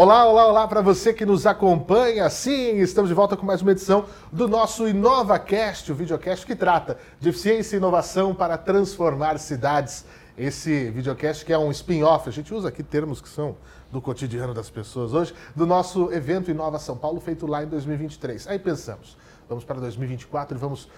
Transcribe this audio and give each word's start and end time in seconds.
Olá, 0.00 0.26
olá, 0.26 0.46
olá 0.46 0.68
para 0.68 0.80
você 0.80 1.12
que 1.12 1.26
nos 1.26 1.44
acompanha. 1.44 2.30
Sim, 2.30 2.76
estamos 2.76 3.08
de 3.08 3.14
volta 3.16 3.36
com 3.36 3.44
mais 3.44 3.62
uma 3.62 3.72
edição 3.72 4.04
do 4.30 4.46
nosso 4.46 4.86
InovaCast, 4.86 5.90
o 5.90 5.94
videocast 5.96 6.46
que 6.46 6.54
trata 6.54 6.96
de 7.18 7.30
eficiência 7.30 7.74
e 7.74 7.78
inovação 7.78 8.32
para 8.32 8.56
transformar 8.56 9.40
cidades. 9.40 10.04
Esse 10.38 10.88
videocast 10.90 11.44
que 11.44 11.52
é 11.52 11.58
um 11.58 11.72
spin-off, 11.72 12.28
a 12.28 12.32
gente 12.32 12.54
usa 12.54 12.68
aqui 12.68 12.84
termos 12.84 13.20
que 13.20 13.28
são 13.28 13.56
do 13.90 14.00
cotidiano 14.00 14.54
das 14.54 14.70
pessoas 14.70 15.12
hoje, 15.12 15.34
do 15.56 15.66
nosso 15.66 16.12
evento 16.12 16.48
Inova 16.48 16.78
São 16.78 16.96
Paulo, 16.96 17.18
feito 17.18 17.44
lá 17.44 17.64
em 17.64 17.66
2023. 17.66 18.46
Aí 18.46 18.58
pensamos, 18.60 19.16
vamos 19.48 19.64
para 19.64 19.80
2024 19.80 20.56
e 20.56 20.60
vamos 20.60 20.88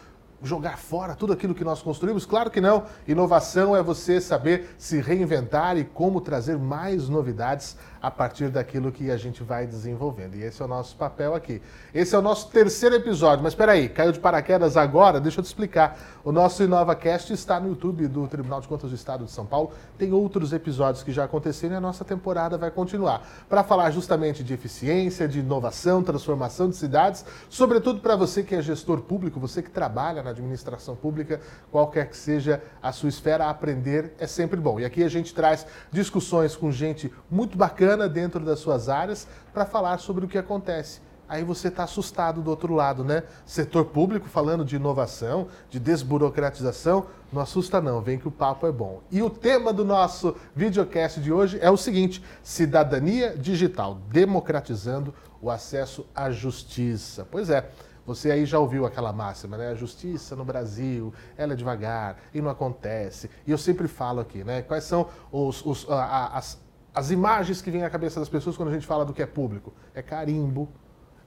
jogar 0.42 0.78
fora 0.78 1.14
tudo 1.14 1.32
aquilo 1.32 1.54
que 1.54 1.64
nós 1.64 1.82
construímos? 1.82 2.24
Claro 2.24 2.50
que 2.50 2.60
não. 2.60 2.84
Inovação 3.06 3.76
é 3.76 3.82
você 3.82 4.20
saber 4.20 4.74
se 4.78 5.00
reinventar 5.00 5.76
e 5.76 5.84
como 5.84 6.20
trazer 6.20 6.58
mais 6.58 7.08
novidades 7.08 7.76
a 8.02 8.10
partir 8.10 8.48
daquilo 8.48 8.90
que 8.90 9.10
a 9.10 9.16
gente 9.16 9.42
vai 9.42 9.66
desenvolvendo. 9.66 10.34
E 10.34 10.42
esse 10.42 10.62
é 10.62 10.64
o 10.64 10.68
nosso 10.68 10.96
papel 10.96 11.34
aqui. 11.34 11.60
Esse 11.92 12.14
é 12.14 12.18
o 12.18 12.22
nosso 12.22 12.48
terceiro 12.48 12.94
episódio. 12.94 13.42
Mas 13.42 13.52
espera 13.52 13.72
aí, 13.72 13.88
caiu 13.88 14.12
de 14.12 14.18
paraquedas 14.18 14.76
agora? 14.76 15.20
Deixa 15.20 15.40
eu 15.40 15.44
te 15.44 15.48
explicar. 15.48 15.98
O 16.24 16.32
nosso 16.32 16.62
InovaCast 16.62 17.32
está 17.32 17.60
no 17.60 17.68
YouTube 17.68 18.08
do 18.08 18.26
Tribunal 18.26 18.60
de 18.60 18.68
Contas 18.68 18.90
do 18.90 18.96
Estado 18.96 19.24
de 19.24 19.30
São 19.30 19.44
Paulo. 19.44 19.72
Tem 19.98 20.12
outros 20.12 20.52
episódios 20.52 21.02
que 21.02 21.12
já 21.12 21.24
aconteceram 21.24 21.74
e 21.74 21.76
a 21.76 21.80
nossa 21.80 22.04
temporada 22.04 22.56
vai 22.56 22.70
continuar 22.70 23.26
para 23.48 23.62
falar 23.62 23.90
justamente 23.90 24.42
de 24.42 24.54
eficiência, 24.54 25.28
de 25.28 25.40
inovação, 25.40 26.02
transformação 26.02 26.68
de 26.68 26.76
cidades, 26.76 27.24
sobretudo 27.48 28.00
para 28.00 28.16
você 28.16 28.42
que 28.42 28.54
é 28.54 28.62
gestor 28.62 29.02
público, 29.02 29.38
você 29.38 29.62
que 29.62 29.70
trabalha 29.70 30.22
na 30.22 30.30
administração 30.30 30.96
pública, 30.96 31.40
qualquer 31.70 32.08
que 32.08 32.16
seja 32.16 32.62
a 32.82 32.92
sua 32.92 33.08
esfera, 33.08 33.48
aprender 33.48 34.14
é 34.18 34.26
sempre 34.26 34.58
bom. 34.58 34.80
E 34.80 34.84
aqui 34.84 35.02
a 35.02 35.08
gente 35.08 35.34
traz 35.34 35.66
discussões 35.90 36.56
com 36.56 36.70
gente 36.70 37.12
muito 37.30 37.58
bacana 37.58 37.89
bacana 37.90 38.08
dentro 38.08 38.40
das 38.40 38.60
suas 38.60 38.88
áreas 38.88 39.26
para 39.52 39.66
falar 39.66 39.98
sobre 39.98 40.24
o 40.24 40.28
que 40.28 40.38
acontece. 40.38 41.00
Aí 41.28 41.44
você 41.44 41.68
está 41.68 41.84
assustado 41.84 42.42
do 42.42 42.50
outro 42.50 42.74
lado, 42.74 43.04
né? 43.04 43.22
Setor 43.46 43.84
público 43.86 44.28
falando 44.28 44.64
de 44.64 44.74
inovação, 44.74 45.46
de 45.68 45.78
desburocratização, 45.78 47.06
não 47.32 47.40
assusta 47.40 47.80
não, 47.80 48.00
vem 48.00 48.18
que 48.18 48.26
o 48.26 48.32
papo 48.32 48.66
é 48.66 48.72
bom. 48.72 49.00
E 49.12 49.22
o 49.22 49.30
tema 49.30 49.72
do 49.72 49.84
nosso 49.84 50.36
videocast 50.56 51.20
de 51.20 51.32
hoje 51.32 51.58
é 51.60 51.70
o 51.70 51.76
seguinte: 51.76 52.22
cidadania 52.42 53.36
digital, 53.36 53.98
democratizando 54.08 55.14
o 55.40 55.50
acesso 55.50 56.04
à 56.14 56.30
justiça. 56.30 57.26
Pois 57.30 57.48
é. 57.50 57.70
Você 58.06 58.30
aí 58.30 58.44
já 58.44 58.58
ouviu 58.58 58.86
aquela 58.86 59.12
máxima, 59.12 59.56
né? 59.56 59.68
A 59.68 59.74
justiça 59.74 60.34
no 60.34 60.44
Brasil, 60.44 61.14
ela 61.36 61.52
é 61.52 61.56
devagar 61.56 62.16
e 62.34 62.40
não 62.40 62.50
acontece. 62.50 63.30
E 63.46 63.52
eu 63.52 63.58
sempre 63.58 63.86
falo 63.86 64.18
aqui, 64.18 64.42
né? 64.42 64.62
Quais 64.62 64.82
são 64.82 65.06
os, 65.30 65.64
os, 65.64 65.86
as, 65.88 66.58
as 67.00 67.10
imagens 67.10 67.62
que 67.62 67.70
vêm 67.70 67.82
à 67.82 67.88
cabeça 67.88 68.20
das 68.20 68.28
pessoas 68.28 68.58
quando 68.58 68.68
a 68.68 68.72
gente 68.72 68.86
fala 68.86 69.06
do 69.06 69.14
que 69.14 69.22
é 69.22 69.26
público. 69.26 69.72
É 69.94 70.02
carimbo, 70.02 70.68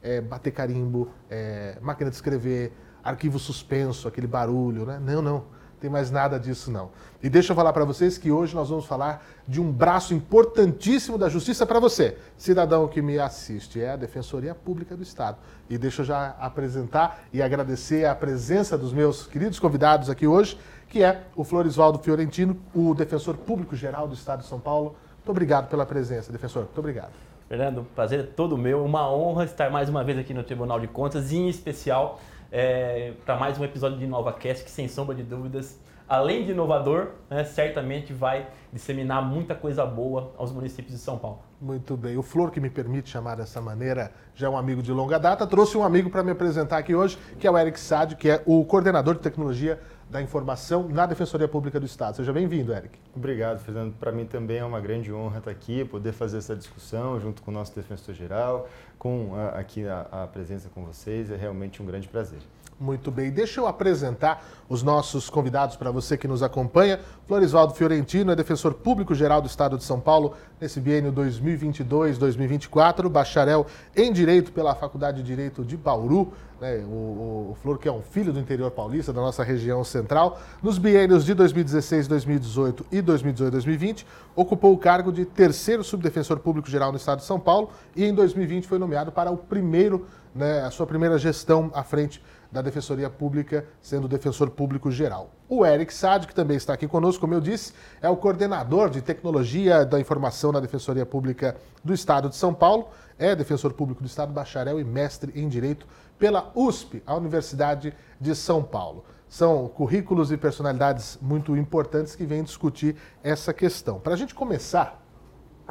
é 0.03 0.21
bater 0.21 0.51
carimbo, 0.51 1.09
é 1.27 1.79
máquina 1.81 2.11
de 2.11 2.15
escrever, 2.15 2.71
arquivo 3.03 3.39
suspenso, 3.39 4.07
aquele 4.07 4.27
barulho, 4.27 4.85
né? 4.85 4.99
Não, 5.03 5.19
não. 5.19 5.45
Tem 5.79 5.89
mais 5.89 6.11
nada 6.11 6.39
disso 6.39 6.71
não. 6.71 6.91
E 7.23 7.29
deixa 7.29 7.51
eu 7.51 7.55
falar 7.55 7.73
para 7.73 7.83
vocês 7.83 8.19
que 8.19 8.31
hoje 8.31 8.53
nós 8.53 8.69
vamos 8.69 8.85
falar 8.85 9.25
de 9.47 9.59
um 9.59 9.71
braço 9.71 10.13
importantíssimo 10.13 11.17
da 11.17 11.27
justiça 11.27 11.65
para 11.65 11.79
você, 11.79 12.17
cidadão 12.37 12.87
que 12.87 13.01
me 13.01 13.17
assiste, 13.17 13.81
é 13.81 13.89
a 13.89 13.95
Defensoria 13.95 14.53
Pública 14.53 14.95
do 14.95 15.01
Estado. 15.01 15.39
E 15.67 15.75
deixa 15.75 16.03
eu 16.03 16.05
já 16.05 16.35
apresentar 16.39 17.23
e 17.33 17.41
agradecer 17.41 18.05
a 18.05 18.13
presença 18.13 18.77
dos 18.77 18.93
meus 18.93 19.25
queridos 19.25 19.59
convidados 19.59 20.07
aqui 20.07 20.27
hoje, 20.27 20.57
que 20.87 21.03
é 21.03 21.23
o 21.35 21.43
Florisvaldo 21.43 21.97
Fiorentino, 21.97 22.55
o 22.75 22.93
defensor 22.93 23.35
público 23.35 23.75
geral 23.75 24.07
do 24.07 24.13
Estado 24.13 24.41
de 24.41 24.47
São 24.47 24.59
Paulo. 24.59 24.95
Muito 25.23 25.31
obrigado 25.31 25.69
pela 25.69 25.85
presença, 25.85 26.33
defensor. 26.33 26.63
Muito 26.63 26.77
obrigado. 26.77 27.11
Fernando, 27.47 27.87
prazer 27.95 28.19
é 28.19 28.23
todo 28.23 28.57
meu. 28.57 28.83
Uma 28.83 29.09
honra 29.09 29.45
estar 29.45 29.71
mais 29.71 29.87
uma 29.87 30.03
vez 30.03 30.17
aqui 30.19 30.33
no 30.33 30.43
Tribunal 30.43 30.81
de 30.81 30.87
Contas 30.87 31.31
e, 31.31 31.37
em 31.37 31.47
especial, 31.47 32.19
é, 32.51 33.13
para 33.25 33.37
mais 33.37 33.57
um 33.57 33.63
episódio 33.63 33.97
de 33.97 34.03
InovaCast 34.03 34.65
que, 34.65 34.69
sem 34.69 34.89
sombra 34.89 35.15
de 35.15 35.23
dúvidas, 35.23 35.79
além 36.09 36.43
de 36.43 36.51
inovador, 36.51 37.11
né, 37.29 37.45
certamente 37.45 38.11
vai 38.11 38.47
disseminar 38.73 39.23
muita 39.23 39.55
coisa 39.55 39.85
boa 39.85 40.33
aos 40.37 40.51
municípios 40.51 40.93
de 40.93 40.99
São 40.99 41.17
Paulo. 41.17 41.39
Muito 41.61 41.95
bem. 41.95 42.17
O 42.17 42.21
Flor, 42.21 42.51
que 42.51 42.59
me 42.59 42.69
permite 42.69 43.09
chamar 43.09 43.35
dessa 43.35 43.61
maneira, 43.61 44.11
já 44.35 44.47
é 44.47 44.49
um 44.49 44.57
amigo 44.57 44.83
de 44.83 44.91
longa 44.91 45.17
data, 45.17 45.47
trouxe 45.47 45.77
um 45.77 45.83
amigo 45.85 46.09
para 46.09 46.21
me 46.21 46.31
apresentar 46.31 46.79
aqui 46.79 46.93
hoje, 46.93 47.17
que 47.39 47.47
é 47.47 47.51
o 47.51 47.57
Eric 47.57 47.79
Sade, 47.79 48.17
que 48.17 48.29
é 48.29 48.43
o 48.45 48.65
coordenador 48.65 49.13
de 49.15 49.21
tecnologia 49.21 49.79
da 50.13 50.21
informação 50.21 50.87
na 50.87 51.07
Defensoria 51.07 51.47
Pública 51.47 51.79
do 51.79 51.87
Estado. 51.87 52.17
Seja 52.17 52.31
bem-vindo, 52.31 52.71
Eric. 52.71 52.99
Obrigado, 53.15 53.57
Fernando. 53.57 53.95
Para 53.95 54.11
mim 54.11 54.27
também 54.27 54.57
é 54.57 54.63
uma 54.63 54.79
grande 54.79 55.11
honra 55.11 55.39
estar 55.39 55.49
aqui, 55.49 55.83
poder 55.83 56.11
fazer 56.11 56.37
essa 56.37 56.55
discussão 56.55 57.19
junto 57.19 57.41
com 57.41 57.49
o 57.49 57.53
nosso 57.53 57.75
defensor 57.75 58.13
geral, 58.13 58.69
com 58.99 59.33
a, 59.35 59.59
aqui 59.59 59.87
a, 59.87 60.05
a 60.11 60.27
presença 60.27 60.69
com 60.69 60.85
vocês. 60.85 61.31
É 61.31 61.35
realmente 61.35 61.81
um 61.81 61.85
grande 61.87 62.07
prazer. 62.07 62.37
Muito 62.83 63.09
bem. 63.09 63.31
Deixa 63.31 63.61
eu 63.61 63.65
apresentar 63.65 64.45
os 64.67 64.83
nossos 64.83 65.29
convidados 65.29 65.77
para 65.77 65.89
você 65.89 66.17
que 66.17 66.27
nos 66.27 66.43
acompanha. 66.43 66.99
Florisvaldo 67.25 67.73
Fiorentino 67.73 68.29
é 68.29 68.35
defensor 68.35 68.73
público 68.73 69.15
geral 69.15 69.41
do 69.41 69.47
Estado 69.47 69.77
de 69.77 69.85
São 69.85 70.01
Paulo 70.01 70.33
nesse 70.59 70.81
biênio 70.81 71.13
2022-2024, 71.13 73.07
bacharel 73.07 73.65
em 73.95 74.11
Direito 74.11 74.51
pela 74.51 74.75
Faculdade 74.75 75.21
de 75.21 75.23
Direito 75.23 75.63
de 75.63 75.77
Bauru. 75.77 76.33
Né? 76.59 76.83
O, 76.85 77.51
o, 77.51 77.57
Flor, 77.61 77.77
que 77.77 77.87
é 77.87 77.91
um 77.91 78.01
filho 78.01 78.33
do 78.33 78.39
interior 78.39 78.69
paulista, 78.71 79.13
da 79.13 79.21
nossa 79.21 79.43
região 79.43 79.81
central. 79.83 80.41
Nos 80.61 80.77
biênios 80.77 81.23
de 81.23 81.33
2016, 81.33 82.07
2018 82.07 82.85
e 82.91 83.01
2018-2020, 83.01 84.05
ocupou 84.35 84.73
o 84.73 84.77
cargo 84.77 85.11
de 85.11 85.23
terceiro 85.23 85.85
subdefensor 85.85 86.39
público 86.39 86.69
geral 86.69 86.91
no 86.91 86.97
Estado 86.97 87.19
de 87.19 87.25
São 87.25 87.39
Paulo 87.39 87.69
e 87.95 88.03
em 88.03 88.13
2020 88.13 88.67
foi 88.67 88.77
nomeado 88.77 89.09
para 89.11 89.31
o 89.31 89.37
primeiro, 89.37 90.05
né, 90.33 90.61
a 90.61 90.71
sua 90.71 90.85
primeira 90.85 91.17
gestão 91.17 91.71
à 91.73 91.83
frente 91.83 92.21
da 92.53 92.61
Defensoria 92.61 93.09
Pública, 93.09 93.65
sendo 93.81 94.07
defensor 94.07 94.51
público 94.51 94.91
geral. 94.91 95.31
O 95.49 95.65
Eric 95.65 95.91
Sade, 95.91 96.27
que 96.27 96.35
também 96.35 96.55
está 96.55 96.73
aqui 96.73 96.87
conosco, 96.87 97.19
como 97.21 97.33
eu 97.33 97.41
disse, 97.41 97.73
é 97.99 98.07
o 98.07 98.15
coordenador 98.15 98.91
de 98.91 99.01
tecnologia 99.01 99.83
da 99.83 99.99
informação 99.99 100.51
na 100.51 100.59
Defensoria 100.59 101.05
Pública 101.05 101.57
do 101.83 101.95
Estado 101.95 102.29
de 102.29 102.35
São 102.35 102.53
Paulo, 102.53 102.89
é 103.17 103.35
defensor 103.35 103.73
público 103.73 104.03
do 104.03 104.05
Estado, 104.05 104.31
bacharel 104.31 104.79
e 104.79 104.83
mestre 104.83 105.33
em 105.35 105.49
Direito 105.49 105.87
pela 106.19 106.51
USP, 106.53 107.01
a 107.07 107.15
Universidade 107.15 107.91
de 108.21 108.35
São 108.35 108.61
Paulo. 108.61 109.03
São 109.27 109.67
currículos 109.67 110.31
e 110.31 110.37
personalidades 110.37 111.17
muito 111.19 111.57
importantes 111.57 112.15
que 112.15 112.23
vêm 112.23 112.43
discutir 112.43 112.95
essa 113.23 113.51
questão. 113.51 113.99
Para 113.99 114.13
a 114.13 114.17
gente 114.17 114.35
começar, 114.35 115.03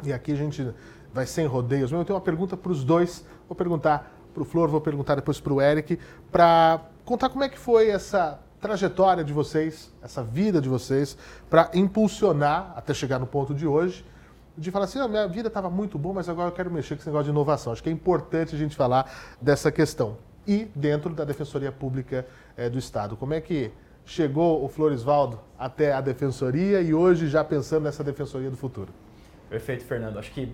e 0.03 0.11
aqui 0.11 0.33
a 0.33 0.35
gente 0.35 0.73
vai 1.13 1.25
sem 1.25 1.45
rodeios, 1.45 1.93
eu 1.93 2.03
tenho 2.03 2.17
uma 2.17 2.23
pergunta 2.23 2.57
para 2.57 2.71
os 2.73 2.83
dois. 2.83 3.25
Vou 3.47 3.55
perguntar 3.55 4.12
para 4.33 4.43
o 4.43 4.45
Flor, 4.45 4.69
vou 4.69 4.81
perguntar 4.81 5.15
depois 5.15 5.39
para 5.39 5.53
o 5.53 5.61
Eric, 5.61 5.99
para 6.31 6.81
contar 7.05 7.29
como 7.29 7.43
é 7.43 7.49
que 7.49 7.57
foi 7.57 7.89
essa 7.89 8.39
trajetória 8.59 9.23
de 9.23 9.33
vocês, 9.33 9.93
essa 10.01 10.23
vida 10.23 10.61
de 10.61 10.69
vocês, 10.69 11.17
para 11.49 11.69
impulsionar, 11.73 12.73
até 12.75 12.93
chegar 12.93 13.19
no 13.19 13.27
ponto 13.27 13.53
de 13.53 13.67
hoje, 13.67 14.05
de 14.57 14.71
falar 14.71 14.85
assim, 14.85 14.99
ah, 14.99 15.07
minha 15.07 15.27
vida 15.27 15.47
estava 15.47 15.69
muito 15.69 15.97
boa, 15.97 16.15
mas 16.15 16.29
agora 16.29 16.49
eu 16.49 16.53
quero 16.53 16.71
mexer 16.71 16.95
com 16.95 17.01
esse 17.01 17.07
negócio 17.07 17.25
de 17.25 17.31
inovação. 17.31 17.73
Acho 17.73 17.83
que 17.83 17.89
é 17.89 17.91
importante 17.91 18.55
a 18.55 18.57
gente 18.57 18.75
falar 18.75 19.35
dessa 19.41 19.71
questão. 19.71 20.17
E 20.47 20.69
dentro 20.75 21.13
da 21.13 21.23
Defensoria 21.23 21.71
Pública 21.71 22.25
é, 22.55 22.69
do 22.69 22.77
Estado, 22.77 23.17
como 23.17 23.33
é 23.33 23.41
que 23.41 23.71
chegou 24.05 24.63
o 24.63 24.67
Floresvaldo 24.67 25.39
até 25.57 25.93
a 25.93 26.01
Defensoria 26.01 26.81
e 26.81 26.93
hoje 26.93 27.27
já 27.27 27.43
pensando 27.43 27.83
nessa 27.83 28.03
Defensoria 28.03 28.49
do 28.49 28.57
futuro? 28.57 28.89
Perfeito, 29.49 29.85
Fernando. 29.85 30.19
Acho 30.19 30.31
que 30.31 30.53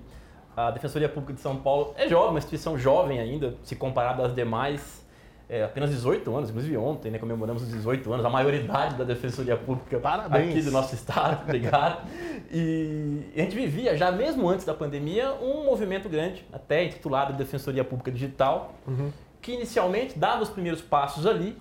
a 0.68 0.72
Defensoria 0.72 1.08
Pública 1.08 1.34
de 1.34 1.40
São 1.40 1.56
Paulo 1.56 1.94
é 1.96 2.08
jovem, 2.10 2.32
uma 2.32 2.40
instituição 2.40 2.78
jovem 2.78 3.20
ainda, 3.20 3.56
se 3.64 3.76
comparada 3.76 4.26
às 4.26 4.36
demais. 4.36 5.00
É, 5.48 5.64
apenas 5.64 5.90
18 5.90 6.36
anos, 6.36 6.50
inclusive 6.52 6.78
ontem, 6.78 7.10
né, 7.10 7.18
comemoramos 7.18 7.64
os 7.64 7.70
18 7.70 8.14
anos, 8.14 8.24
a 8.24 8.30
maioridade 8.30 8.96
da 8.96 9.04
Defensoria 9.04 9.58
Pública 9.58 9.98
Parabéns. 9.98 10.52
aqui 10.52 10.62
do 10.62 10.70
nosso 10.70 10.94
estado, 10.94 11.42
obrigado. 11.48 12.08
E 12.52 13.24
a 13.36 13.40
gente 13.40 13.56
vivia, 13.56 13.98
já 13.98 14.12
mesmo 14.12 14.48
antes 14.48 14.64
da 14.64 14.76
pandemia, 14.76 15.34
um 15.42 15.66
movimento 15.66 16.08
grande, 16.08 16.46
até 16.54 16.84
intitulado 16.84 17.34
Defensoria 17.34 17.84
Pública 17.84 18.12
Digital, 18.12 18.76
uhum. 18.88 19.12
que 19.42 19.54
inicialmente 19.54 20.20
dava 20.20 20.44
os 20.44 20.50
primeiros 20.50 20.82
passos 20.82 21.26
ali, 21.26 21.58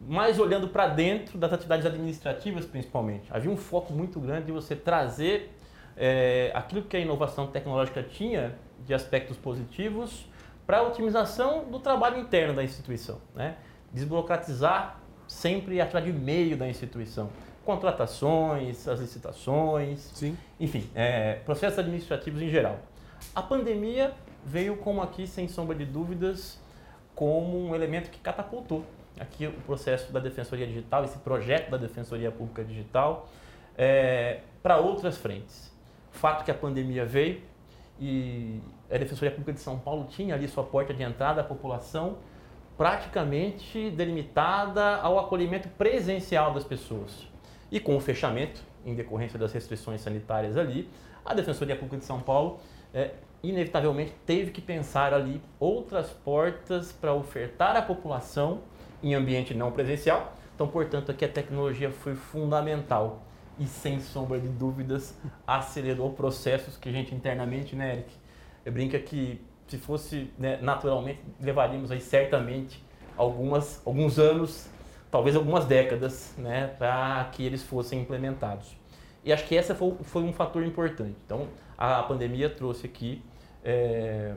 mas 0.00 0.40
olhando 0.40 0.66
para 0.68 0.88
dentro 0.88 1.38
das 1.38 1.52
atividades 1.52 1.86
administrativas 1.86 2.64
principalmente. 2.64 3.28
Havia 3.30 3.52
um 3.52 3.56
foco 3.56 3.92
muito 3.92 4.18
grande 4.18 4.46
de 4.46 4.52
você 4.52 4.74
trazer 4.74 5.52
é, 5.98 6.52
aquilo 6.54 6.82
que 6.82 6.96
a 6.96 7.00
inovação 7.00 7.48
tecnológica 7.48 8.02
tinha 8.02 8.54
de 8.86 8.94
aspectos 8.94 9.36
positivos 9.36 10.26
para 10.64 10.78
a 10.78 10.82
otimização 10.82 11.64
do 11.64 11.80
trabalho 11.80 12.18
interno 12.18 12.54
da 12.54 12.62
instituição. 12.62 13.20
Né? 13.34 13.56
Desburocratizar 13.92 15.00
sempre 15.26 15.80
a 15.80 15.84
atividade 15.84 16.12
de 16.12 16.18
meio 16.18 16.56
da 16.56 16.68
instituição. 16.68 17.30
Contratações, 17.64 18.86
as 18.86 19.00
licitações, 19.00 19.98
Sim. 20.14 20.38
enfim, 20.58 20.88
é, 20.94 21.34
processos 21.44 21.78
administrativos 21.78 22.40
em 22.40 22.48
geral. 22.48 22.78
A 23.34 23.42
pandemia 23.42 24.12
veio 24.44 24.76
como 24.76 25.02
aqui, 25.02 25.26
sem 25.26 25.48
sombra 25.48 25.74
de 25.74 25.84
dúvidas, 25.84 26.58
como 27.14 27.58
um 27.58 27.74
elemento 27.74 28.08
que 28.08 28.20
catapultou 28.20 28.86
aqui 29.18 29.48
o 29.48 29.52
processo 29.62 30.12
da 30.12 30.20
Defensoria 30.20 30.66
Digital, 30.66 31.04
esse 31.04 31.18
projeto 31.18 31.70
da 31.70 31.76
Defensoria 31.76 32.30
Pública 32.30 32.64
Digital, 32.64 33.28
é, 33.76 34.40
para 34.62 34.78
outras 34.78 35.18
frentes 35.18 35.76
fato 36.10 36.44
que 36.44 36.50
a 36.50 36.54
pandemia 36.54 37.04
veio 37.04 37.40
e 38.00 38.60
a 38.90 38.96
Defensoria 38.96 39.30
Pública 39.30 39.52
de 39.52 39.60
São 39.60 39.78
Paulo 39.78 40.06
tinha 40.08 40.34
ali 40.34 40.48
sua 40.48 40.64
porta 40.64 40.94
de 40.94 41.02
entrada 41.02 41.40
à 41.40 41.44
população 41.44 42.18
praticamente 42.76 43.90
delimitada 43.90 44.96
ao 44.96 45.18
acolhimento 45.18 45.68
presencial 45.70 46.54
das 46.54 46.64
pessoas. 46.64 47.26
E 47.70 47.80
com 47.80 47.96
o 47.96 48.00
fechamento, 48.00 48.62
em 48.86 48.94
decorrência 48.94 49.38
das 49.38 49.52
restrições 49.52 50.00
sanitárias 50.00 50.56
ali, 50.56 50.88
a 51.24 51.34
Defensoria 51.34 51.74
Pública 51.74 51.98
de 51.98 52.04
São 52.04 52.20
Paulo 52.20 52.60
é, 52.94 53.10
inevitavelmente 53.42 54.14
teve 54.24 54.52
que 54.52 54.60
pensar 54.60 55.12
ali 55.12 55.42
outras 55.58 56.10
portas 56.10 56.92
para 56.92 57.12
ofertar 57.12 57.76
à 57.76 57.82
população 57.82 58.60
em 59.02 59.14
ambiente 59.14 59.54
não 59.54 59.72
presencial. 59.72 60.32
Então, 60.54 60.68
portanto, 60.68 61.10
aqui 61.10 61.24
a 61.24 61.28
tecnologia 61.28 61.90
foi 61.90 62.14
fundamental 62.14 63.22
e, 63.58 63.66
sem 63.66 64.00
sombra 64.00 64.38
de 64.38 64.48
dúvidas, 64.48 65.14
acelerou 65.46 66.12
processos 66.12 66.76
que 66.76 66.88
a 66.88 66.92
gente 66.92 67.14
internamente, 67.14 67.74
né, 67.74 67.92
Eric? 67.92 68.10
Eu 68.64 68.72
brinca 68.72 68.98
que 68.98 69.40
se 69.66 69.76
fosse 69.78 70.30
né, 70.38 70.58
naturalmente, 70.62 71.20
levaríamos 71.40 71.90
aí 71.90 72.00
certamente 72.00 72.82
algumas, 73.16 73.82
alguns 73.86 74.18
anos, 74.18 74.68
talvez 75.10 75.36
algumas 75.36 75.64
décadas, 75.66 76.34
né, 76.38 76.68
para 76.78 77.24
que 77.32 77.44
eles 77.44 77.62
fossem 77.62 78.00
implementados. 78.00 78.76
E 79.24 79.32
acho 79.32 79.44
que 79.46 79.56
essa 79.56 79.74
foi, 79.74 79.94
foi 80.02 80.22
um 80.22 80.32
fator 80.32 80.64
importante. 80.64 81.16
Então, 81.26 81.48
a 81.76 82.02
pandemia 82.02 82.48
trouxe 82.48 82.86
aqui 82.86 83.22
é, 83.64 84.34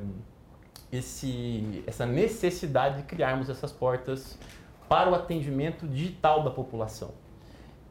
esse, 0.91 1.83
essa 1.87 2.05
necessidade 2.05 2.97
de 2.97 3.03
criarmos 3.03 3.49
essas 3.49 3.71
portas 3.71 4.37
para 4.89 5.09
o 5.09 5.15
atendimento 5.15 5.87
digital 5.87 6.43
da 6.43 6.51
população. 6.51 7.11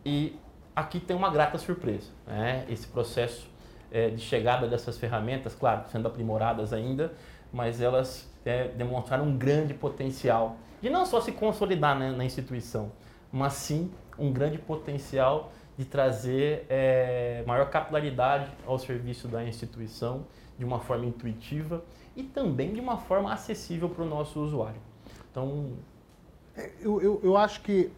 E 0.05 0.39
aqui 0.75 1.01
tem 1.01 1.17
uma 1.17 1.31
grata 1.31 1.59
surpresa. 1.59 2.11
Né? 2.27 2.65
Esse 2.69 2.87
processo 2.87 3.49
é, 3.91 4.11
de 4.11 4.21
chegada 4.21 4.67
dessas 4.67 4.99
ferramentas, 4.99 5.55
claro, 5.55 5.85
sendo 5.91 6.07
aprimoradas 6.07 6.73
ainda, 6.73 7.13
mas 7.53 7.81
elas 7.81 8.31
é, 8.45 8.69
demonstraram 8.69 9.25
um 9.25 9.37
grande 9.37 9.75
potencial 9.75 10.57
de 10.81 10.89
não 10.89 11.05
só 11.05 11.21
se 11.21 11.33
consolidar 11.33 11.99
né, 11.99 12.11
na 12.11 12.25
instituição, 12.25 12.93
mas 13.31 13.55
sim 13.55 13.91
um 14.19 14.33
grande 14.33 14.59
potencial 14.59 15.53
de 15.77 15.85
trazer 15.85 16.67
é, 16.69 17.43
maior 17.47 17.69
capilaridade 17.71 18.51
ao 18.67 18.79
serviço 18.79 19.29
da 19.29 19.45
instituição 19.45 20.27
de 20.59 20.65
uma 20.65 20.79
forma 20.79 21.07
intuitiva 21.07 21.83
e 22.15 22.23
também 22.23 22.73
de 22.75 22.81
uma 22.81 22.99
forma 22.99 23.33
acessível 23.33 23.89
para 23.89 24.05
o 24.05 24.07
nosso 24.07 24.41
usuário. 24.41 24.81
Então, 25.31 25.73
é, 26.57 26.71
eu, 26.81 27.01
eu, 27.01 27.21
eu 27.23 27.37
acho 27.37 27.63
que 27.63 27.91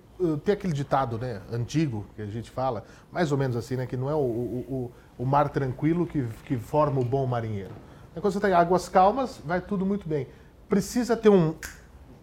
tem 0.45 0.55
aquele 0.55 0.73
ditado 0.73 1.19
né, 1.19 1.41
antigo 1.53 2.07
que 2.15 2.23
a 2.23 2.27
gente 2.27 2.51
fala, 2.51 2.85
mais 3.11 3.33
ou 3.33 3.39
menos 3.39 3.57
assim, 3.57 3.77
né, 3.77 3.87
que 3.87 3.97
não 3.97 4.09
é 4.09 4.15
o, 4.15 4.19
o, 4.19 4.93
o, 5.19 5.27
mar 5.27 5.49
tranquilo 5.49 6.07
que, 6.07 6.27
que 6.45 6.57
forma 6.57 7.01
o 7.01 7.05
bom 7.05 7.27
marinheiro. 7.27 7.73
É 8.15 8.21
quando 8.21 8.33
você 8.33 8.39
está 8.39 8.51
em 8.51 8.53
águas 8.53 8.89
calmas, 8.89 9.41
vai 9.45 9.61
tudo 9.61 9.85
muito 9.85 10.09
bem. 10.09 10.29
Precisa 10.69 11.17
ter 11.17 11.29
um. 11.29 11.55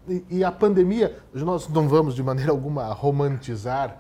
E, 0.08 0.26
e 0.30 0.44
a 0.44 0.52
pandemia, 0.52 1.18
nós 1.34 1.68
não 1.68 1.88
vamos 1.88 2.16
de 2.16 2.24
maneira 2.24 2.52
alguma 2.52 2.92
romantizar 2.94 3.98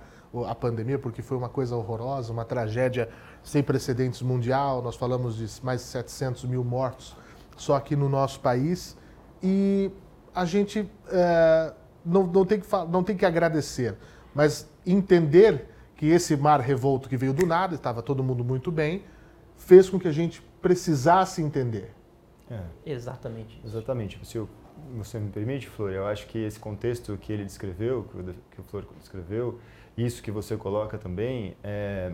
a 0.47 0.53
pandemia, 0.53 0.99
porque 0.99 1.21
foi 1.21 1.37
uma 1.37 1.49
coisa 1.49 1.75
horrorosa, 1.75 2.31
uma 2.31 2.45
tragédia 2.45 3.09
sem 3.43 3.63
precedentes 3.63 4.21
mundial. 4.21 4.81
Nós 4.81 4.95
falamos 4.95 5.35
de 5.35 5.65
mais 5.65 5.81
de 5.81 5.87
700 5.87 6.45
mil 6.45 6.63
mortos 6.63 7.15
só 7.57 7.75
aqui 7.75 7.95
no 7.95 8.07
nosso 8.07 8.39
país. 8.39 8.95
E 9.41 9.91
a 10.33 10.45
gente 10.45 10.89
é, 11.11 11.73
não, 12.05 12.25
não, 12.25 12.45
tem 12.45 12.59
que, 12.59 12.67
não 12.89 13.03
tem 13.03 13.15
que 13.15 13.25
agradecer, 13.25 13.95
mas 14.33 14.69
entender 14.85 15.65
que 15.95 16.07
esse 16.07 16.35
mar 16.37 16.59
revolto 16.61 17.09
que 17.09 17.17
veio 17.17 17.33
do 17.33 17.45
nada, 17.45 17.75
estava 17.75 18.01
todo 18.01 18.23
mundo 18.23 18.43
muito 18.43 18.71
bem, 18.71 19.03
fez 19.57 19.89
com 19.89 19.99
que 19.99 20.07
a 20.07 20.11
gente 20.11 20.41
precisasse 20.61 21.41
entender. 21.41 21.93
É. 22.49 22.61
Exatamente. 22.85 23.61
Exatamente. 23.63 24.25
Se 24.25 24.41
você 24.95 25.19
me 25.19 25.29
permite, 25.29 25.67
Flor, 25.67 25.91
eu 25.91 26.07
acho 26.07 26.27
que 26.27 26.39
esse 26.39 26.59
contexto 26.59 27.17
que 27.17 27.31
ele 27.31 27.43
descreveu, 27.43 28.03
que 28.03 28.17
o, 28.17 28.35
que 28.51 28.61
o 28.61 28.63
Flor 28.63 28.87
descreveu, 28.97 29.59
isso 29.97 30.23
que 30.23 30.31
você 30.31 30.55
coloca 30.55 30.97
também, 30.97 31.55
é, 31.63 32.13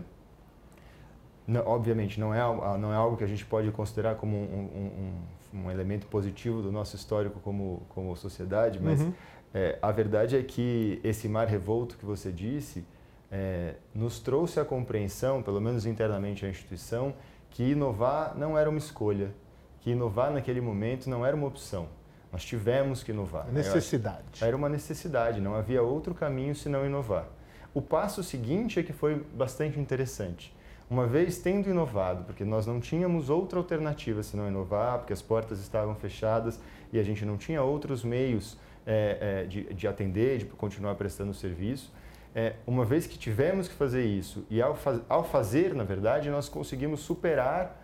não, 1.46 1.64
obviamente 1.66 2.18
não 2.18 2.34
é, 2.34 2.40
não 2.78 2.92
é 2.92 2.96
algo 2.96 3.16
que 3.16 3.24
a 3.24 3.28
gente 3.28 3.46
pode 3.46 3.70
considerar 3.70 4.16
como 4.16 4.36
um, 4.36 5.22
um, 5.54 5.60
um 5.62 5.70
elemento 5.70 6.06
positivo 6.08 6.60
do 6.60 6.72
nosso 6.72 6.96
histórico 6.96 7.40
como, 7.40 7.82
como 7.90 8.14
sociedade, 8.16 8.80
mas 8.82 9.00
uhum. 9.00 9.12
É, 9.56 9.78
a 9.80 9.90
verdade 9.90 10.36
é 10.36 10.42
que 10.42 11.00
esse 11.02 11.26
mar 11.30 11.46
revolto 11.46 11.96
que 11.96 12.04
você 12.04 12.30
disse 12.30 12.84
é, 13.32 13.76
nos 13.94 14.20
trouxe 14.20 14.60
a 14.60 14.66
compreensão, 14.66 15.42
pelo 15.42 15.62
menos 15.62 15.86
internamente 15.86 16.44
a 16.44 16.48
instituição, 16.50 17.14
que 17.48 17.70
inovar 17.70 18.36
não 18.36 18.58
era 18.58 18.68
uma 18.68 18.78
escolha, 18.78 19.32
que 19.80 19.92
inovar 19.92 20.30
naquele 20.30 20.60
momento 20.60 21.08
não 21.08 21.24
era 21.24 21.34
uma 21.34 21.46
opção. 21.46 21.88
Nós 22.30 22.44
tivemos 22.44 23.02
que 23.02 23.12
inovar. 23.12 23.50
Necessidade. 23.50 24.44
Era 24.44 24.54
uma 24.54 24.68
necessidade, 24.68 25.40
não 25.40 25.54
havia 25.54 25.82
outro 25.82 26.14
caminho 26.14 26.54
senão 26.54 26.84
inovar. 26.84 27.26
O 27.72 27.80
passo 27.80 28.22
seguinte 28.22 28.78
é 28.78 28.82
que 28.82 28.92
foi 28.92 29.24
bastante 29.34 29.80
interessante. 29.80 30.54
Uma 30.90 31.06
vez 31.06 31.38
tendo 31.38 31.70
inovado, 31.70 32.24
porque 32.24 32.44
nós 32.44 32.66
não 32.66 32.78
tínhamos 32.78 33.30
outra 33.30 33.58
alternativa 33.58 34.22
senão 34.22 34.48
inovar, 34.48 34.98
porque 34.98 35.14
as 35.14 35.22
portas 35.22 35.60
estavam 35.60 35.94
fechadas 35.94 36.60
e 36.92 36.98
a 36.98 37.02
gente 37.02 37.24
não 37.24 37.38
tinha 37.38 37.62
outros 37.62 38.04
meios 38.04 38.58
é, 38.86 39.42
é, 39.42 39.46
de, 39.46 39.74
de, 39.74 39.88
atender, 39.88 40.38
de 40.38 40.44
continuar 40.46 40.94
prestando 40.94 41.34
serviço, 41.34 41.92
é, 42.34 42.54
uma 42.66 42.84
vez 42.84 43.06
que 43.06 43.18
tivemos 43.18 43.66
que 43.66 43.74
fazer 43.74 44.04
isso 44.04 44.46
e 44.48 44.60
ao, 44.62 44.74
faz, 44.74 45.00
ao 45.08 45.24
fazer, 45.24 45.74
na 45.74 45.84
verdade, 45.84 46.30
nós 46.30 46.48
conseguimos 46.48 47.00
superar 47.00 47.82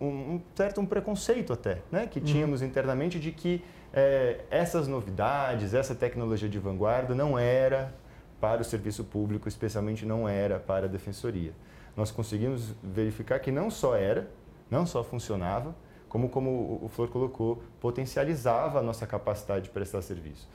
um, 0.00 0.06
um 0.06 0.42
certo 0.54 0.80
um 0.80 0.86
preconceito 0.86 1.52
até, 1.52 1.82
né, 1.90 2.06
que 2.06 2.20
uhum. 2.20 2.24
tínhamos 2.24 2.60
uhum. 2.60 2.68
internamente 2.68 3.18
de 3.18 3.30
que 3.32 3.62
é, 3.92 4.40
essas 4.50 4.88
novidades, 4.88 5.74
essa 5.74 5.94
tecnologia 5.94 6.48
de 6.48 6.58
vanguarda 6.58 7.14
não 7.14 7.38
era 7.38 7.92
para 8.40 8.60
o 8.60 8.64
serviço 8.64 9.04
público, 9.04 9.48
especialmente 9.48 10.04
não 10.04 10.28
era 10.28 10.58
para 10.58 10.86
a 10.86 10.88
defensoria. 10.88 11.52
Nós 11.96 12.10
conseguimos 12.10 12.74
verificar 12.82 13.38
que 13.38 13.52
não 13.52 13.70
só 13.70 13.96
era, 13.96 14.28
não 14.70 14.84
só 14.84 15.04
funcionava, 15.04 15.74
como, 16.14 16.28
como 16.28 16.78
o 16.80 16.88
Flor 16.88 17.08
colocou, 17.08 17.60
potencializava 17.80 18.78
a 18.78 18.82
nossa 18.82 19.04
capacidade 19.04 19.64
de 19.64 19.70
prestar 19.70 20.00
serviço, 20.00 20.48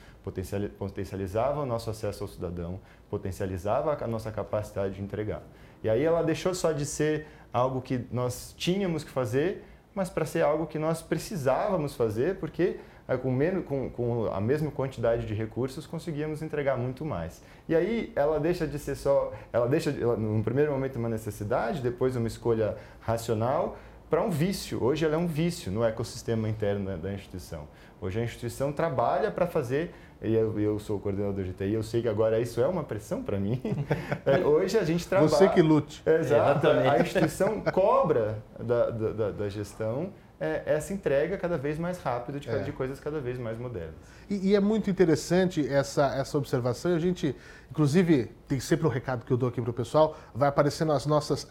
potencializava 0.77 1.59
o 1.59 1.65
nosso 1.65 1.89
acesso 1.89 2.23
ao 2.23 2.29
cidadão, 2.29 2.79
potencializava 3.09 3.97
a 4.01 4.07
nossa 4.07 4.31
capacidade 4.31 4.95
de 4.95 5.01
entregar. 5.01 5.43
E 5.83 5.89
aí 5.89 6.01
ela 6.01 6.23
deixou 6.23 6.55
só 6.55 6.71
de 6.71 6.85
ser 6.85 7.27
algo 7.51 7.81
que 7.81 8.05
nós 8.09 8.55
tínhamos 8.57 9.03
que 9.03 9.11
fazer, 9.11 9.65
mas 9.93 10.09
para 10.09 10.23
ser 10.23 10.43
algo 10.43 10.65
que 10.65 10.79
nós 10.79 11.01
precisávamos 11.01 11.93
fazer, 11.93 12.37
porque 12.37 12.79
eh, 13.05 13.17
com, 13.17 13.29
menos, 13.29 13.65
com, 13.65 13.89
com, 13.89 14.31
a 14.31 14.39
mesma 14.39 14.71
quantidade 14.71 15.25
de 15.25 15.33
recursos 15.33 15.85
conseguíamos 15.85 16.41
entregar 16.41 16.77
muito 16.77 17.03
mais. 17.03 17.43
E 17.67 17.75
aí 17.75 18.13
ela 18.15 18.39
deixa 18.39 18.65
de 18.65 18.79
ser 18.79 18.95
só, 18.95 19.33
ela 19.51 19.67
deixa, 19.67 19.89
ela, 19.89 20.15
no 20.15 20.41
primeiro 20.41 20.71
momento 20.71 20.95
uma 20.95 21.09
necessidade, 21.09 21.81
depois 21.81 22.15
uma 22.15 22.29
escolha 22.29 22.77
racional, 23.01 23.77
para 24.09 24.21
um 24.21 24.29
vício. 24.29 24.83
Hoje 24.83 25.05
ela 25.05 25.15
é 25.15 25.17
um 25.17 25.27
vício 25.27 25.71
no 25.71 25.83
ecossistema 25.83 26.49
interno 26.49 26.97
da, 26.97 27.13
instituição. 27.13 27.67
Hoje 28.01 28.19
a 28.19 28.23
instituição 28.23 28.71
trabalha 28.71 29.29
para 29.29 29.45
fazer, 29.45 29.93
e 30.21 30.33
eu, 30.33 30.59
eu, 30.59 30.79
sou 30.79 30.97
o 30.97 30.99
coordenador 30.99 31.43
de 31.43 31.53
TI, 31.53 31.73
eu 31.73 31.83
sei 31.83 32.01
que 32.01 32.07
agora 32.07 32.39
isso 32.39 32.59
é 32.59 32.67
uma 32.67 32.83
pressão 32.83 33.21
para 33.21 33.39
mim. 33.39 33.61
É, 34.25 34.39
hoje 34.39 34.77
a 34.77 34.83
gente 34.83 35.07
trabalha. 35.07 35.29
Você 35.29 35.47
que 35.49 35.61
lute. 35.61 36.01
Exato. 36.05 36.67
Exatamente. 36.67 36.87
A 36.87 36.99
instituição 36.99 37.61
cobra 37.61 38.39
da, 38.59 38.89
da, 38.89 39.31
da 39.31 39.49
gestão 39.49 40.11
é, 40.39 40.63
essa 40.65 40.93
entrega 40.93 41.37
cada 41.37 41.57
vez 41.57 41.77
mais 41.77 41.99
rápida 41.99 42.39
de, 42.39 42.49
é. 42.49 42.59
de 42.59 42.71
coisas 42.71 42.99
cada 42.99 43.19
vez 43.19 43.37
mais 43.37 43.57
modernas. 43.57 43.95
E, 44.29 44.49
e, 44.49 44.55
é 44.55 44.59
muito 44.59 44.89
interessante 44.89 45.67
essa, 45.67 46.15
essa 46.15 46.37
observação. 46.37 46.95
A 46.95 46.99
gente, 46.99 47.35
inclusive, 47.71 48.31
tem 48.47 48.59
sempre 48.59 48.87
um 48.87 48.89
recado 48.89 49.25
que 49.25 49.31
eu 49.31 49.37
dou 49.37 49.49
aqui 49.49 49.61
para 49.61 49.71
o 49.71 49.73
pessoal, 49.73 50.17
vai 50.33 50.49
aparecendo 50.49 50.91
as 50.91 51.05
nossas 51.05 51.47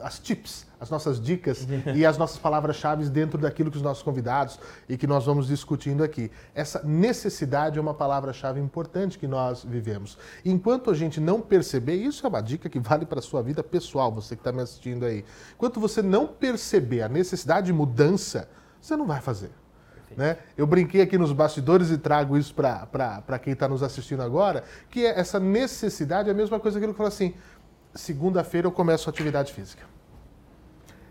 as 0.00 0.18
tips, 0.18 0.66
as 0.80 0.90
nossas 0.90 1.20
dicas 1.20 1.66
e 1.94 2.06
as 2.06 2.16
nossas 2.16 2.38
palavras-chave 2.38 3.08
dentro 3.08 3.38
daquilo 3.38 3.70
que 3.70 3.76
os 3.76 3.82
nossos 3.82 4.02
convidados 4.02 4.58
e 4.88 4.96
que 4.96 5.06
nós 5.06 5.26
vamos 5.26 5.48
discutindo 5.48 6.02
aqui. 6.02 6.30
Essa 6.54 6.82
necessidade 6.82 7.78
é 7.78 7.82
uma 7.82 7.94
palavra-chave 7.94 8.60
importante 8.60 9.18
que 9.18 9.26
nós 9.26 9.64
vivemos. 9.64 10.16
Enquanto 10.44 10.90
a 10.90 10.94
gente 10.94 11.20
não 11.20 11.40
perceber, 11.40 11.96
isso 11.96 12.24
é 12.24 12.28
uma 12.28 12.40
dica 12.40 12.68
que 12.68 12.78
vale 12.78 13.04
para 13.04 13.18
a 13.18 13.22
sua 13.22 13.42
vida 13.42 13.62
pessoal, 13.62 14.10
você 14.12 14.34
que 14.34 14.40
está 14.40 14.52
me 14.52 14.62
assistindo 14.62 15.04
aí. 15.04 15.24
Enquanto 15.54 15.80
você 15.80 16.00
não 16.02 16.26
perceber 16.26 17.02
a 17.02 17.08
necessidade 17.08 17.66
de 17.66 17.72
mudança, 17.72 18.48
você 18.80 18.96
não 18.96 19.06
vai 19.06 19.20
fazer. 19.20 19.50
Né? 20.16 20.38
Eu 20.56 20.66
brinquei 20.66 21.00
aqui 21.00 21.16
nos 21.18 21.32
bastidores 21.32 21.90
e 21.90 21.98
trago 21.98 22.36
isso 22.36 22.54
para 22.54 23.38
quem 23.40 23.52
está 23.52 23.68
nos 23.68 23.82
assistindo 23.82 24.22
agora, 24.22 24.64
que 24.90 25.06
é 25.06 25.18
essa 25.18 25.38
necessidade 25.38 26.28
é 26.28 26.32
a 26.32 26.34
mesma 26.34 26.58
coisa 26.60 26.78
que 26.78 26.84
ele 26.84 26.94
falou 26.94 27.08
assim: 27.08 27.34
segunda-feira 27.94 28.66
eu 28.66 28.72
começo 28.72 29.08
a 29.08 29.10
atividade 29.10 29.52
física. 29.52 29.84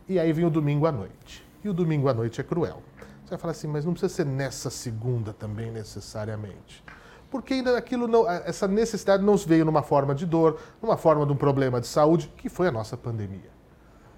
E 0.07 0.19
aí 0.19 0.33
vem 0.33 0.45
o 0.45 0.49
domingo 0.49 0.85
à 0.85 0.91
noite. 0.91 1.45
E 1.63 1.69
o 1.69 1.73
domingo 1.73 2.09
à 2.09 2.13
noite 2.13 2.41
é 2.41 2.43
cruel. 2.43 2.81
Você 3.23 3.29
vai 3.29 3.39
falar 3.39 3.51
assim, 3.51 3.67
mas 3.67 3.85
não 3.85 3.93
precisa 3.93 4.13
ser 4.13 4.25
nessa 4.25 4.69
segunda 4.69 5.31
também 5.31 5.71
necessariamente. 5.71 6.83
Porque 7.29 7.53
ainda 7.53 7.77
aquilo 7.77 8.07
não, 8.07 8.29
essa 8.29 8.67
necessidade 8.67 9.23
não 9.23 9.37
veio 9.37 9.63
numa 9.63 9.81
forma 9.81 10.13
de 10.13 10.25
dor, 10.25 10.59
numa 10.81 10.97
forma 10.97 11.25
de 11.25 11.31
um 11.31 11.37
problema 11.37 11.79
de 11.79 11.87
saúde, 11.87 12.29
que 12.35 12.49
foi 12.49 12.67
a 12.67 12.71
nossa 12.71 12.97
pandemia. 12.97 13.60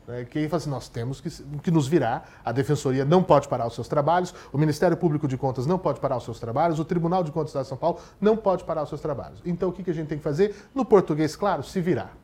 Né, 0.07 0.25
que 0.25 0.47
fala 0.49 0.57
assim, 0.57 0.69
nós 0.69 0.89
temos 0.89 1.21
que, 1.21 1.29
que 1.61 1.71
nos 1.71 1.87
virar, 1.87 2.29
a 2.43 2.51
Defensoria 2.51 3.05
não 3.05 3.23
pode 3.23 3.47
parar 3.47 3.67
os 3.67 3.73
seus 3.73 3.87
trabalhos, 3.87 4.33
o 4.51 4.57
Ministério 4.57 4.97
Público 4.97 5.27
de 5.27 5.37
Contas 5.37 5.65
não 5.65 5.79
pode 5.79 5.99
parar 5.99 6.17
os 6.17 6.25
seus 6.25 6.39
trabalhos, 6.39 6.79
o 6.79 6.85
Tribunal 6.85 7.23
de 7.23 7.31
Contas 7.31 7.53
de 7.53 7.67
São 7.67 7.77
Paulo 7.77 7.99
não 8.19 8.35
pode 8.35 8.63
parar 8.63 8.83
os 8.83 8.89
seus 8.89 9.01
trabalhos. 9.01 9.39
Então 9.45 9.69
o 9.69 9.71
que, 9.71 9.83
que 9.83 9.91
a 9.91 9.93
gente 9.93 10.07
tem 10.07 10.17
que 10.17 10.23
fazer? 10.23 10.55
No 10.75 10.83
português, 10.83 11.35
claro, 11.35 11.63
se 11.63 11.79
virar. 11.79 12.15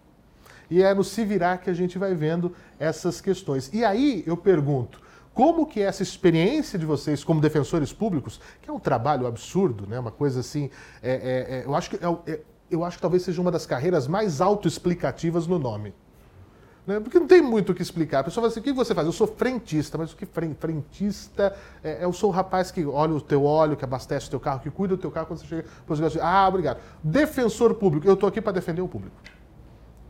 E 0.69 0.83
é 0.83 0.93
no 0.93 1.03
se 1.03 1.25
virar 1.25 1.57
que 1.57 1.69
a 1.69 1.73
gente 1.73 1.97
vai 1.97 2.13
vendo 2.13 2.53
essas 2.77 3.19
questões. 3.19 3.69
E 3.73 3.83
aí 3.83 4.23
eu 4.27 4.37
pergunto, 4.37 5.01
como 5.33 5.65
que 5.65 5.81
essa 5.81 6.03
experiência 6.03 6.77
de 6.77 6.85
vocês 6.85 7.23
como 7.23 7.39
defensores 7.39 7.93
públicos, 7.93 8.41
que 8.61 8.69
é 8.69 8.73
um 8.73 8.79
trabalho 8.79 9.25
absurdo, 9.25 9.87
né? 9.87 9.97
uma 9.97 10.11
coisa 10.11 10.41
assim, 10.41 10.69
é, 11.01 11.11
é, 11.11 11.55
é, 11.59 11.65
eu, 11.65 11.73
acho 11.73 11.89
que, 11.89 11.95
é, 11.95 12.33
é, 12.33 12.41
eu 12.69 12.83
acho 12.83 12.97
que 12.97 13.01
talvez 13.01 13.23
seja 13.23 13.41
uma 13.41 13.49
das 13.51 13.65
carreiras 13.65 14.05
mais 14.05 14.41
autoexplicativas 14.41 15.47
no 15.47 15.57
nome. 15.57 15.93
Né? 16.89 16.99
Porque 16.99 17.19
não 17.19 17.27
tem 17.27 17.39
muito 17.39 17.71
o 17.71 17.75
que 17.75 17.83
explicar. 17.83 18.21
A 18.21 18.23
pessoa 18.23 18.41
fala 18.41 18.51
assim, 18.51 18.61
o 18.61 18.63
que 18.63 18.73
você 18.73 18.95
faz? 18.95 19.05
Eu 19.05 19.13
sou 19.13 19.27
frentista, 19.27 19.95
mas 19.95 20.11
o 20.11 20.15
que 20.15 20.25
frentista? 20.25 21.55
É, 21.83 22.03
eu 22.03 22.11
sou 22.11 22.31
o 22.31 22.33
rapaz 22.33 22.71
que 22.71 22.83
olha 22.83 23.13
o 23.13 23.21
teu 23.21 23.43
óleo, 23.43 23.77
que 23.77 23.85
abastece 23.85 24.25
o 24.25 24.31
teu 24.31 24.39
carro, 24.39 24.59
que 24.59 24.71
cuida 24.71 24.95
do 24.95 24.99
teu 24.99 25.11
carro 25.11 25.27
quando 25.27 25.37
você 25.37 25.45
chega. 25.45 25.65
Ah, 26.23 26.47
obrigado. 26.47 26.79
Defensor 27.03 27.75
público, 27.75 28.07
eu 28.07 28.15
estou 28.15 28.27
aqui 28.27 28.41
para 28.41 28.53
defender 28.53 28.81
o 28.81 28.87
público 28.87 29.15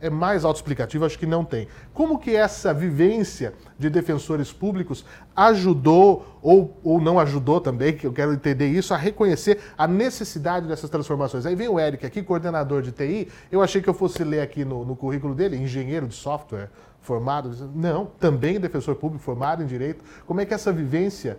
é 0.01 0.10
mais 0.10 0.46
autoexplicativo, 0.46 1.06
acho 1.06 1.20
que 1.20 1.25
não 1.25 1.44
tem. 1.44 1.68
Como 1.94 2.18
que 2.18 2.36
essa 2.36 2.74
vivência 2.74 3.53
de 3.77 3.89
defensores 3.89 4.51
públicos 4.51 5.06
ajudou 5.36 6.39
ou, 6.41 6.77
ou 6.84 7.01
não 7.01 7.20
ajudou 7.20 7.60
também, 7.60 7.96
que 7.96 8.08
eu 8.08 8.13
quero 8.13 8.34
entender 8.34 8.68
isso, 8.68 8.94
a 8.94 8.98
reconhecer 8.98 9.60
a 9.77 9.88
necessidade 9.88 10.68
dessas 10.68 10.89
transformações? 10.89 11.46
Aí 11.46 11.56
vem 11.56 11.68
o 11.68 11.79
Eric 11.79 12.06
aqui, 12.06 12.24
coordenador 12.24 12.82
de 12.82 12.91
TI, 12.91 13.27
eu 13.51 13.62
achei 13.62 13.82
que 13.82 13.89
eu 13.89 13.94
fosse 13.94 14.24
ler 14.24 14.41
aqui 14.41 14.63
no, 14.63 14.86
no 14.86 14.96
currículo 14.96 15.36
dele, 15.36 15.58
engenheiro 15.58 16.08
de 16.08 16.15
software 16.15 16.70
formado. 17.01 17.51
Não, 17.74 18.06
também 18.06 18.60
defensor 18.60 18.96
público 18.96 19.24
formado 19.24 19.63
em 19.63 19.65
direito. 19.65 20.03
Como 20.25 20.39
é 20.41 20.46
que 20.46 20.53
essa 20.53 20.72
vivência 20.72 21.38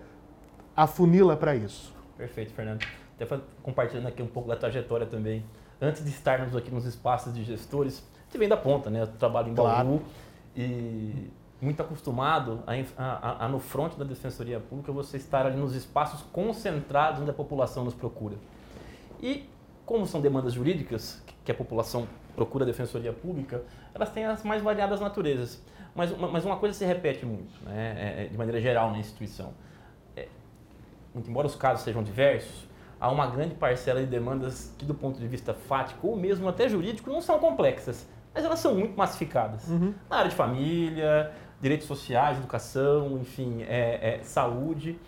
afunila 0.76 1.37
para 1.37 1.55
isso? 1.55 1.95
Perfeito, 2.17 2.52
Fernando. 2.52 2.85
Até 3.19 3.40
compartilhando 3.62 4.09
aqui 4.09 4.23
um 4.23 4.26
pouco 4.26 4.49
da 4.49 4.57
trajetória 4.57 5.07
também. 5.07 5.45
Antes 5.81 6.05
de 6.05 6.11
estarmos 6.11 6.55
aqui 6.55 6.71
nos 6.71 6.85
espaços 6.85 7.33
de 7.35 7.43
gestores, 7.43 8.02
que 8.30 8.38
vem 8.38 8.49
da 8.49 8.56
ponta, 8.56 8.88
né? 8.90 9.02
Eu 9.02 9.06
trabalho 9.06 9.49
em 9.49 9.54
Bauru 9.54 9.72
claro. 9.72 10.02
e 10.56 11.30
muito 11.60 11.82
acostumado 11.82 12.62
a, 12.66 12.72
a, 12.96 13.44
a, 13.44 13.49
no 13.49 13.58
front 13.58 13.94
da 13.96 14.04
Defensoria 14.04 14.58
Pública 14.58 14.90
você 14.90 15.18
estar 15.18 15.44
ali 15.44 15.56
nos 15.56 15.75
espaços 15.75 16.22
concentrados 16.32 17.20
onde 17.20 17.30
a 17.30 17.34
população 17.34 17.84
nos 17.84 17.94
procura. 17.94 18.37
E 19.20 19.49
como 19.84 20.06
são 20.06 20.20
demandas 20.20 20.54
jurídicas 20.54 21.22
que 21.44 21.52
a 21.52 21.54
população 21.54 22.06
procura 22.34 22.64
a 22.64 22.66
Defensoria 22.66 23.12
Pública, 23.12 23.62
elas 23.92 24.10
têm 24.10 24.25
as 24.25 24.42
mais 24.42 24.62
variadas 24.62 25.00
naturezas. 25.00 25.62
Mas, 25.94 26.16
mas 26.16 26.44
uma 26.44 26.56
coisa 26.56 26.78
se 26.78 26.84
repete 26.84 27.26
muito, 27.26 27.52
né? 27.64 27.96
É, 27.99 28.25
é, 28.25 28.28
de 28.28 28.38
maneira 28.38 28.60
geral 28.60 28.92
na 28.92 28.99
instituição. 28.99 29.52
É, 30.16 30.28
muito 31.12 31.28
embora 31.28 31.46
os 31.46 31.56
casos 31.56 31.82
sejam 31.82 32.02
diversos, 32.02 32.68
há 33.00 33.10
uma 33.10 33.26
grande 33.26 33.54
parcela 33.54 34.00
de 34.00 34.06
demandas 34.06 34.72
que, 34.78 34.84
do 34.84 34.94
ponto 34.94 35.18
de 35.18 35.26
vista 35.26 35.52
fático 35.52 36.06
ou 36.06 36.16
mesmo 36.16 36.49
até 36.49 36.68
jurídico, 36.68 37.10
não 37.10 37.20
são 37.20 37.38
complexas 37.38 38.06
mas 38.34 38.44
elas 38.44 38.58
são 38.58 38.75
muito 38.75 38.96
massificadas. 38.96 39.68
Uhum. 39.68 39.94
Na 40.08 40.18
área 40.18 40.30
de 40.30 40.37
família, 40.37 41.32
direitos 41.60 41.87
sociais, 41.87 42.38
educação, 42.38 43.18
enfim, 43.18 43.62
é, 43.62 44.18
é, 44.18 44.22
saúde. 44.22 44.99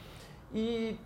E 0.53 0.99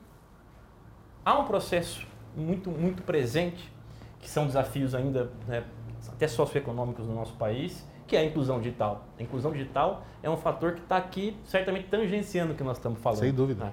há 1.25 1.39
um 1.39 1.45
processo 1.45 2.07
muito, 2.37 2.71
muito 2.71 3.03
presente, 3.03 3.73
que 4.21 4.29
são 4.29 4.47
desafios 4.47 4.95
ainda 4.95 5.31
né, 5.47 5.65
até 6.09 6.27
socioeconômicos 6.27 7.07
no 7.07 7.15
nosso 7.15 7.35
país, 7.35 7.87
que 8.07 8.17
é 8.17 8.21
a 8.21 8.25
inclusão 8.25 8.59
digital. 8.59 9.07
A 9.19 9.23
inclusão 9.23 9.53
digital 9.53 10.05
é 10.23 10.31
um 10.31 10.37
fator 10.37 10.75
que 10.75 10.81
está 10.81 10.97
aqui 10.97 11.37
certamente 11.45 11.89
tangenciando 11.89 12.53
o 12.53 12.57
que 12.57 12.63
nós 12.63 12.77
estamos 12.79 13.01
falando. 13.01 13.21
Sem 13.21 13.33
dúvida. 13.33 13.67
Né? 13.67 13.73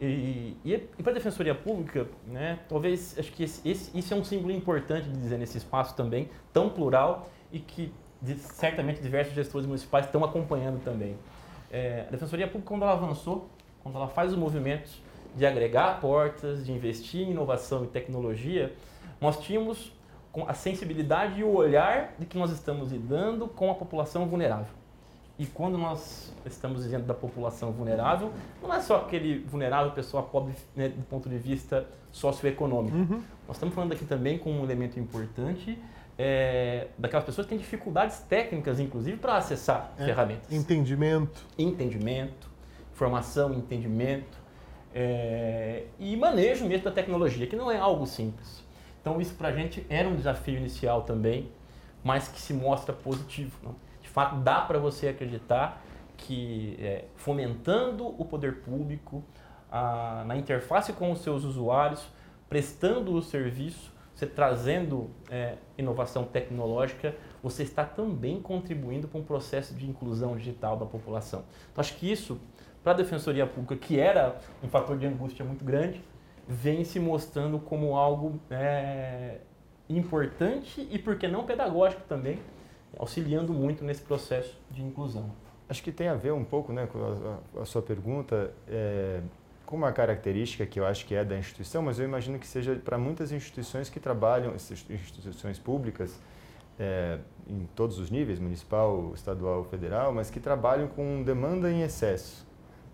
E, 0.00 0.56
e, 0.64 0.88
e 0.98 1.02
para 1.02 1.12
a 1.12 1.14
Defensoria 1.14 1.54
Pública, 1.54 2.08
né, 2.26 2.58
talvez, 2.68 3.16
acho 3.18 3.32
que 3.32 3.44
esse, 3.44 3.66
esse, 3.66 3.96
isso 3.96 4.12
é 4.12 4.16
um 4.16 4.24
símbolo 4.24 4.52
importante 4.52 5.08
de 5.08 5.16
dizer 5.16 5.38
nesse 5.38 5.56
espaço 5.56 5.94
também, 5.94 6.28
tão 6.52 6.68
plural 6.68 7.28
e 7.54 7.60
que 7.60 7.92
certamente 8.36 9.00
diversos 9.00 9.32
gestores 9.32 9.66
municipais 9.66 10.06
estão 10.06 10.24
acompanhando 10.24 10.82
também. 10.82 11.16
É, 11.70 12.04
a 12.08 12.10
Defensoria 12.10 12.46
Pública, 12.46 12.68
quando 12.68 12.82
ela 12.82 12.92
avançou, 12.92 13.48
quando 13.82 13.96
ela 13.96 14.08
faz 14.08 14.32
os 14.32 14.38
movimentos 14.38 15.00
de 15.36 15.46
agregar 15.46 16.00
portas, 16.00 16.66
de 16.66 16.72
investir 16.72 17.22
em 17.22 17.30
inovação 17.30 17.84
e 17.84 17.86
tecnologia, 17.86 18.74
nós 19.20 19.38
tínhamos 19.40 19.92
a 20.48 20.54
sensibilidade 20.54 21.40
e 21.40 21.44
o 21.44 21.54
olhar 21.54 22.14
de 22.18 22.26
que 22.26 22.36
nós 22.36 22.50
estamos 22.50 22.90
lidando 22.90 23.46
com 23.46 23.70
a 23.70 23.74
população 23.74 24.26
vulnerável. 24.26 24.74
E 25.38 25.46
quando 25.46 25.78
nós 25.78 26.32
estamos 26.46 26.82
dizendo 26.82 27.06
da 27.06 27.14
população 27.14 27.70
vulnerável, 27.72 28.32
não 28.62 28.72
é 28.72 28.80
só 28.80 28.96
aquele 28.96 29.40
vulnerável, 29.40 29.92
pessoa 29.92 30.22
pobre 30.24 30.54
né, 30.74 30.88
do 30.88 31.04
ponto 31.04 31.28
de 31.28 31.36
vista 31.38 31.86
socioeconômico. 32.10 32.96
Uhum. 32.96 33.22
Nós 33.46 33.56
estamos 33.56 33.74
falando 33.74 33.92
aqui 33.92 34.04
também 34.04 34.38
com 34.38 34.50
um 34.50 34.64
elemento 34.64 34.98
importante 34.98 35.78
é, 36.18 36.88
daquelas 36.96 37.24
pessoas 37.24 37.46
que 37.46 37.50
têm 37.50 37.58
dificuldades 37.58 38.20
técnicas, 38.20 38.78
inclusive, 38.78 39.16
para 39.16 39.36
acessar 39.36 39.92
é, 39.98 40.04
ferramentas. 40.04 40.52
Entendimento. 40.52 41.44
Entendimento, 41.58 42.48
formação, 42.92 43.52
entendimento 43.52 44.44
é, 44.94 45.84
e 45.98 46.16
manejo 46.16 46.64
mesmo 46.66 46.84
da 46.84 46.92
tecnologia, 46.92 47.46
que 47.46 47.56
não 47.56 47.70
é 47.70 47.76
algo 47.76 48.06
simples. 48.06 48.62
Então, 49.00 49.20
isso 49.20 49.34
para 49.34 49.48
a 49.48 49.52
gente 49.52 49.84
era 49.90 50.08
um 50.08 50.14
desafio 50.14 50.56
inicial 50.56 51.02
também, 51.02 51.50
mas 52.02 52.28
que 52.28 52.40
se 52.40 52.54
mostra 52.54 52.94
positivo. 52.94 53.58
Não? 53.62 53.74
De 54.00 54.08
fato, 54.08 54.36
dá 54.36 54.60
para 54.60 54.78
você 54.78 55.08
acreditar 55.08 55.82
que 56.16 56.76
é, 56.78 57.04
fomentando 57.16 58.06
o 58.06 58.24
poder 58.24 58.60
público, 58.60 59.22
a, 59.70 60.24
na 60.26 60.36
interface 60.36 60.92
com 60.92 61.10
os 61.10 61.20
seus 61.20 61.42
usuários, 61.42 62.06
prestando 62.48 63.12
o 63.14 63.20
serviço, 63.20 63.92
você 64.14 64.26
trazendo 64.26 65.10
é, 65.28 65.56
inovação 65.76 66.24
tecnológica, 66.24 67.14
você 67.42 67.64
está 67.64 67.84
também 67.84 68.40
contribuindo 68.40 69.08
para 69.08 69.18
um 69.18 69.24
processo 69.24 69.74
de 69.74 69.88
inclusão 69.88 70.36
digital 70.36 70.76
da 70.76 70.86
população. 70.86 71.44
Então, 71.72 71.82
acho 71.82 71.96
que 71.96 72.10
isso, 72.10 72.40
para 72.82 72.92
a 72.92 72.94
Defensoria 72.94 73.46
Pública, 73.46 73.76
que 73.76 73.98
era 73.98 74.38
um 74.62 74.68
fator 74.68 74.96
de 74.96 75.06
angústia 75.06 75.44
muito 75.44 75.64
grande, 75.64 76.00
vem 76.46 76.84
se 76.84 77.00
mostrando 77.00 77.58
como 77.58 77.96
algo 77.96 78.38
é, 78.50 79.38
importante 79.88 80.86
e, 80.90 80.98
por 80.98 81.18
que 81.18 81.26
não, 81.26 81.44
pedagógico 81.44 82.02
também, 82.08 82.38
auxiliando 82.96 83.52
muito 83.52 83.82
nesse 83.82 84.02
processo 84.02 84.56
de 84.70 84.82
inclusão. 84.82 85.32
Acho 85.68 85.82
que 85.82 85.90
tem 85.90 86.06
a 86.08 86.14
ver 86.14 86.32
um 86.32 86.44
pouco 86.44 86.72
né, 86.72 86.86
com 86.86 87.40
a, 87.56 87.62
a 87.62 87.64
sua 87.64 87.82
pergunta. 87.82 88.52
É 88.68 89.20
com 89.74 89.78
uma 89.78 89.90
característica 89.90 90.64
que 90.64 90.78
eu 90.78 90.86
acho 90.86 91.04
que 91.04 91.16
é 91.16 91.24
da 91.24 91.36
instituição, 91.36 91.82
mas 91.82 91.98
eu 91.98 92.04
imagino 92.04 92.38
que 92.38 92.46
seja 92.46 92.76
para 92.76 92.96
muitas 92.96 93.32
instituições 93.32 93.90
que 93.90 93.98
trabalham, 93.98 94.54
instituições 94.54 95.58
públicas, 95.58 96.16
é, 96.78 97.18
em 97.48 97.66
todos 97.74 97.98
os 97.98 98.08
níveis, 98.08 98.38
municipal, 98.38 99.10
estadual, 99.16 99.64
federal, 99.64 100.14
mas 100.14 100.30
que 100.30 100.38
trabalham 100.38 100.86
com 100.86 101.24
demanda 101.24 101.72
em 101.72 101.82
excesso. 101.82 102.46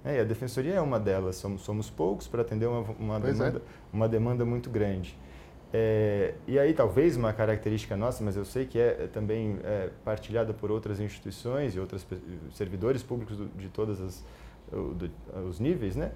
É, 0.03 0.17
e 0.17 0.21
a 0.21 0.25
defensoria 0.25 0.73
é 0.73 0.81
uma 0.81 0.99
delas, 0.99 1.37
somos, 1.37 1.61
somos 1.61 1.91
poucos 1.91 2.27
para 2.27 2.41
atender 2.41 2.67
uma, 2.67 2.81
uma 2.99 3.17
é. 3.17 3.21
demanda, 3.21 3.59
é. 3.59 3.63
uma 3.93 4.09
demanda 4.09 4.45
muito 4.47 4.71
grande. 4.71 5.19
É, 5.75 6.33
e 6.47 6.59
aí 6.59 6.73
talvez 6.73 7.15
uma 7.15 7.35
característica 7.35 7.95
nossa, 7.95 8.25
mas 8.25 8.37
eu 8.37 8.45
sei 8.47 8.65
que 8.65 8.79
é, 8.79 9.05
é 9.05 9.07
também 9.07 9.59
é, 9.65 9.91
partilhada 10.03 10.55
por 10.55 10.71
outras 10.71 10.99
instituições 10.99 11.77
e 11.77 11.79
outros 11.79 12.07
servidores 12.55 13.03
públicos 13.03 13.37
de 13.55 13.69
todos 13.69 14.25
os 15.47 15.61
níveis, 15.61 15.95
né? 15.95 16.13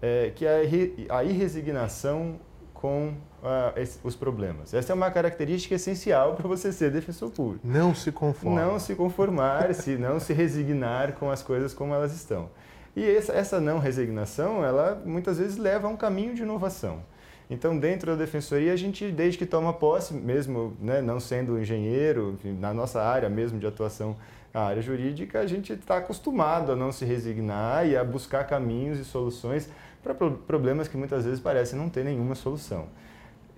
É, 0.00 0.32
que 0.34 0.44
é 0.44 0.62
a 1.08 1.24
irresignação 1.24 2.38
com 2.74 3.14
uh, 3.42 3.78
esse, 3.78 3.98
os 4.04 4.14
problemas. 4.14 4.74
Essa 4.74 4.92
é 4.92 4.94
uma 4.94 5.10
característica 5.10 5.74
essencial 5.74 6.34
para 6.34 6.46
você 6.46 6.72
ser 6.72 6.90
defensor 6.90 7.30
público. 7.30 7.66
Não 7.66 7.94
se 7.94 8.12
conformar. 8.12 8.64
Não 8.64 8.78
se 8.78 8.94
conformar, 8.94 9.74
se 9.74 9.96
não 9.96 10.20
se 10.20 10.32
resignar 10.32 11.14
com 11.14 11.30
as 11.30 11.42
coisas 11.42 11.72
como 11.72 11.94
elas 11.94 12.14
estão. 12.14 12.50
E 12.94 13.04
essa, 13.04 13.32
essa 13.32 13.60
não 13.60 13.78
resignação, 13.78 14.64
ela 14.64 15.02
muitas 15.04 15.38
vezes 15.38 15.56
leva 15.56 15.86
a 15.86 15.90
um 15.90 15.96
caminho 15.96 16.34
de 16.34 16.42
inovação. 16.42 17.02
Então, 17.48 17.78
dentro 17.78 18.10
da 18.12 18.16
defensoria, 18.16 18.72
a 18.72 18.76
gente, 18.76 19.10
desde 19.10 19.38
que 19.38 19.46
toma 19.46 19.72
posse, 19.72 20.12
mesmo 20.12 20.76
né, 20.80 21.00
não 21.00 21.20
sendo 21.20 21.58
engenheiro, 21.60 22.32
enfim, 22.34 22.52
na 22.58 22.74
nossa 22.74 23.00
área 23.00 23.28
mesmo 23.28 23.58
de 23.58 23.66
atuação, 23.66 24.16
a 24.56 24.68
área 24.68 24.80
jurídica, 24.80 25.40
a 25.40 25.46
gente 25.46 25.74
está 25.74 25.98
acostumado 25.98 26.72
a 26.72 26.76
não 26.76 26.90
se 26.90 27.04
resignar 27.04 27.86
e 27.86 27.94
a 27.94 28.02
buscar 28.02 28.44
caminhos 28.44 28.98
e 28.98 29.04
soluções 29.04 29.68
para 30.02 30.14
problemas 30.14 30.88
que 30.88 30.96
muitas 30.96 31.26
vezes 31.26 31.40
parecem 31.40 31.78
não 31.78 31.90
ter 31.90 32.02
nenhuma 32.02 32.34
solução. 32.34 32.86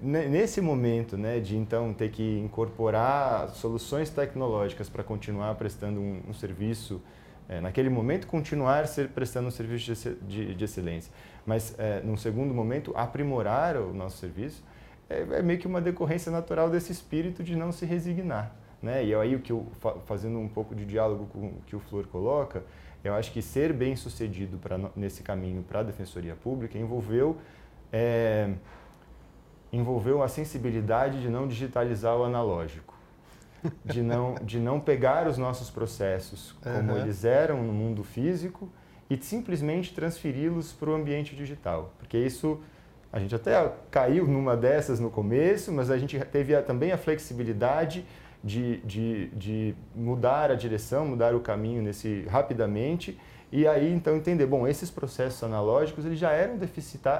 Nesse 0.02 0.60
momento 0.60 1.16
né, 1.16 1.38
de 1.38 1.56
então 1.56 1.94
ter 1.94 2.10
que 2.10 2.40
incorporar 2.40 3.48
soluções 3.50 4.10
tecnológicas 4.10 4.88
para 4.88 5.04
continuar 5.04 5.54
prestando 5.54 6.00
um, 6.00 6.20
um 6.28 6.34
serviço, 6.34 7.00
é, 7.48 7.60
naquele 7.60 7.88
momento 7.88 8.26
continuar 8.26 8.88
ser, 8.88 9.08
prestando 9.10 9.46
um 9.46 9.52
serviço 9.52 9.92
de, 9.94 10.14
de, 10.16 10.54
de 10.54 10.64
excelência, 10.64 11.12
mas 11.46 11.76
é, 11.78 12.00
num 12.02 12.16
segundo 12.16 12.52
momento 12.52 12.92
aprimorar 12.96 13.76
o 13.76 13.94
nosso 13.94 14.18
serviço, 14.18 14.64
é, 15.08 15.20
é, 15.20 15.42
meio 15.42 15.60
que 15.60 15.66
uma 15.68 15.80
decorrência 15.80 16.32
natural 16.32 16.68
desse 16.68 16.90
espírito 16.90 17.44
de 17.44 17.54
não 17.54 17.70
se 17.70 17.86
resignar. 17.86 18.52
Né? 18.80 19.04
E 19.04 19.14
aí 19.14 19.34
o 19.34 19.40
que 19.40 19.52
eu, 19.52 19.66
fazendo 20.06 20.38
um 20.38 20.48
pouco 20.48 20.74
de 20.74 20.84
diálogo 20.84 21.26
com 21.26 21.46
o 21.46 21.62
que 21.66 21.74
o 21.74 21.80
Flor 21.80 22.06
coloca, 22.06 22.62
eu 23.02 23.14
acho 23.14 23.32
que 23.32 23.42
ser 23.42 23.72
bem 23.72 23.96
sucedido 23.96 24.58
pra, 24.58 24.78
nesse 24.94 25.22
caminho 25.22 25.62
para 25.62 25.80
a 25.80 25.82
defensoria 25.82 26.34
pública 26.36 26.78
envolveu 26.78 27.36
é, 27.92 28.50
envolveu 29.72 30.22
a 30.22 30.28
sensibilidade 30.28 31.20
de 31.20 31.28
não 31.28 31.46
digitalizar 31.46 32.16
o 32.16 32.24
analógico, 32.24 32.94
de 33.84 34.02
não, 34.02 34.34
de 34.42 34.58
não 34.58 34.80
pegar 34.80 35.26
os 35.26 35.36
nossos 35.36 35.70
processos 35.70 36.52
como 36.62 36.92
uhum. 36.92 36.98
eles 36.98 37.24
eram 37.24 37.62
no 37.62 37.72
mundo 37.72 38.02
físico 38.04 38.70
e 39.10 39.16
simplesmente 39.16 39.94
transferi-los 39.94 40.72
para 40.72 40.90
o 40.90 40.94
ambiente 40.94 41.34
digital, 41.34 41.92
porque 41.98 42.18
isso 42.18 42.60
a 43.10 43.18
gente 43.18 43.34
até 43.34 43.72
caiu 43.90 44.26
numa 44.26 44.54
dessas 44.54 45.00
no 45.00 45.10
começo, 45.10 45.72
mas 45.72 45.90
a 45.90 45.96
gente 45.96 46.18
teve 46.26 46.60
também 46.62 46.92
a 46.92 46.98
flexibilidade 46.98 48.04
de, 48.42 48.78
de, 48.78 49.26
de 49.28 49.74
mudar 49.94 50.50
a 50.50 50.54
direção, 50.54 51.06
mudar 51.06 51.34
o 51.34 51.40
caminho 51.40 51.82
nesse 51.82 52.22
rapidamente 52.28 53.18
e 53.50 53.66
aí 53.66 53.92
então 53.92 54.16
entender, 54.16 54.46
bom, 54.46 54.66
esses 54.66 54.90
processos 54.90 55.42
analógicos 55.42 56.04
eles 56.04 56.18
já 56.18 56.32
eram 56.32 56.58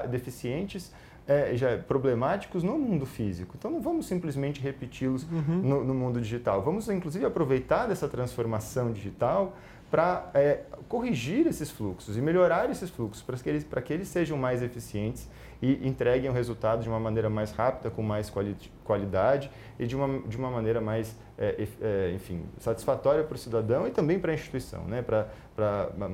deficientes, 0.07 0.91
é, 1.27 1.55
já 1.55 1.77
problemáticos 1.77 2.63
no 2.63 2.77
mundo 2.77 3.05
físico. 3.05 3.55
Então 3.57 3.71
não 3.71 3.81
vamos 3.81 4.07
simplesmente 4.07 4.61
repeti-los 4.61 5.23
uhum. 5.23 5.61
no, 5.63 5.83
no, 5.83 5.93
mundo 5.93 6.21
digital. 6.21 6.61
Vamos 6.61 6.87
inclusive 6.89 7.25
aproveitar 7.25 7.87
dessa 7.87 8.07
transformação 8.07 8.91
digital 8.91 9.57
para 9.89 10.29
é, 10.35 10.61
corrigir 10.87 11.47
esses 11.47 11.71
fluxos 11.71 12.15
e 12.15 12.21
melhorar 12.21 12.69
esses 12.69 12.91
fluxos 12.91 13.23
para 13.23 13.35
que, 13.37 13.49
eles, 13.49 13.65
que 13.83 13.93
eles 13.93 14.07
sejam 14.07 14.37
mais 14.37 14.61
eficientes 14.61 15.27
e 15.61 15.87
entreguem 15.87 16.29
o 16.29 16.33
resultado 16.33 16.81
de 16.81 16.89
uma 16.89 16.99
maneira 16.99 17.29
mais 17.29 17.51
rápida, 17.51 17.89
com 17.89 18.01
mais 18.01 18.29
quali 18.29 18.55
qualidade 18.83 19.51
e 19.77 19.85
de 19.85 19.95
uma, 19.95 20.19
de 20.27 20.37
uma 20.37 20.49
maneira 20.49 20.79
mais, 20.81 21.15
é, 21.37 21.67
é, 21.81 22.11
enfim, 22.15 22.43
satisfatória 22.57 23.23
para 23.23 23.35
o 23.35 23.37
cidadão 23.37 23.87
e 23.87 23.91
também 23.91 24.19
para 24.19 24.31
a 24.31 24.35
instituição, 24.35 24.85
né? 24.85 25.01
para 25.01 25.27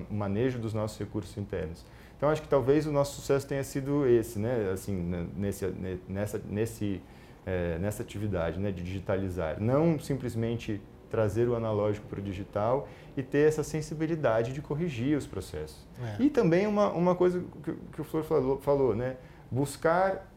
o 0.09 0.13
manejo 0.13 0.59
dos 0.59 0.73
nossos 0.73 0.97
recursos 0.97 1.37
internos. 1.37 1.85
Então, 2.17 2.29
acho 2.29 2.41
que 2.41 2.47
talvez 2.47 2.87
o 2.87 2.91
nosso 2.91 3.21
sucesso 3.21 3.47
tenha 3.47 3.63
sido 3.63 4.07
esse, 4.07 4.39
né? 4.39 4.71
assim, 4.73 4.95
nesse, 5.35 5.67
nessa, 6.07 6.41
nesse, 6.49 7.01
é, 7.45 7.77
nessa 7.77 8.01
atividade 8.01 8.59
né? 8.59 8.71
de 8.71 8.83
digitalizar. 8.83 9.61
Não 9.61 9.99
simplesmente 9.99 10.81
trazer 11.09 11.47
o 11.47 11.55
analógico 11.55 12.07
para 12.07 12.19
o 12.19 12.21
digital 12.23 12.87
e 13.15 13.23
ter 13.23 13.47
essa 13.47 13.63
sensibilidade 13.63 14.51
de 14.51 14.61
corrigir 14.61 15.17
os 15.17 15.25
processos. 15.25 15.87
É. 16.01 16.23
E 16.23 16.29
também 16.29 16.67
uma, 16.67 16.91
uma 16.91 17.15
coisa 17.15 17.43
que, 17.63 17.73
que 17.93 18.01
o 18.01 18.03
Flor 18.03 18.23
falou, 18.23 18.59
falou 18.59 18.95
né? 18.95 19.15
Buscar 19.55 20.29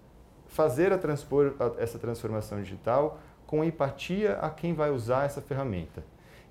fazer 0.46 0.96
transpor, 0.98 1.54
a, 1.58 1.82
essa 1.82 1.98
transformação 1.98 2.62
digital 2.62 3.18
com 3.46 3.64
empatia 3.64 4.34
a 4.34 4.48
quem 4.48 4.72
vai 4.74 4.90
usar 4.90 5.24
essa 5.24 5.40
ferramenta. 5.40 6.04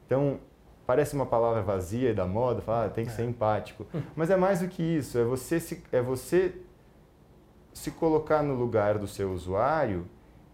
Então, 0.05 0.39
parece 0.85 1.15
uma 1.15 1.25
palavra 1.25 1.61
vazia 1.61 2.11
e 2.11 2.13
da 2.13 2.25
moda, 2.25 2.61
falar, 2.61 2.85
ah, 2.85 2.89
tem 2.89 3.05
que 3.05 3.11
é. 3.11 3.13
ser 3.13 3.23
empático. 3.23 3.85
Mas 4.15 4.29
é 4.29 4.35
mais 4.35 4.59
do 4.59 4.67
que 4.67 4.83
isso, 4.83 5.17
é 5.17 5.23
você 5.23 5.59
se, 5.59 5.81
é 5.91 6.01
você 6.01 6.55
se 7.73 7.91
colocar 7.91 8.43
no 8.43 8.53
lugar 8.53 8.97
do 8.97 9.07
seu 9.07 9.31
usuário 9.31 10.05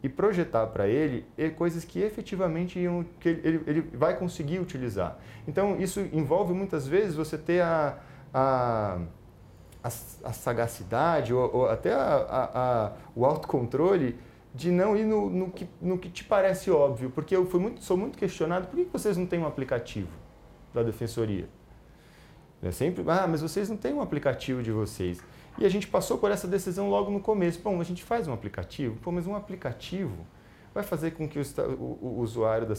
e 0.03 0.09
projetar 0.09 0.67
para 0.67 0.87
ele 0.87 1.25
coisas 1.55 1.85
que 1.85 2.01
efetivamente 2.01 2.77
que 3.21 3.29
ele, 3.29 3.63
ele 3.65 3.81
vai 3.93 4.17
conseguir 4.17 4.59
utilizar. 4.59 5.17
Então, 5.47 5.79
isso 5.79 6.01
envolve 6.11 6.53
muitas 6.53 6.85
vezes 6.85 7.15
você 7.15 7.37
ter 7.37 7.61
a, 7.61 7.97
a 8.33 8.99
a, 9.83 9.87
a 9.87 10.33
sagacidade 10.33 11.33
ou, 11.33 11.53
ou 11.53 11.69
até 11.69 11.93
a, 11.93 12.93
o 13.15 13.25
autocontrole 13.25 14.17
de 14.55 14.71
não 14.71 14.95
ir 14.95 15.03
no, 15.03 15.29
no, 15.29 15.51
que, 15.51 15.67
no 15.81 15.97
que 15.97 16.09
te 16.09 16.23
parece 16.23 16.71
óbvio. 16.71 17.09
Porque 17.09 17.35
eu 17.35 17.45
fui 17.45 17.59
muito, 17.59 17.83
sou 17.83 17.97
muito 17.97 18.17
questionado, 18.17 18.67
por 18.67 18.77
que 18.77 18.85
vocês 18.85 19.17
não 19.17 19.25
têm 19.25 19.39
um 19.39 19.47
aplicativo 19.47 20.09
da 20.73 20.83
defensoria? 20.83 21.49
É 22.61 22.71
sempre, 22.71 23.03
ah, 23.07 23.27
mas 23.27 23.41
vocês 23.41 23.69
não 23.69 23.75
têm 23.75 23.93
um 23.93 24.01
aplicativo 24.01 24.63
de 24.63 24.71
vocês. 24.71 25.21
E 25.57 25.65
a 25.65 25.69
gente 25.69 25.87
passou 25.87 26.17
por 26.17 26.31
essa 26.31 26.47
decisão 26.47 26.89
logo 26.89 27.11
no 27.11 27.19
começo. 27.19 27.59
Bom, 27.61 27.81
a 27.81 27.83
gente 27.83 28.03
faz 28.03 28.27
um 28.27 28.33
aplicativo, 28.33 28.95
pô, 29.01 29.11
mas 29.11 29.27
um 29.27 29.35
aplicativo 29.35 30.25
vai 30.73 30.83
fazer 30.83 31.11
com 31.11 31.27
que 31.27 31.37
o, 31.37 31.43
o, 31.77 31.99
o 32.01 32.19
usuário 32.21 32.65
do 32.65 32.75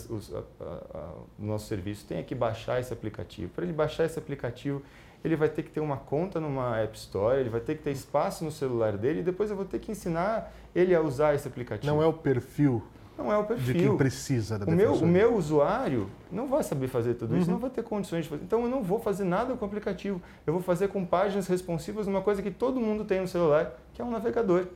nosso 1.38 1.66
serviço 1.66 2.06
tenha 2.06 2.22
que 2.22 2.34
baixar 2.34 2.80
esse 2.80 2.92
aplicativo. 2.92 3.52
Para 3.52 3.64
ele 3.64 3.72
baixar 3.72 4.04
esse 4.04 4.18
aplicativo, 4.18 4.82
ele 5.24 5.36
vai 5.36 5.48
ter 5.48 5.62
que 5.62 5.70
ter 5.70 5.80
uma 5.80 5.96
conta 5.96 6.38
numa 6.38 6.78
App 6.78 6.96
Store, 6.98 7.40
ele 7.40 7.48
vai 7.48 7.60
ter 7.60 7.76
que 7.76 7.82
ter 7.82 7.90
espaço 7.90 8.44
no 8.44 8.52
celular 8.52 8.98
dele 8.98 9.20
e 9.20 9.22
depois 9.22 9.48
eu 9.48 9.56
vou 9.56 9.64
ter 9.64 9.78
que 9.78 9.90
ensinar 9.90 10.52
ele 10.74 10.94
a 10.94 11.00
usar 11.00 11.34
esse 11.34 11.48
aplicativo. 11.48 11.92
Não 11.92 12.02
é 12.02 12.06
o 12.06 12.12
perfil. 12.12 12.82
Não 13.16 13.32
é 13.32 13.38
o 13.38 13.44
perfil. 13.44 13.74
De 13.74 13.80
quem 13.80 13.96
precisa 13.96 14.58
da 14.58 14.66
o 14.66 14.70
meu, 14.70 14.92
o 14.92 15.06
meu 15.06 15.36
usuário 15.36 16.10
não 16.30 16.46
vai 16.46 16.62
saber 16.62 16.88
fazer 16.88 17.14
tudo 17.14 17.36
isso, 17.36 17.46
uhum. 17.46 17.52
não 17.52 17.60
vai 17.60 17.70
ter 17.70 17.82
condições 17.82 18.24
de 18.24 18.28
fazer. 18.28 18.42
Então 18.44 18.62
eu 18.62 18.68
não 18.68 18.82
vou 18.82 18.98
fazer 18.98 19.24
nada 19.24 19.54
com 19.54 19.64
o 19.64 19.68
aplicativo. 19.68 20.20
Eu 20.46 20.52
vou 20.52 20.60
fazer 20.60 20.88
com 20.88 21.06
páginas 21.06 21.46
responsivas 21.46 22.06
uma 22.06 22.20
coisa 22.20 22.42
que 22.42 22.50
todo 22.50 22.78
mundo 22.78 23.04
tem 23.04 23.20
no 23.20 23.28
celular, 23.28 23.72
que 23.94 24.02
é 24.02 24.04
um 24.04 24.10
navegador. 24.10 24.66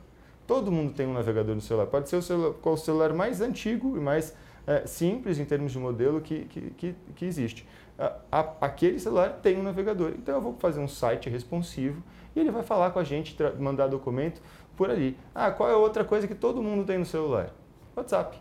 Todo 0.47 0.71
mundo 0.71 0.93
tem 0.93 1.05
um 1.05 1.13
navegador 1.13 1.53
no 1.53 1.61
celular. 1.61 1.85
Pode 1.85 2.09
ser 2.09 2.15
o 2.15 2.21
celular, 2.23 2.53
qual 2.61 2.73
o 2.73 2.77
celular 2.77 3.13
mais 3.13 3.39
antigo 3.41 3.95
e 3.97 3.99
mais 3.99 4.33
é, 4.65 4.87
simples 4.87 5.37
em 5.37 5.45
termos 5.45 5.73
de 5.73 5.77
modelo 5.77 6.21
que, 6.21 6.45
que, 6.45 6.61
que, 6.71 6.95
que 7.15 7.25
existe 7.25 7.67
a, 8.31 8.45
aquele 8.61 8.99
celular 8.99 9.39
tem 9.41 9.57
um 9.57 9.63
navegador. 9.63 10.13
Então 10.17 10.35
eu 10.35 10.41
vou 10.41 10.55
fazer 10.59 10.79
um 10.79 10.87
site 10.87 11.29
responsivo 11.29 12.01
e 12.35 12.39
ele 12.39 12.51
vai 12.51 12.63
falar 12.63 12.91
com 12.91 12.99
a 12.99 13.03
gente, 13.03 13.35
mandar 13.59 13.87
documento 13.87 14.41
por 14.77 14.89
ali. 14.89 15.17
Ah, 15.35 15.51
qual 15.51 15.69
é 15.69 15.75
outra 15.75 16.05
coisa 16.05 16.27
que 16.27 16.35
todo 16.35 16.61
mundo 16.61 16.85
tem 16.85 16.97
no 16.97 17.05
celular? 17.05 17.49
WhatsApp. 17.95 18.39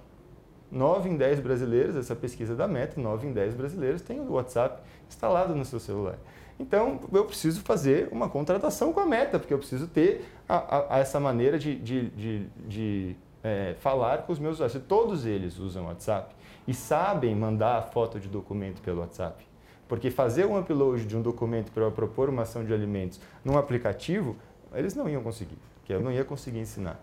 9 0.70 1.08
em 1.08 1.16
10 1.16 1.40
brasileiros, 1.40 1.96
essa 1.96 2.14
pesquisa 2.14 2.54
da 2.54 2.68
Meta, 2.68 3.00
9 3.00 3.26
em 3.26 3.32
10 3.32 3.54
brasileiros 3.54 4.02
têm 4.02 4.20
o 4.20 4.32
WhatsApp 4.32 4.82
instalado 5.08 5.54
no 5.54 5.64
seu 5.64 5.80
celular. 5.80 6.18
Então, 6.60 7.00
eu 7.12 7.24
preciso 7.24 7.62
fazer 7.62 8.08
uma 8.12 8.28
contratação 8.28 8.92
com 8.92 9.00
a 9.00 9.06
Meta, 9.06 9.38
porque 9.38 9.54
eu 9.54 9.58
preciso 9.58 9.86
ter 9.86 10.24
a, 10.48 10.56
a, 10.56 10.96
a 10.96 10.98
essa 10.98 11.18
maneira 11.18 11.58
de, 11.58 11.74
de, 11.76 12.10
de, 12.10 12.46
de 12.66 13.16
é, 13.42 13.76
falar 13.78 14.22
com 14.22 14.32
os 14.32 14.38
meus 14.38 14.56
usuários. 14.56 14.82
Todos 14.86 15.24
eles 15.24 15.58
usam 15.58 15.86
WhatsApp 15.86 16.34
e 16.66 16.74
sabem 16.74 17.34
mandar 17.34 17.78
a 17.78 17.82
foto 17.82 18.20
de 18.20 18.28
documento 18.28 18.82
pelo 18.82 19.00
WhatsApp. 19.00 19.47
Porque 19.88 20.10
fazer 20.10 20.44
um 20.44 20.58
upload 20.58 21.04
de 21.06 21.16
um 21.16 21.22
documento 21.22 21.72
para 21.72 21.90
propor 21.90 22.28
uma 22.28 22.42
ação 22.42 22.64
de 22.64 22.72
alimentos 22.72 23.20
num 23.44 23.56
aplicativo, 23.56 24.36
eles 24.74 24.94
não 24.94 25.08
iam 25.08 25.22
conseguir, 25.22 25.56
que 25.84 25.92
eu 25.92 26.00
não 26.00 26.12
ia 26.12 26.24
conseguir 26.24 26.58
ensinar. 26.58 27.00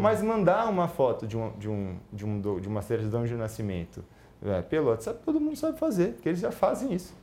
Mas 0.00 0.20
mandar 0.20 0.68
uma 0.68 0.88
foto 0.88 1.26
de, 1.26 1.36
um, 1.36 1.52
de, 1.56 1.68
um, 1.68 1.96
de, 2.12 2.26
um, 2.26 2.60
de 2.60 2.68
uma 2.68 2.82
certidão 2.82 3.24
de 3.24 3.34
nascimento 3.34 4.04
é, 4.44 4.60
pelo 4.62 4.90
WhatsApp, 4.90 5.20
todo 5.24 5.40
mundo 5.40 5.56
sabe 5.56 5.78
fazer, 5.78 6.14
porque 6.14 6.28
eles 6.28 6.40
já 6.40 6.50
fazem 6.50 6.92
isso. 6.92 7.14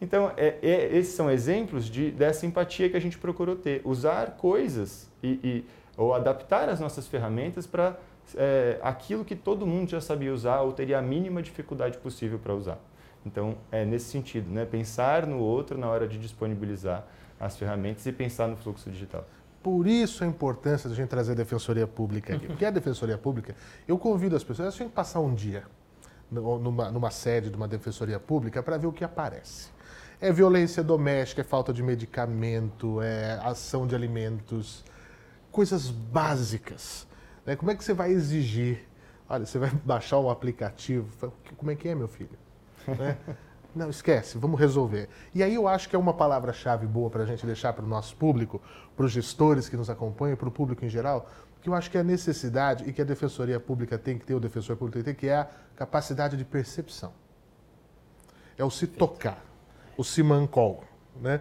Então, 0.00 0.30
é, 0.36 0.58
é, 0.62 0.96
esses 0.96 1.14
são 1.14 1.30
exemplos 1.30 1.86
de, 1.86 2.10
dessa 2.10 2.46
empatia 2.46 2.88
que 2.88 2.96
a 2.96 3.00
gente 3.00 3.18
procurou 3.18 3.56
ter. 3.56 3.80
Usar 3.84 4.36
coisas 4.36 5.10
e, 5.22 5.40
e 5.42 5.64
ou 5.96 6.14
adaptar 6.14 6.68
as 6.68 6.78
nossas 6.78 7.08
ferramentas 7.08 7.66
para 7.66 7.98
é, 8.36 8.78
aquilo 8.82 9.24
que 9.24 9.34
todo 9.34 9.66
mundo 9.66 9.90
já 9.90 10.00
sabia 10.00 10.32
usar 10.32 10.60
ou 10.60 10.72
teria 10.72 10.98
a 10.98 11.02
mínima 11.02 11.42
dificuldade 11.42 11.98
possível 11.98 12.38
para 12.38 12.54
usar. 12.54 12.78
Então, 13.28 13.58
é 13.70 13.84
nesse 13.84 14.06
sentido, 14.06 14.50
né? 14.50 14.64
pensar 14.64 15.26
no 15.26 15.38
outro 15.38 15.76
na 15.76 15.86
hora 15.86 16.08
de 16.08 16.18
disponibilizar 16.18 17.06
as 17.38 17.56
ferramentas 17.56 18.04
e 18.06 18.12
pensar 18.12 18.48
no 18.48 18.56
fluxo 18.56 18.90
digital. 18.90 19.26
Por 19.62 19.86
isso 19.86 20.24
a 20.24 20.26
importância 20.26 20.88
de 20.88 20.94
a 20.94 20.96
gente 20.96 21.10
trazer 21.10 21.32
a 21.32 21.34
Defensoria 21.34 21.86
Pública 21.86 22.34
aqui. 22.34 22.46
Porque 22.46 22.64
a 22.64 22.70
Defensoria 22.70 23.18
Pública, 23.18 23.54
eu 23.86 23.98
convido 23.98 24.34
as 24.34 24.42
pessoas 24.42 24.74
a 24.74 24.76
gente 24.76 24.92
passar 24.92 25.20
um 25.20 25.34
dia 25.34 25.64
numa, 26.30 26.90
numa 26.90 27.10
sede 27.10 27.50
de 27.50 27.56
uma 27.56 27.68
Defensoria 27.68 28.18
Pública 28.18 28.62
para 28.62 28.78
ver 28.78 28.86
o 28.86 28.92
que 28.92 29.04
aparece. 29.04 29.68
É 30.20 30.32
violência 30.32 30.82
doméstica, 30.82 31.42
é 31.42 31.44
falta 31.44 31.72
de 31.72 31.82
medicamento, 31.82 33.02
é 33.02 33.38
ação 33.42 33.86
de 33.86 33.94
alimentos, 33.94 34.84
coisas 35.52 35.90
básicas. 35.90 37.06
Né? 37.44 37.54
Como 37.54 37.70
é 37.70 37.74
que 37.74 37.84
você 37.84 37.92
vai 37.92 38.10
exigir? 38.10 38.88
Olha, 39.28 39.44
você 39.44 39.58
vai 39.58 39.70
baixar 39.84 40.18
um 40.18 40.30
aplicativo. 40.30 41.30
Como 41.58 41.70
é 41.70 41.76
que 41.76 41.88
é, 41.88 41.94
meu 41.94 42.08
filho? 42.08 42.47
Né? 42.98 43.16
Não, 43.74 43.90
esquece, 43.90 44.38
vamos 44.38 44.58
resolver. 44.58 45.08
E 45.34 45.42
aí 45.42 45.54
eu 45.54 45.68
acho 45.68 45.88
que 45.88 45.94
é 45.94 45.98
uma 45.98 46.14
palavra-chave 46.14 46.86
boa 46.86 47.10
para 47.10 47.22
a 47.22 47.26
gente 47.26 47.44
deixar 47.44 47.72
para 47.74 47.84
o 47.84 47.88
nosso 47.88 48.16
público, 48.16 48.60
para 48.96 49.04
os 49.04 49.12
gestores 49.12 49.68
que 49.68 49.76
nos 49.76 49.90
acompanham, 49.90 50.36
para 50.36 50.48
o 50.48 50.50
público 50.50 50.84
em 50.84 50.88
geral, 50.88 51.28
que 51.60 51.68
eu 51.68 51.74
acho 51.74 51.90
que 51.90 51.96
é 51.96 52.00
a 52.00 52.04
necessidade 52.04 52.88
e 52.88 52.92
que 52.92 53.02
a 53.02 53.04
Defensoria 53.04 53.60
Pública 53.60 53.98
tem 53.98 54.18
que 54.18 54.24
ter, 54.24 54.34
o 54.34 54.40
defensor 54.40 54.76
público 54.76 54.94
tem 54.94 55.14
que 55.14 55.20
ter, 55.20 55.26
que 55.26 55.30
é 55.30 55.36
a 55.36 55.48
capacidade 55.76 56.36
de 56.36 56.44
percepção. 56.44 57.12
É 58.56 58.64
o 58.64 58.70
se 58.70 58.86
tocar, 58.86 59.44
o 59.96 60.02
se 60.02 60.22
mancol, 60.22 60.82
né? 61.20 61.40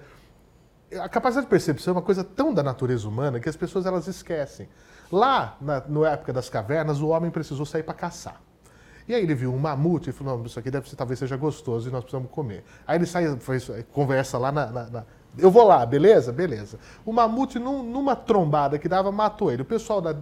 A 1.00 1.10
capacidade 1.10 1.48
de 1.48 1.50
percepção 1.50 1.94
é 1.94 1.98
uma 1.98 2.04
coisa 2.04 2.24
tão 2.24 2.54
da 2.54 2.64
natureza 2.64 3.08
humana 3.08 3.40
que 3.40 3.50
as 3.50 3.56
pessoas 3.56 3.86
elas 3.86 4.08
esquecem. 4.08 4.70
Lá, 5.12 5.58
na, 5.60 5.82
na 5.88 6.10
época 6.10 6.32
das 6.32 6.50
cavernas, 6.50 7.02
o 7.02 7.08
homem 7.08 7.32
precisou 7.32 7.66
sair 7.66 7.84
para 7.84 7.94
caçar. 7.94 8.42
E 9.08 9.16
aí 9.16 9.24
ele 9.24 9.34
viu 9.34 9.54
um 9.54 9.58
mamute 9.58 10.10
e 10.10 10.14
falou, 10.14 10.38
não, 10.38 10.46
isso 10.46 10.60
aqui 10.60 10.70
deve 10.70 10.90
ser, 10.90 10.96
talvez 10.96 11.18
seja 11.18 11.38
gostoso 11.38 11.88
e 11.88 11.92
nós 11.92 12.04
precisamos 12.04 12.30
comer. 12.30 12.64
Aí 12.86 12.98
ele 12.98 13.06
sai, 13.06 13.38
faz, 13.40 13.70
conversa 13.92 14.38
lá 14.38 14.52
na, 14.52 14.66
na, 14.68 14.90
na 14.90 15.06
eu 15.38 15.52
vou 15.52 15.66
lá, 15.66 15.86
beleza? 15.86 16.32
Beleza. 16.32 16.80
O 17.06 17.14
mamute, 17.14 17.60
num, 17.60 17.84
numa 17.84 18.16
trombada 18.16 18.78
que 18.80 18.90
dava, 18.90 19.12
matou 19.12 19.52
ele. 19.52 19.62
O 19.62 19.66
pessoal 19.66 20.02
da, 20.02 20.16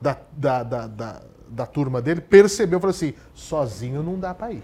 da, 0.00 0.16
da, 0.32 0.62
da, 0.62 1.22
da 1.48 1.66
turma 1.66 2.00
dele 2.00 2.20
percebeu, 2.20 2.80
falou 2.80 2.90
assim, 2.90 3.14
sozinho 3.34 4.02
não 4.02 4.18
dá 4.18 4.34
para 4.34 4.52
ir. 4.52 4.62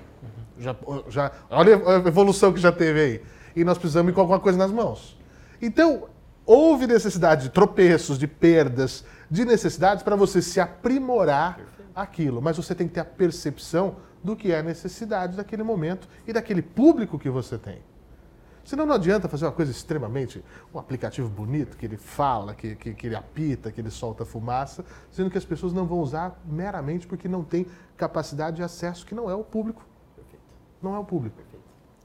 Já, 0.58 0.76
já, 1.08 1.32
olha 1.50 1.76
a 1.76 2.08
evolução 2.08 2.52
que 2.52 2.60
já 2.60 2.72
teve 2.72 3.00
aí. 3.00 3.22
E 3.54 3.64
nós 3.64 3.78
precisamos 3.78 4.10
ir 4.10 4.14
com 4.14 4.20
alguma 4.20 4.40
coisa 4.40 4.56
nas 4.56 4.70
mãos. 4.70 5.18
Então, 5.60 6.08
houve 6.46 6.86
necessidade 6.86 7.44
de 7.44 7.48
tropeços, 7.50 8.18
de 8.18 8.26
perdas, 8.26 9.04
de 9.30 9.44
necessidades 9.44 10.02
para 10.02 10.16
você 10.16 10.40
se 10.40 10.60
aprimorar. 10.60 11.58
Aquilo. 11.94 12.40
Mas 12.40 12.56
você 12.56 12.74
tem 12.74 12.86
que 12.86 12.94
ter 12.94 13.00
a 13.00 13.04
percepção 13.04 13.96
do 14.22 14.36
que 14.36 14.52
é 14.52 14.58
a 14.58 14.62
necessidade 14.62 15.36
daquele 15.36 15.62
momento 15.62 16.08
e 16.26 16.32
daquele 16.32 16.62
público 16.62 17.18
que 17.18 17.28
você 17.28 17.58
tem. 17.58 17.82
Senão 18.64 18.86
não 18.86 18.94
adianta 18.94 19.28
fazer 19.28 19.44
uma 19.44 19.52
coisa 19.52 19.72
extremamente, 19.72 20.42
um 20.72 20.78
aplicativo 20.78 21.28
bonito, 21.28 21.76
que 21.76 21.84
ele 21.84 21.96
fala, 21.96 22.54
que, 22.54 22.76
que, 22.76 22.94
que, 22.94 23.06
ele 23.08 23.16
apita, 23.16 23.72
que 23.72 23.80
ele 23.80 23.90
solta 23.90 24.24
fumaça, 24.24 24.84
sendo 25.10 25.30
que 25.30 25.36
as 25.36 25.44
pessoas 25.44 25.72
não 25.72 25.84
vão 25.84 25.98
usar 25.98 26.40
meramente 26.44 27.06
porque 27.06 27.28
não 27.28 27.42
tem 27.42 27.66
capacidade 27.96 28.56
de 28.56 28.62
acesso, 28.62 29.04
que 29.04 29.14
não 29.14 29.28
é 29.28 29.34
o 29.34 29.42
público. 29.42 29.84
Perfeito. 30.14 30.44
Não 30.80 30.94
é 30.94 30.98
o 30.98 31.04
público. 31.04 31.36
Perfeito. 31.36 31.64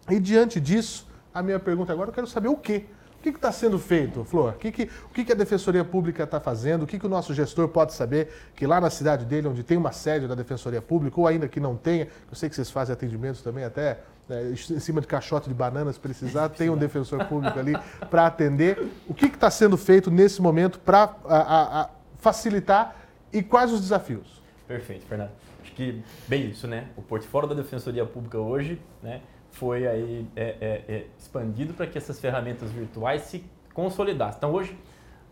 E 0.10 0.20
diante 0.20 0.60
disso, 0.60 1.08
a 1.32 1.44
minha 1.44 1.60
pergunta 1.60 1.94
agora, 1.94 2.10
eu 2.10 2.14
quero 2.14 2.26
saber 2.26 2.48
o 2.48 2.58
quê? 2.58 2.88
Que 3.32 3.38
está 3.38 3.52
sendo 3.52 3.78
feito, 3.78 4.24
Flor? 4.24 4.54
O 4.54 4.58
que, 4.58 4.72
que, 4.72 4.84
o 4.84 5.10
que, 5.10 5.26
que 5.26 5.32
a 5.32 5.36
Defensoria 5.36 5.84
Pública 5.84 6.24
está 6.24 6.40
fazendo? 6.40 6.84
O 6.84 6.88
que, 6.88 6.98
que 6.98 7.06
o 7.06 7.10
nosso 7.10 7.34
gestor 7.34 7.68
pode 7.68 7.94
saber 7.94 8.30
que 8.56 8.66
lá 8.66 8.80
na 8.80 8.90
cidade 8.90 9.26
dele, 9.26 9.48
onde 9.48 9.64
tem 9.64 9.78
uma 9.78 9.92
sede 9.92 10.28
da 10.28 10.36
Defensoria 10.36 10.82
Pública, 10.82 11.20
ou 11.20 11.28
ainda 11.28 11.48
que 11.48 11.60
não 11.60 11.76
tenha, 11.76 12.08
eu 12.30 12.36
sei 12.36 12.50
que 12.50 12.56
vocês 12.56 12.72
fazem 12.72 12.94
atendimentos 12.94 13.42
também 13.42 13.64
até 13.64 14.00
né, 14.30 14.52
em 14.52 14.80
cima 14.80 15.02
de 15.02 15.08
caixote 15.08 15.48
de 15.48 15.56
bananas, 15.56 15.98
precisar, 15.98 16.50
tem 16.50 16.70
um 16.70 16.78
defensor 16.78 17.26
público 17.26 17.58
ali 17.58 17.74
para 18.10 18.26
atender. 18.26 18.86
O 19.08 19.14
que 19.14 19.26
está 19.26 19.50
sendo 19.50 19.78
feito 19.78 20.12
nesse 20.12 20.42
momento 20.42 20.80
para 20.80 21.90
facilitar 22.18 22.96
e 23.32 23.42
quais 23.42 23.72
os 23.72 23.82
desafios? 23.82 24.42
Perfeito, 24.68 25.06
Fernando. 25.06 25.32
Acho 25.62 25.72
que, 25.74 26.02
bem 26.28 26.50
isso, 26.50 26.68
né? 26.68 26.88
O 26.98 27.02
portfólio 27.02 27.48
da 27.48 27.56
Defensoria 27.56 28.06
Pública 28.06 28.38
hoje, 28.38 28.82
né? 29.02 29.22
Foi 29.52 29.88
aí 29.88 30.28
é, 30.36 30.44
é, 30.44 30.84
é, 30.88 31.06
expandido 31.18 31.74
para 31.74 31.88
que 31.88 31.98
essas 31.98 32.20
ferramentas 32.20 32.72
virtuais 32.72 33.24
se 33.24 33.44
consolidassem. 33.74 34.38
Então 34.38 34.52
hoje, 34.52 34.78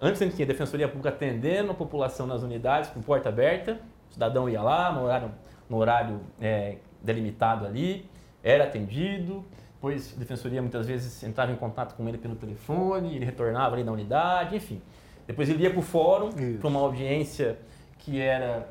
antes 0.01 0.21
a 0.21 0.25
gente 0.25 0.35
tinha 0.35 0.45
a 0.45 0.47
Defensoria 0.47 0.87
Pública 0.87 1.09
atendendo 1.09 1.71
a 1.71 1.75
população 1.75 2.25
nas 2.25 2.41
unidades 2.41 2.89
com 2.89 3.01
porta 3.01 3.29
aberta, 3.29 3.79
o 4.09 4.13
cidadão 4.13 4.49
ia 4.49 4.61
lá 4.61 4.91
no 4.91 5.03
horário, 5.03 5.31
no 5.69 5.77
horário 5.77 6.21
é, 6.39 6.77
delimitado 7.01 7.65
ali, 7.65 8.09
era 8.43 8.65
atendido, 8.65 9.43
depois 9.75 10.13
a 10.15 10.19
Defensoria 10.19 10.61
muitas 10.61 10.87
vezes 10.87 11.23
entrava 11.23 11.51
em 11.51 11.55
contato 11.55 11.95
com 11.95 12.07
ele 12.07 12.17
pelo 12.17 12.35
telefone, 12.35 13.15
ele 13.15 13.25
retornava 13.25 13.75
ali 13.75 13.83
na 13.83 13.91
unidade, 13.91 14.55
enfim. 14.55 14.81
Depois 15.27 15.49
ele 15.49 15.63
ia 15.63 15.69
para 15.69 15.79
o 15.79 15.83
fórum, 15.83 16.29
para 16.59 16.67
uma 16.67 16.79
audiência 16.79 17.57
que 17.99 18.19
era 18.19 18.67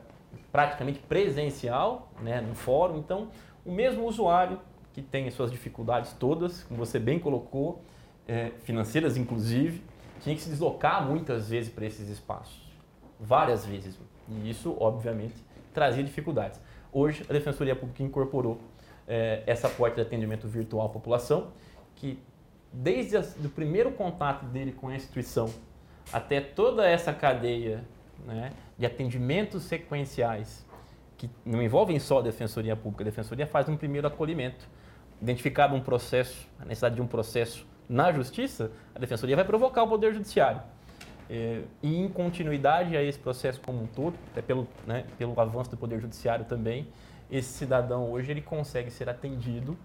praticamente 0.50 1.00
presencial, 1.00 2.08
né, 2.20 2.40
no 2.40 2.54
fórum. 2.54 2.98
Então, 2.98 3.28
o 3.64 3.72
mesmo 3.72 4.04
usuário 4.06 4.58
que 4.94 5.02
tem 5.02 5.26
as 5.26 5.34
suas 5.34 5.50
dificuldades 5.50 6.12
todas, 6.12 6.62
como 6.62 6.78
você 6.78 7.00
bem 7.00 7.18
colocou, 7.18 7.82
é, 8.28 8.52
financeiras 8.62 9.16
inclusive, 9.16 9.82
tinha 10.20 10.34
que 10.36 10.40
se 10.40 10.48
deslocar 10.48 11.04
muitas 11.04 11.50
vezes 11.50 11.70
para 11.70 11.84
esses 11.84 12.08
espaços, 12.08 12.56
várias 13.18 13.66
vezes. 13.66 13.98
E 14.28 14.48
isso, 14.48 14.76
obviamente, 14.80 15.34
trazia 15.74 16.02
dificuldades. 16.02 16.60
Hoje, 16.92 17.26
a 17.28 17.32
Defensoria 17.32 17.74
Pública 17.74 18.04
incorporou 18.04 18.60
é, 19.06 19.42
essa 19.46 19.68
porta 19.68 19.96
de 19.96 20.02
atendimento 20.02 20.46
virtual 20.46 20.86
à 20.86 20.88
população, 20.88 21.48
que 21.96 22.16
desde 22.72 23.16
o 23.16 23.48
primeiro 23.48 23.90
contato 23.90 24.46
dele 24.46 24.70
com 24.72 24.88
a 24.88 24.94
instituição 24.94 25.52
até 26.12 26.40
toda 26.40 26.88
essa 26.88 27.12
cadeia 27.12 27.84
né, 28.24 28.52
de 28.78 28.86
atendimentos 28.86 29.64
sequenciais, 29.64 30.64
que 31.18 31.28
não 31.44 31.60
envolvem 31.60 31.98
só 31.98 32.20
a 32.20 32.22
Defensoria 32.22 32.76
Pública, 32.76 33.02
a 33.02 33.06
Defensoria 33.06 33.46
faz 33.46 33.68
um 33.68 33.76
primeiro 33.76 34.06
acolhimento 34.06 34.68
identificado 35.20 35.74
um 35.74 35.80
processo, 35.80 36.48
a 36.58 36.64
necessidade 36.64 36.96
de 36.96 37.02
um 37.02 37.06
processo 37.06 37.66
na 37.88 38.12
justiça, 38.12 38.70
a 38.94 38.98
defensoria 38.98 39.36
vai 39.36 39.44
provocar 39.44 39.82
o 39.82 39.88
poder 39.88 40.12
judiciário. 40.12 40.60
É, 41.28 41.62
e 41.82 41.96
em 41.96 42.08
continuidade 42.08 42.96
a 42.96 43.02
esse 43.02 43.18
processo 43.18 43.60
como 43.60 43.82
um 43.82 43.86
todo, 43.86 44.14
até 44.30 44.42
pelo, 44.42 44.68
né, 44.86 45.04
pelo 45.16 45.38
avanço 45.40 45.70
do 45.70 45.76
poder 45.76 46.00
judiciário 46.00 46.44
também, 46.44 46.86
esse 47.30 47.48
cidadão 47.48 48.10
hoje 48.10 48.30
ele 48.30 48.42
consegue 48.42 48.90
ser 48.90 49.08
atendido 49.08 49.76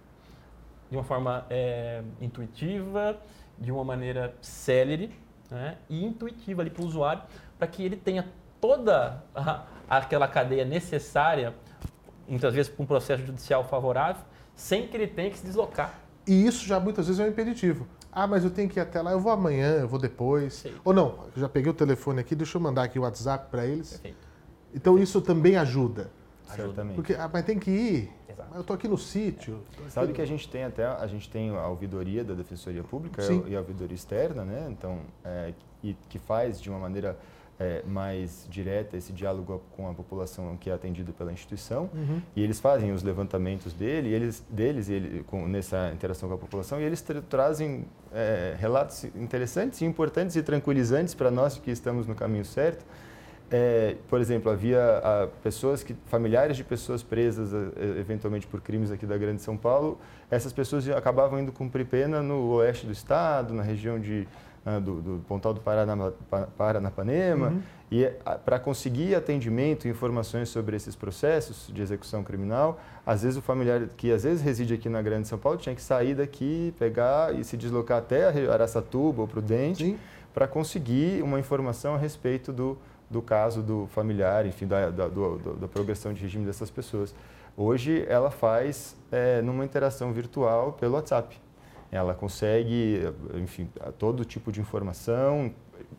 de 0.90 0.98
uma 0.98 1.04
forma 1.04 1.46
é, 1.50 2.02
intuitiva, 2.20 3.18
de 3.58 3.72
uma 3.72 3.84
maneira 3.84 4.34
célere 4.42 5.12
né, 5.50 5.78
e 5.90 6.04
intuitiva 6.06 6.66
para 6.66 6.84
o 6.84 6.86
usuário, 6.86 7.24
para 7.58 7.68
que 7.68 7.84
ele 7.84 7.96
tenha 7.96 8.28
toda 8.60 9.24
a, 9.34 9.64
aquela 9.90 10.28
cadeia 10.28 10.66
necessária, 10.66 11.54
muitas 12.28 12.54
vezes 12.54 12.72
para 12.72 12.84
um 12.84 12.86
processo 12.86 13.26
judicial 13.26 13.64
favorável, 13.64 14.24
sem 14.60 14.88
que 14.88 14.98
ele 14.98 15.08
tenha 15.08 15.32
que 15.32 15.38
se 15.38 15.46
deslocar. 15.46 16.00
E 16.28 16.46
isso 16.46 16.66
já 16.66 16.80
muitas 16.80 17.08
vezes 17.08 17.20
é 17.20 17.24
um 17.24 17.30
impeditivo. 17.30 17.88
Ah, 18.12 18.28
mas 18.28 18.44
eu 18.44 18.52
tenho 18.52 18.68
que 18.68 18.78
ir 18.78 18.82
até 18.82 19.02
lá, 19.02 19.12
eu 19.12 19.20
vou 19.20 19.32
amanhã, 19.32 19.78
eu 19.80 19.88
vou 19.88 20.00
depois. 20.00 20.62
Perfeito. 20.62 20.82
Ou 20.84 20.94
não, 20.94 21.28
eu 21.34 21.42
já 21.42 21.48
peguei 21.48 21.72
o 21.72 21.74
telefone 21.74 22.20
aqui, 22.20 22.36
deixa 22.36 22.58
eu 22.58 22.62
mandar 22.62 22.84
aqui 22.84 23.00
o 23.00 23.04
WhatsApp 23.04 23.50
para 23.50 23.66
eles. 23.66 23.92
Perfeito. 23.92 24.18
Então 24.74 24.94
Perfeito. 24.94 25.08
isso 25.08 25.22
também 25.22 25.56
ajuda. 25.56 26.12
Certamente. 26.54 26.96
Porque, 26.96 27.14
ah, 27.14 27.30
mas 27.32 27.46
tem 27.46 27.58
que 27.58 27.72
ir. 27.72 28.12
Exato. 28.28 28.56
Eu 28.56 28.62
estou 28.62 28.76
aqui 28.76 28.88
no 28.88 28.98
sítio. 28.98 29.62
Sabe 29.90 30.12
que 30.12 30.22
a 30.22 30.26
gente 30.26 30.50
tem 30.50 30.64
até, 30.64 30.86
a 30.86 31.08
gente 31.08 31.30
tem 31.30 31.56
a 31.56 31.68
ouvidoria 31.68 32.24
da 32.24 32.34
Defensoria 32.34 32.84
Pública 32.84 33.22
Sim. 33.22 33.44
e 33.48 33.56
a 33.56 33.60
ouvidoria 33.60 33.96
externa, 33.96 34.44
né? 34.44 34.68
Então, 34.72 35.00
é, 35.24 35.54
e 35.84 35.96
que 36.10 36.20
faz 36.20 36.60
de 36.60 36.70
uma 36.70 36.80
maneira 36.80 37.18
é, 37.60 37.84
mais 37.86 38.48
direta 38.50 38.96
esse 38.96 39.12
diálogo 39.12 39.62
com 39.76 39.90
a 39.90 39.94
população 39.94 40.56
que 40.56 40.70
é 40.70 40.74
atendido 40.74 41.12
pela 41.12 41.32
instituição 41.32 41.90
uhum. 41.94 42.22
e 42.34 42.42
eles 42.42 42.60
fazem 42.60 42.94
os 42.94 43.04
levantamentos 43.04 43.74
dele, 43.74 44.14
eles, 44.14 44.44
deles 44.50 44.88
ele, 44.90 45.24
com, 45.24 45.46
nessa 45.46 45.92
interação 45.94 46.30
com 46.30 46.36
a 46.36 46.38
população 46.38 46.80
e 46.80 46.84
eles 46.84 47.02
tra 47.02 47.22
trazem 47.22 47.86
é, 48.14 48.56
relatos 48.58 49.04
interessantes 49.16 49.82
e 49.82 49.86
importantes 49.86 50.38
e 50.38 50.42
tranquilizantes 50.42 51.14
para 51.14 51.30
nós 51.30 51.58
que 51.58 51.70
estamos 51.70 52.08
no 52.08 52.16
caminho 52.16 52.46
certo. 52.46 52.86
É, 53.52 53.96
por 54.08 54.22
exemplo, 54.22 54.52
havia 54.52 55.00
a, 55.00 55.28
pessoas 55.42 55.84
que, 55.84 55.96
familiares 56.06 56.56
de 56.56 56.64
pessoas 56.64 57.02
presas 57.02 57.52
eventualmente 58.00 58.46
por 58.46 58.62
crimes 58.62 58.92
aqui 58.92 59.08
da 59.08 59.18
Grande 59.18 59.42
São 59.42 59.58
Paulo, 59.58 60.00
essas 60.30 60.54
pessoas 60.54 60.88
acabavam 60.90 61.40
indo 61.40 61.52
cumprir 61.52 61.86
pena 61.88 62.22
no 62.22 62.52
oeste 62.52 62.86
do 62.86 62.92
estado, 62.92 63.54
na 63.54 63.64
região 63.64 64.00
de 64.00 64.28
do, 64.84 65.02
do, 65.02 65.26
Pontal 65.28 65.54
do 65.54 65.62
Paranapanema, 66.58 67.48
uhum. 67.48 67.62
e 67.92 68.06
para 68.46 68.60
conseguir 68.60 69.16
atendimento 69.16 69.88
e 69.88 69.92
informações 69.92 70.50
sobre 70.50 70.76
esses 70.76 70.96
processos 70.96 71.72
de 71.74 71.82
execução 71.82 72.24
criminal, 72.24 72.80
às 73.06 73.24
vezes 73.24 73.38
o 73.38 73.42
familiar 73.42 73.88
que 73.98 74.12
às 74.12 74.24
vezes 74.24 74.42
reside 74.42 74.74
aqui 74.74 74.90
na 74.90 75.02
Grande 75.02 75.28
São 75.28 75.38
Paulo 75.40 75.58
tinha 75.58 75.74
que 75.74 75.82
sair 75.82 76.16
daqui, 76.16 76.74
pegar 76.78 77.34
e 77.34 77.44
se 77.44 77.58
deslocar 77.58 78.00
até 78.00 78.28
Araçatuba 78.50 79.22
ou 79.22 79.28
Prudente 79.28 79.98
para 80.34 80.48
conseguir 80.48 81.24
uma 81.24 81.40
informação 81.40 81.96
a 81.96 81.98
respeito 81.98 82.54
do, 82.54 82.78
do 83.10 83.22
caso 83.22 83.62
do 83.62 83.88
familiar, 83.88 84.46
enfim, 84.46 84.68
da, 84.68 84.90
da, 84.90 85.08
do, 85.08 85.38
da 85.56 85.68
progressão 85.68 86.14
de 86.14 86.22
regime 86.22 86.46
dessas 86.46 86.70
pessoas. 86.70 87.16
Hoje 87.58 88.06
ela 88.08 88.30
faz 88.32 88.96
é, 89.12 89.42
numa 89.42 89.66
interação 89.66 90.14
virtual 90.14 90.74
pelo 90.74 90.94
WhatsApp. 90.94 91.38
Ela 91.92 92.14
consegue, 92.14 93.02
enfim, 93.36 93.68
todo 93.98 94.24
tipo 94.24 94.52
de 94.52 94.62
informação, 94.62 95.52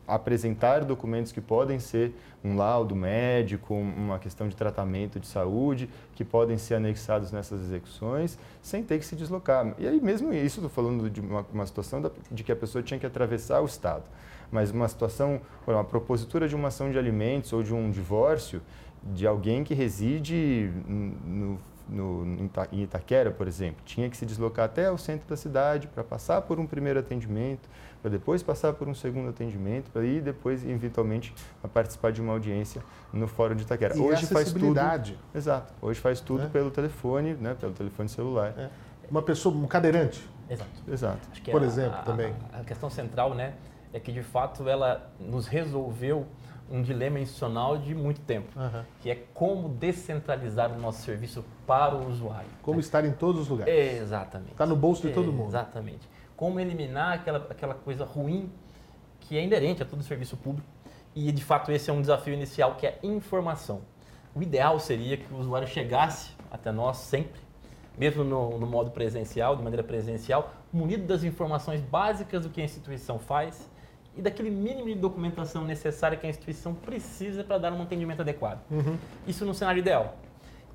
apresentar 0.07 0.85
documentos 0.85 1.33
que 1.33 1.40
podem 1.40 1.79
ser 1.79 2.14
um 2.44 2.57
laudo 2.57 2.94
médico, 2.96 3.74
uma 3.74 4.18
questão 4.18 4.48
de 4.48 4.57
tratamento 4.57 5.20
de 5.20 5.26
saúde, 5.26 5.88
que 6.14 6.24
podem 6.24 6.59
ser 6.59 6.74
anexados 6.74 7.33
nessas 7.33 7.61
execuções, 7.62 8.38
sem 8.62 8.83
ter 8.83 8.98
que 8.98 9.05
se 9.05 9.14
deslocar. 9.16 9.74
E 9.79 9.87
aí, 9.87 10.00
mesmo 10.00 10.33
isso, 10.33 10.61
estou 10.61 10.70
falando 10.70 11.09
de 11.11 11.20
uma, 11.20 11.46
uma 11.53 11.66
situação 11.66 12.00
da, 12.00 12.11
de 12.31 12.42
que 12.42 12.53
a 12.53 12.57
pessoa 12.57 12.83
tinha 12.83 12.98
que 12.98 13.07
atravessar 13.07 13.61
o 13.61 13.66
Estado, 13.66 14.05
mas 14.50 14.70
uma 14.70 14.88
situação, 14.88 15.40
uma 15.66 15.85
propositura 15.85 16.48
de 16.48 16.55
uma 16.55 16.68
ação 16.68 16.90
de 16.90 16.98
alimentos 16.98 17.53
ou 17.53 17.62
de 17.62 17.74
um 17.74 17.90
divórcio 17.90 18.61
de 19.03 19.26
alguém 19.26 19.64
que 19.64 19.74
reside 19.74 20.70
no 20.87 21.59
no, 21.90 22.24
em 22.72 22.83
Itaquera, 22.83 23.31
por 23.31 23.48
exemplo, 23.48 23.83
tinha 23.85 24.09
que 24.09 24.16
se 24.16 24.24
deslocar 24.24 24.66
até 24.66 24.90
o 24.90 24.96
centro 24.96 25.29
da 25.29 25.37
cidade 25.37 25.88
para 25.88 26.05
passar 26.05 26.40
por 26.42 26.61
um 26.61 26.66
primeiro 26.66 27.00
atendimento, 27.00 27.68
para 28.00 28.11
depois 28.11 28.42
passar 28.42 28.72
por 28.72 28.88
um 28.88 28.94
segundo 28.94 29.29
atendimento, 29.31 29.90
para 29.90 30.05
ir 30.05 30.22
depois, 30.22 30.64
eventualmente, 30.64 31.35
a 31.62 31.68
participar 31.68 32.12
de 32.12 32.20
uma 32.20 32.33
audiência 32.33 32.83
no 33.12 33.26
Fórum 33.26 33.55
de 33.55 33.64
Itaquera. 33.64 33.96
E 33.96 34.00
hoje 34.00 34.26
faz 34.26 34.53
tudo. 34.53 34.74
Exato. 35.35 35.74
Hoje 35.83 36.00
faz 36.00 36.20
tudo 36.20 36.44
é. 36.44 36.48
pelo 36.48 36.70
telefone, 36.70 37.35
né, 37.35 37.55
pelo 37.59 37.72
telefone 37.72 38.09
celular. 38.09 38.55
É. 38.57 38.70
Uma 39.11 39.22
pessoa, 39.22 39.55
um 39.55 39.66
cadeirante. 39.66 40.29
Exato. 40.48 40.70
Exato. 40.88 41.29
por 41.50 41.62
exemplo, 41.62 41.98
a, 41.98 42.03
também. 42.03 42.35
A, 42.53 42.61
a 42.61 42.64
questão 42.64 42.88
central, 42.88 43.35
né, 43.35 43.55
é 43.92 43.98
que 43.98 44.12
de 44.12 44.22
fato 44.22 44.68
ela 44.68 45.11
nos 45.18 45.46
resolveu 45.46 46.26
um 46.70 46.83
dilema 46.83 47.18
institucional 47.18 47.76
de 47.76 47.94
muito 47.94 48.20
tempo, 48.20 48.48
uhum. 48.59 48.85
que 49.00 49.11
é 49.11 49.16
como 49.35 49.68
descentralizar 49.68 50.72
o 50.72 50.78
nosso 50.78 51.02
serviço 51.02 51.44
para 51.66 51.96
o 51.96 52.09
usuário. 52.09 52.48
Como 52.62 52.76
né? 52.76 52.80
estar 52.80 53.04
em 53.04 53.12
todos 53.12 53.42
os 53.42 53.48
lugares. 53.48 54.00
Exatamente. 54.00 54.52
Está 54.52 54.64
no 54.64 54.76
bolso 54.76 55.06
de 55.06 55.12
todo 55.12 55.33
mundo. 55.33 55.48
Exatamente. 55.48 56.09
Como 56.37 56.61
eliminar 56.61 57.14
aquela, 57.14 57.38
aquela 57.50 57.74
coisa 57.74 58.04
ruim 58.04 58.50
que 59.18 59.37
é 59.37 59.44
inerente 59.44 59.83
a 59.83 59.87
todo 59.87 60.02
serviço 60.02 60.37
público. 60.37 60.68
E, 61.14 61.33
de 61.33 61.44
fato, 61.44 61.72
esse 61.72 61.90
é 61.90 61.92
um 61.92 62.00
desafio 62.00 62.33
inicial, 62.33 62.76
que 62.76 62.87
é 62.87 62.98
informação. 63.02 63.83
O 64.35 64.40
ideal 64.40 64.78
seria 64.78 65.16
que 65.16 65.33
o 65.33 65.38
usuário 65.38 65.66
chegasse 65.66 66.30
até 66.50 66.70
nós 66.70 66.98
sempre, 66.98 67.40
mesmo 67.98 68.22
no, 68.22 68.59
no 68.59 68.66
modo 68.66 68.92
presencial, 68.92 69.56
de 69.56 69.62
maneira 69.62 69.83
presencial, 69.83 70.52
munido 70.72 71.04
das 71.04 71.24
informações 71.24 71.80
básicas 71.80 72.44
do 72.44 72.48
que 72.48 72.61
a 72.61 72.64
instituição 72.64 73.18
faz 73.18 73.68
e 74.16 74.23
daquele 74.23 74.51
mínimo 74.51 74.87
de 74.87 74.94
documentação 74.94 75.64
necessária 75.64 76.16
que 76.16 76.27
a 76.27 76.31
instituição 76.31 76.75
precisa 76.75 77.44
para 77.44 77.59
dar 77.59 77.73
um 77.73 77.83
atendimento 77.83 78.20
adequado. 78.20 78.61
Uhum. 78.70 78.96
Isso 79.27 79.44
no 79.44 79.55
cenário 79.55 79.79
ideal. 79.79 80.16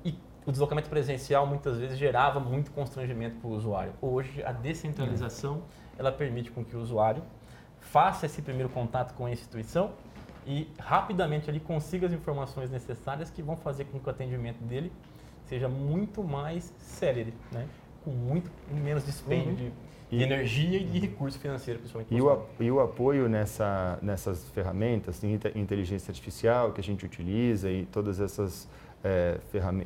E 0.04 0.14
o 0.46 0.50
deslocamento 0.50 0.88
presencial 0.88 1.46
muitas 1.46 1.76
vezes 1.76 1.98
gerava 1.98 2.40
muito 2.40 2.70
constrangimento 2.70 3.36
para 3.36 3.48
o 3.48 3.52
usuário. 3.52 3.92
Hoje, 4.00 4.42
a 4.42 4.52
descentralização 4.52 5.62
ela 5.98 6.12
permite 6.12 6.50
com 6.50 6.64
que 6.64 6.76
o 6.76 6.80
usuário 6.80 7.22
faça 7.80 8.26
esse 8.26 8.42
primeiro 8.42 8.68
contato 8.68 9.14
com 9.14 9.26
a 9.26 9.30
instituição 9.30 9.92
e 10.46 10.68
rapidamente 10.78 11.50
ele 11.50 11.60
consiga 11.60 12.06
as 12.06 12.12
informações 12.12 12.70
necessárias 12.70 13.30
que 13.30 13.42
vão 13.42 13.56
fazer 13.56 13.84
com 13.86 13.98
que 13.98 14.06
o 14.06 14.10
atendimento 14.10 14.62
dele 14.62 14.92
seja 15.44 15.68
muito 15.68 16.22
mais 16.22 16.72
célere, 16.78 17.34
né? 17.52 17.66
com 18.04 18.10
muito 18.10 18.50
menos 18.70 19.04
dispêndio 19.04 19.50
uhum. 19.50 19.56
de, 19.56 19.72
de, 20.10 20.22
energia 20.22 20.78
e 20.78 20.84
de 20.84 20.98
recurso 20.98 21.38
financeiro, 21.38 21.80
principalmente. 21.80 22.14
E 22.14 22.20
o, 22.20 22.42
e 22.60 22.70
o 22.70 22.80
apoio 22.80 23.28
nessa, 23.28 23.98
nessas 24.00 24.48
ferramentas, 24.50 25.22
inteligência 25.54 26.10
artificial 26.10 26.72
que 26.72 26.80
a 26.80 26.84
gente 26.84 27.04
utiliza 27.04 27.70
e 27.70 27.86
todas 27.86 28.20
essas, 28.20 28.68
é, 29.02 29.38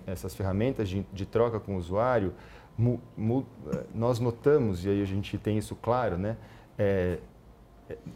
essas 0.06 0.34
ferramentas 0.34 0.88
de, 0.88 1.04
de, 1.12 1.26
troca 1.26 1.58
com 1.58 1.76
o 1.76 1.78
usuário, 1.78 2.34
mu, 2.76 3.00
mu, 3.16 3.46
é, 3.72 3.84
nós 3.94 4.18
notamos, 4.20 4.84
e 4.84 4.90
aí 4.90 5.02
a 5.02 5.06
gente 5.06 5.38
tem 5.38 5.56
isso 5.56 5.74
claro, 5.76 6.18
né? 6.18 6.36
É, 6.78 7.18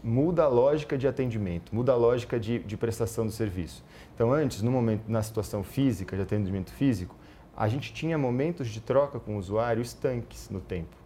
muda 0.02 0.44
a 0.44 0.48
lógica 0.48 0.96
de 0.96 1.08
atendimento, 1.08 1.74
muda 1.74 1.92
a 1.92 1.96
lógica 1.96 2.38
de, 2.38 2.60
de, 2.60 2.76
prestação 2.76 3.26
do 3.26 3.32
serviço. 3.32 3.84
Então, 4.14 4.32
antes, 4.32 4.62
no 4.62 4.70
momento, 4.70 5.02
na 5.08 5.22
situação 5.22 5.64
física, 5.64 6.16
de 6.16 6.22
atendimento 6.22 6.72
físico, 6.72 7.16
a 7.56 7.68
gente 7.68 7.92
tinha 7.92 8.16
momentos 8.16 8.68
de 8.68 8.80
troca 8.80 9.18
com 9.18 9.34
o 9.34 9.38
usuário 9.38 9.82
estanques 9.82 10.48
no 10.48 10.60
tempo. 10.60 11.03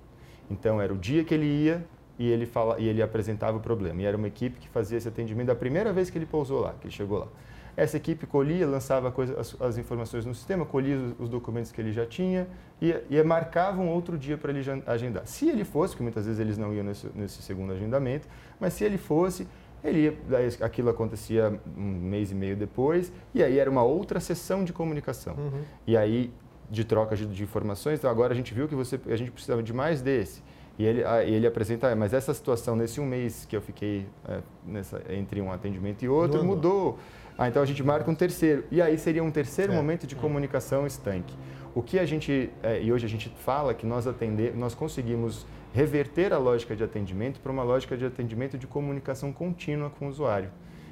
Então, 0.51 0.81
era 0.81 0.93
o 0.93 0.97
dia 0.97 1.25
que 1.25 1.35
ele 1.35 1.47
ia 1.47 1.85
e 2.19 2.29
ele, 2.29 2.47
fala, 2.47 2.79
e 2.81 2.89
ele 2.89 3.01
apresentava 3.01 3.57
o 3.57 3.61
problema. 3.61 4.03
E 4.03 4.05
era 4.05 4.17
uma 4.17 4.27
equipe 4.27 4.59
que 4.59 4.69
fazia 4.69 4.99
esse 4.99 5.09
atendimento 5.09 5.47
da 5.47 5.55
primeira 5.55 5.93
vez 5.93 6.11
que 6.11 6.19
ele 6.19 6.27
pousou 6.27 6.61
lá, 6.61 6.75
que 6.81 6.87
ele 6.87 6.95
chegou 6.95 7.19
lá. 7.19 7.29
Essa 7.77 7.97
equipe 7.97 8.27
colhia, 8.27 8.67
lançava 8.67 9.13
coisa, 9.13 9.39
as, 9.39 9.57
as, 9.61 9.79
informações 9.79 10.27
no 10.27 10.35
sistema, 10.35 10.67
colhia 10.67 10.97
os, 10.97 11.21
os, 11.21 11.29
documentos 11.29 11.71
que 11.71 11.81
ele 11.81 11.93
já 11.93 12.05
tinha 12.05 12.49
e, 12.83 12.93
e 13.09 13.23
marcava 13.23 13.81
um 13.81 13.89
outro 13.89 14.19
dia 14.19 14.37
para 14.37 14.51
ele 14.51 14.69
agendar. 14.85 15.25
Se 15.29 15.49
ele 15.49 15.63
fosse, 15.63 15.93
porque 15.93 16.03
muitas 16.03 16.27
vezes 16.27 16.41
eles 16.41 16.59
não 16.59 16.75
iam 16.75 16.83
nesse, 16.83 17.07
nesse 17.15 17.41
segundo 17.41 17.73
agendamento, 17.73 18.27
mas 18.59 18.73
se 18.73 18.83
ele 18.83 18.99
fosse, 18.99 19.47
ele 19.85 20.07
ia, 20.07 20.15
aquilo 20.61 20.91
acontecia 20.91 21.61
um 21.77 21.83
mês 21.83 22.33
e 22.33 22.35
meio 22.35 22.57
depois, 22.57 23.13
e 23.33 23.45
aí 23.45 23.61
era 23.61 23.71
uma 23.71 23.85
outra 23.85 24.19
sessão 24.19 24.65
de 24.65 24.73
comunicação. 24.73 25.35
Uhum. 25.35 25.63
E 25.87 25.97
aí, 25.97 26.33
de 26.71 26.85
troca 26.85 27.17
de, 27.17 27.27
de, 27.27 27.43
informações, 27.43 27.99
então 27.99 28.11
agora 28.11 28.33
a 28.33 28.37
gente 28.37 28.53
viu 28.53 28.69
que 28.69 28.75
você, 28.75 29.01
a 29.07 29.17
gente 29.17 29.31
precisava 29.31 29.63
de 29.63 29.73
mais 29.73 30.03
desse. 30.03 30.43
E 30.79 30.85
ele, 30.85 31.03
ele 31.27 31.47
apresenta, 31.47 31.95
mas 31.97 32.13
essa 32.13 32.33
situação, 32.33 32.77
nesse 32.77 33.01
um 33.01 33.07
mês 33.07 33.45
que 33.49 33.57
eu 33.57 33.61
fiquei 33.61 34.07
é, 34.29 34.41
nessa, 34.65 35.03
entre 35.11 35.41
um 35.41 35.51
atendimento 35.51 36.05
e 36.05 36.09
outro, 36.09 36.45
mudou. 36.45 36.99
Ah, 37.37 37.49
então 37.49 37.61
a 37.61 37.67
gente 37.67 37.83
marca 37.83 38.09
um 38.09 38.15
terceiro. 38.15 38.65
E 38.71 38.81
aí 38.81 38.97
seria 38.97 39.23
um 39.25 39.31
terceiro 39.31 39.73
é. 39.73 39.77
momento 39.77 40.07
de 40.07 40.15
comunicação 40.15 40.87
estanque. 40.87 41.35
O 41.75 41.83
que 41.83 41.99
a 41.99 42.07
gente, 42.07 42.51
é, 42.63 42.81
e 42.81 42.93
hoje 42.93 43.07
a 43.07 43.09
gente 43.09 43.29
fala 43.45 43.75
que 43.75 43.87
nós 43.87 44.07
atender, 44.07 44.57
nós 44.57 44.73
conseguimos 44.75 45.47
reverter 45.73 46.33
a 46.33 46.39
lógica 46.39 46.75
de 46.75 46.83
atendimento 46.83 47.41
para 47.41 47.53
uma 47.53 47.63
lógica 47.63 47.97
de 47.97 48.05
atendimento 48.05 48.57
de 48.57 48.67
comunicação 48.67 49.33
contínua 49.33 49.91
com 49.91 50.07
o 50.07 50.09
usuário, 50.09 50.51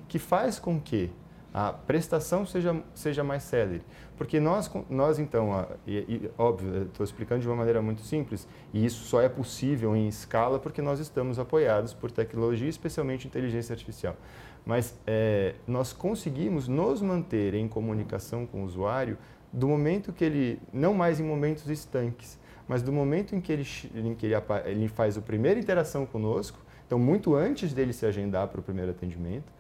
que 0.09 0.19
faz 0.19 0.59
com 0.59 0.81
que 0.81 1.11
a 1.53 1.73
prestação 1.73 2.45
seja, 2.45 2.77
seja 2.95 3.25
mais 3.25 3.43
célere. 3.43 3.83
Porque 4.17 4.41
nós, 4.41 4.71
nós 4.89 5.19
então, 5.19 5.67
e, 5.87 5.97
e, 5.99 6.31
óbvio, 6.39 6.85
estou 6.85 7.05
explicando 7.05 7.43
de 7.43 7.49
uma 7.49 7.57
maneira 7.57 7.83
muito 7.83 8.01
simples, 8.01 8.49
e 8.73 8.85
isso 8.85 9.05
só 9.05 9.21
é 9.21 9.29
possível 9.29 9.95
em 9.95 10.09
escala 10.09 10.59
porque 10.59 10.81
nós 10.81 11.01
estamos 11.01 11.39
apoiados 11.39 11.93
por 11.93 12.11
tecnologia, 12.11 12.69
especialmente 12.69 13.27
inteligência 13.27 13.75
artificial. 13.75 14.17
Mas 14.65 14.99
é, 15.07 15.55
nós 15.67 15.93
conseguimos 15.93 16.67
nos 16.67 17.03
manter 17.03 17.55
em 17.55 17.69
comunicação 17.69 18.47
com 18.47 18.63
o 18.63 18.65
usuário 18.65 19.19
do 19.53 19.69
momento 19.69 20.13
que 20.13 20.25
ele, 20.25 20.61
não 20.73 20.95
mais 20.95 21.21
em 21.21 21.23
momentos 21.23 21.69
estanques, 21.69 22.39
mas 22.67 22.83
do 22.83 22.93
momento 22.93 23.35
em 23.37 23.41
que 23.41 23.53
ele, 23.53 23.67
em 23.95 24.15
que 24.15 24.27
ele, 24.27 24.35
ele 24.65 24.89
faz 24.89 25.17
a 25.17 25.21
primeira 25.21 25.61
interação 25.61 26.05
conosco, 26.05 26.59
então 26.87 26.99
muito 26.99 27.35
antes 27.35 27.73
dele 27.73 27.93
se 27.93 28.07
agendar 28.07 28.49
para 28.49 28.61
o 28.61 28.63
primeiro 28.63 28.91
atendimento, 28.91 29.53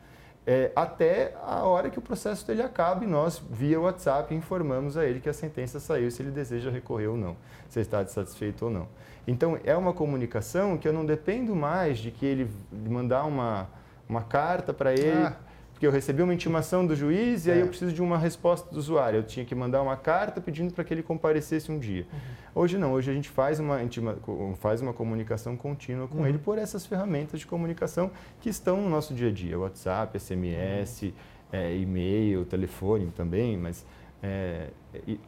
é, 0.47 0.71
até 0.77 1.35
a 1.45 1.65
hora 1.65 1.91
que 1.91 1.99
o 1.99 2.03
processo 2.03 2.47
dele 2.47 2.63
acaba 2.63 3.05
e 3.05 3.07
nós, 3.07 3.43
via 3.51 3.81
WhatsApp, 3.81 4.33
informamos 4.33 4.97
a 4.97 5.05
ele 5.05 5.19
que 5.19 5.29
a 5.29 5.33
sentença 5.33 5.81
saiu, 5.81 6.09
se 6.11 6.23
ele 6.23 6.31
deseja 6.31 6.71
recorrer 6.71 7.09
ou 7.09 7.17
não, 7.17 7.37
se 7.69 7.81
está 7.81 8.07
satisfeito 8.07 8.67
ou 8.67 8.71
não. 8.71 8.87
Então, 9.27 9.59
é 9.65 9.77
uma 9.77 9.93
comunicação 9.93 10.79
que 10.79 10.87
eu 10.87 10.93
não 10.93 11.05
dependo 11.05 11.57
mais 11.57 11.99
de 11.99 12.13
que 12.13 12.25
ele 12.25 12.51
mandar 12.73 13.25
uma, 13.25 13.67
uma 14.09 14.23
carta 14.23 14.73
para 14.73 14.93
ele, 14.93 15.11
ah. 15.11 15.37
Porque 15.77 15.87
eu 15.87 15.91
recebi 15.93 16.23
uma 16.23 16.33
intimação 16.33 16.87
do 16.87 16.97
juiz 16.97 17.45
e 17.45 17.51
é. 17.51 17.53
aí 17.53 17.61
eu 17.61 17.69
preciso 17.69 17.93
de 17.93 18.01
uma 18.01 18.17
resposta 18.17 18.73
do 18.73 18.79
usuário. 18.79 19.19
Eu 19.19 19.23
tinha 19.23 19.45
que 19.45 19.55
mandar 19.55 19.83
uma 19.83 19.95
carta 19.95 20.41
pedindo 20.41 20.73
para 20.73 20.83
que 20.83 20.95
ele 20.95 21.03
comparecesse 21.03 21.71
um 21.71 21.79
dia. 21.79 22.07
Uhum. 22.11 22.63
Hoje 22.63 22.79
não, 22.79 22.95
hoje 22.95 23.11
a 23.11 23.15
gente 23.15 23.29
faz 23.29 23.61
uma, 23.61 23.83
intima, 23.83 24.17
faz 24.59 24.81
uma 24.81 24.95
comunicação 24.95 25.55
contínua 25.55 26.09
com 26.09 26.21
uhum. 26.21 26.27
ele 26.27 26.39
por 26.39 26.57
essas 26.57 26.87
ferramentas 26.87 27.41
de 27.41 27.47
comunicação 27.47 28.11
que 28.41 28.49
estão 28.49 28.81
no 28.81 28.89
nosso 28.89 29.13
dia 29.13 29.29
a 29.29 29.31
dia, 29.31 29.59
WhatsApp, 29.59 30.19
SMS, 30.19 31.03
uhum. 31.03 31.13
é, 31.53 31.77
e-mail, 31.77 32.47
telefone 32.47 33.13
também, 33.15 33.59
mas 33.59 33.85
é, 34.23 34.69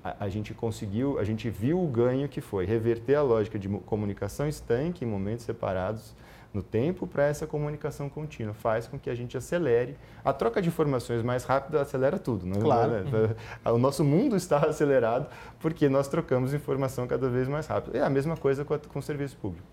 a, 0.02 0.24
a, 0.24 0.28
gente 0.30 0.54
conseguiu, 0.54 1.18
a 1.18 1.24
gente 1.24 1.50
viu 1.50 1.78
o 1.78 1.86
ganho 1.86 2.26
que 2.26 2.40
foi 2.40 2.64
reverter 2.64 3.16
a 3.16 3.22
lógica 3.22 3.58
de 3.58 3.68
comunicação 3.68 4.48
estanque 4.48 5.04
em 5.04 5.08
momentos 5.08 5.44
separados 5.44 6.14
no 6.52 6.62
tempo 6.62 7.06
para 7.06 7.26
essa 7.26 7.46
comunicação 7.46 8.08
contínua. 8.08 8.54
Faz 8.54 8.86
com 8.86 8.98
que 8.98 9.10
a 9.10 9.14
gente 9.14 9.36
acelere. 9.36 9.96
A 10.24 10.32
troca 10.32 10.62
de 10.62 10.68
informações 10.68 11.22
mais 11.22 11.44
rápida 11.44 11.80
acelera 11.80 12.18
tudo. 12.18 12.46
Né? 12.46 12.58
Claro. 12.60 12.92
O 13.64 13.78
nosso 13.78 14.04
mundo 14.04 14.36
está 14.36 14.58
acelerado 14.66 15.26
porque 15.60 15.88
nós 15.88 16.08
trocamos 16.08 16.54
informação 16.54 17.06
cada 17.06 17.28
vez 17.28 17.48
mais 17.48 17.66
rápido. 17.66 17.96
É 17.96 18.02
a 18.02 18.10
mesma 18.10 18.36
coisa 18.36 18.64
com, 18.64 18.74
a, 18.74 18.78
com 18.78 18.98
o 18.98 19.02
serviço 19.02 19.36
público. 19.36 19.66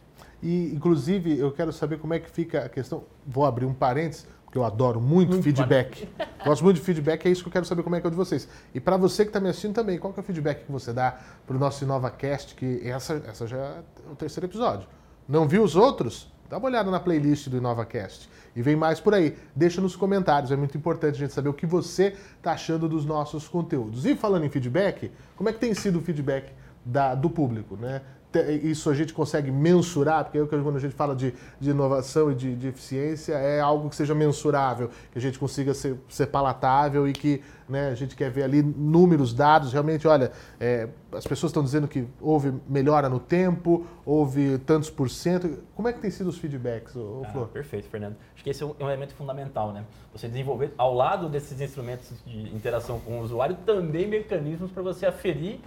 E, 0.43 0.73
inclusive, 0.73 1.39
eu 1.39 1.51
quero 1.51 1.71
saber 1.71 1.97
como 1.97 2.13
é 2.13 2.19
que 2.19 2.29
fica 2.29 2.65
a 2.65 2.69
questão. 2.69 3.03
Vou 3.25 3.45
abrir 3.45 3.65
um 3.65 3.73
parênteses, 3.73 4.27
porque 4.43 4.57
eu 4.57 4.63
adoro 4.63 5.01
muito, 5.01 5.31
muito 5.31 5.43
feedback. 5.43 6.07
Gosto 6.45 6.63
muito 6.63 6.77
de 6.77 6.83
feedback, 6.83 7.25
é 7.25 7.29
isso 7.29 7.41
que 7.41 7.47
eu 7.47 7.53
quero 7.53 7.65
saber 7.65 7.83
como 7.83 7.95
é 7.95 8.01
que 8.01 8.05
é 8.05 8.09
o 8.09 8.11
de 8.11 8.17
vocês. 8.17 8.47
E 8.73 8.79
para 8.79 8.97
você 8.97 9.23
que 9.23 9.29
está 9.29 9.39
me 9.39 9.49
assistindo 9.49 9.73
também, 9.73 9.97
qual 9.97 10.13
que 10.13 10.19
é 10.19 10.23
o 10.23 10.25
feedback 10.25 10.65
que 10.65 10.71
você 10.71 10.93
dá 10.93 11.17
para 11.47 11.55
o 11.55 11.59
nosso 11.59 11.83
InovaCast, 11.83 12.53
que 12.53 12.87
essa, 12.87 13.23
essa 13.27 13.47
já 13.47 13.57
é 13.57 13.81
o 14.11 14.15
terceiro 14.15 14.45
episódio. 14.45 14.87
Não 15.27 15.47
viu 15.47 15.63
os 15.63 15.75
outros? 15.75 16.31
Dá 16.49 16.57
uma 16.57 16.67
olhada 16.67 16.91
na 16.91 16.99
playlist 16.99 17.49
do 17.49 17.57
InovaCast. 17.57 18.29
E 18.55 18.61
vem 18.61 18.75
mais 18.75 18.99
por 18.99 19.13
aí. 19.13 19.35
Deixa 19.55 19.81
nos 19.81 19.95
comentários, 19.95 20.51
é 20.51 20.55
muito 20.55 20.77
importante 20.77 21.15
a 21.15 21.19
gente 21.19 21.33
saber 21.33 21.49
o 21.49 21.53
que 21.53 21.65
você 21.65 22.15
está 22.37 22.51
achando 22.51 22.87
dos 22.87 23.05
nossos 23.05 23.47
conteúdos. 23.47 24.05
E 24.05 24.15
falando 24.15 24.45
em 24.45 24.49
feedback, 24.49 25.11
como 25.35 25.49
é 25.49 25.53
que 25.53 25.59
tem 25.59 25.73
sido 25.73 25.99
o 25.99 26.01
feedback 26.01 26.51
da, 26.85 27.15
do 27.15 27.29
público, 27.29 27.75
né? 27.75 28.01
Isso 28.39 28.89
a 28.89 28.93
gente 28.93 29.13
consegue 29.13 29.51
mensurar, 29.51 30.25
porque 30.25 30.39
quando 30.45 30.75
a 30.75 30.79
gente 30.79 30.93
fala 30.93 31.15
de, 31.15 31.33
de 31.59 31.69
inovação 31.69 32.31
e 32.31 32.35
de, 32.35 32.55
de, 32.55 32.67
eficiência, 32.67 33.33
é 33.33 33.59
algo 33.59 33.89
que 33.89 33.95
seja 33.95 34.15
mensurável, 34.15 34.89
que 35.11 35.17
a 35.17 35.21
gente 35.21 35.37
consiga 35.39 35.73
ser, 35.73 35.97
ser 36.09 36.27
palatável 36.27 37.07
e 37.07 37.13
que 37.13 37.41
né, 37.67 37.89
a 37.89 37.95
gente 37.95 38.15
quer 38.15 38.29
ver 38.29 38.43
ali 38.43 38.61
números, 38.61 39.33
dados. 39.33 39.73
Realmente, 39.73 40.07
olha, 40.07 40.31
é, 40.59 40.87
as 41.11 41.25
pessoas 41.25 41.49
estão 41.49 41.63
dizendo 41.63 41.87
que 41.87 42.07
houve 42.21 42.53
melhora 42.67 43.09
no 43.09 43.19
tempo, 43.19 43.85
houve 44.05 44.57
tantos 44.59 44.89
por 44.89 45.09
cento. 45.09 45.63
Como 45.75 45.87
é 45.87 45.93
que 45.93 45.99
tem 45.99 46.11
sido 46.11 46.29
os 46.29 46.37
feedbacks, 46.37 46.95
ô, 46.95 47.23
ah, 47.25 47.31
Flor? 47.31 47.47
Perfeito, 47.47 47.87
Fernando. 47.89 48.15
Acho 48.33 48.43
que 48.43 48.49
esse 48.49 48.63
é 48.63 48.65
um 48.65 48.87
elemento 48.87 49.13
fundamental, 49.15 49.73
né? 49.73 49.83
Você 50.13 50.27
desenvolver, 50.27 50.73
ao 50.77 50.93
lado 50.93 51.29
desses 51.29 51.59
instrumentos 51.59 52.13
de 52.25 52.55
interação 52.55 52.99
com 52.99 53.19
o 53.19 53.21
usuário, 53.21 53.57
também 53.65 54.07
mecanismos 54.07 54.71
para 54.71 54.83
você 54.83 55.05
aferir 55.05 55.59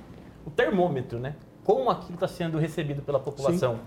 o 0.47 0.51
termômetro, 0.51 1.19
né? 1.19 1.35
Como 1.69 1.91
aquilo 1.91 2.15
está 2.15 2.27
sendo 2.27 2.57
recebido 2.57 3.03
pela 3.03 3.21
população. 3.21 3.81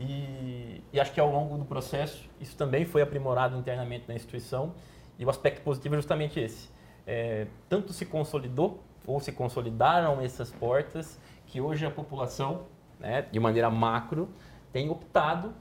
E, 0.00 0.82
e, 0.90 0.98
acho 0.98 1.12
que 1.12 1.20
ao 1.20 1.30
longo 1.30 1.58
do 1.58 1.64
processo 1.66 2.26
isso 2.40 2.56
também 2.56 2.86
foi 2.86 3.02
aprimorado 3.02 3.54
internamente 3.58 4.06
na 4.08 4.14
instituição 4.14 4.72
e 5.18 5.26
o 5.26 5.28
aspecto 5.28 5.60
positivo 5.60 5.94
é 5.94 5.98
justamente 5.98 6.40
esse. 6.40 6.70
É, 7.06 7.46
tanto 7.68 7.92
se 7.92 8.06
consolidou 8.06 8.82
ou 9.06 9.20
se 9.20 9.30
consolidaram 9.30 10.22
essas 10.22 10.50
portas 10.50 11.20
que 11.46 11.60
hoje 11.60 11.84
a 11.84 11.90
população, 11.90 12.62
né, 12.98 13.26
de 13.30 13.38
maneira 13.38 13.68
macro, 13.68 14.30
tem 14.72 14.88
optado 14.88 15.52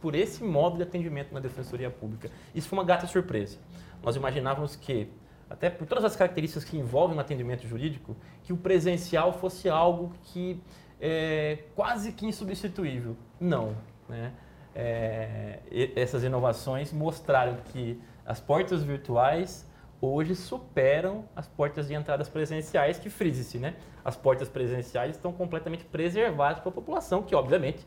por 0.00 0.16
esse 0.16 0.42
modo 0.42 0.76
de 0.76 0.82
atendimento 0.82 1.32
na 1.32 1.38
Defensoria 1.38 1.88
Pública. 1.88 2.32
Isso 2.52 2.68
foi 2.68 2.80
uma 2.80 2.84
gata 2.84 3.06
surpresa. 3.06 3.58
Nós 4.02 4.16
imaginávamos 4.16 4.74
que 4.74 5.08
até 5.48 5.70
por 5.70 5.86
todas 5.86 6.04
as 6.04 6.16
características 6.16 6.64
que 6.64 6.76
envolvem 6.76 7.16
o 7.16 7.20
atendimento 7.20 7.64
jurídico, 7.64 8.16
que 8.42 8.52
o 8.52 8.56
presencial 8.56 9.32
fosse 9.32 9.68
algo 9.68 10.12
que 10.24 10.60
é 11.00 11.58
quase 11.74 12.12
que 12.12 12.26
insubstituível. 12.26 13.16
Não. 13.40 13.74
Né? 14.08 14.32
É, 14.74 15.60
essas 15.94 16.22
inovações 16.22 16.92
mostraram 16.92 17.56
que 17.72 18.00
as 18.24 18.40
portas 18.40 18.82
virtuais 18.82 19.66
hoje 20.00 20.34
superam 20.34 21.24
as 21.34 21.48
portas 21.48 21.88
de 21.88 21.94
entradas 21.94 22.28
presenciais, 22.28 22.98
que 22.98 23.08
frise-se, 23.08 23.58
né? 23.58 23.74
As 24.04 24.16
portas 24.16 24.48
presenciais 24.48 25.16
estão 25.16 25.32
completamente 25.32 25.84
preservadas 25.84 26.60
para 26.60 26.68
a 26.68 26.72
população, 26.72 27.22
que 27.22 27.34
obviamente, 27.34 27.86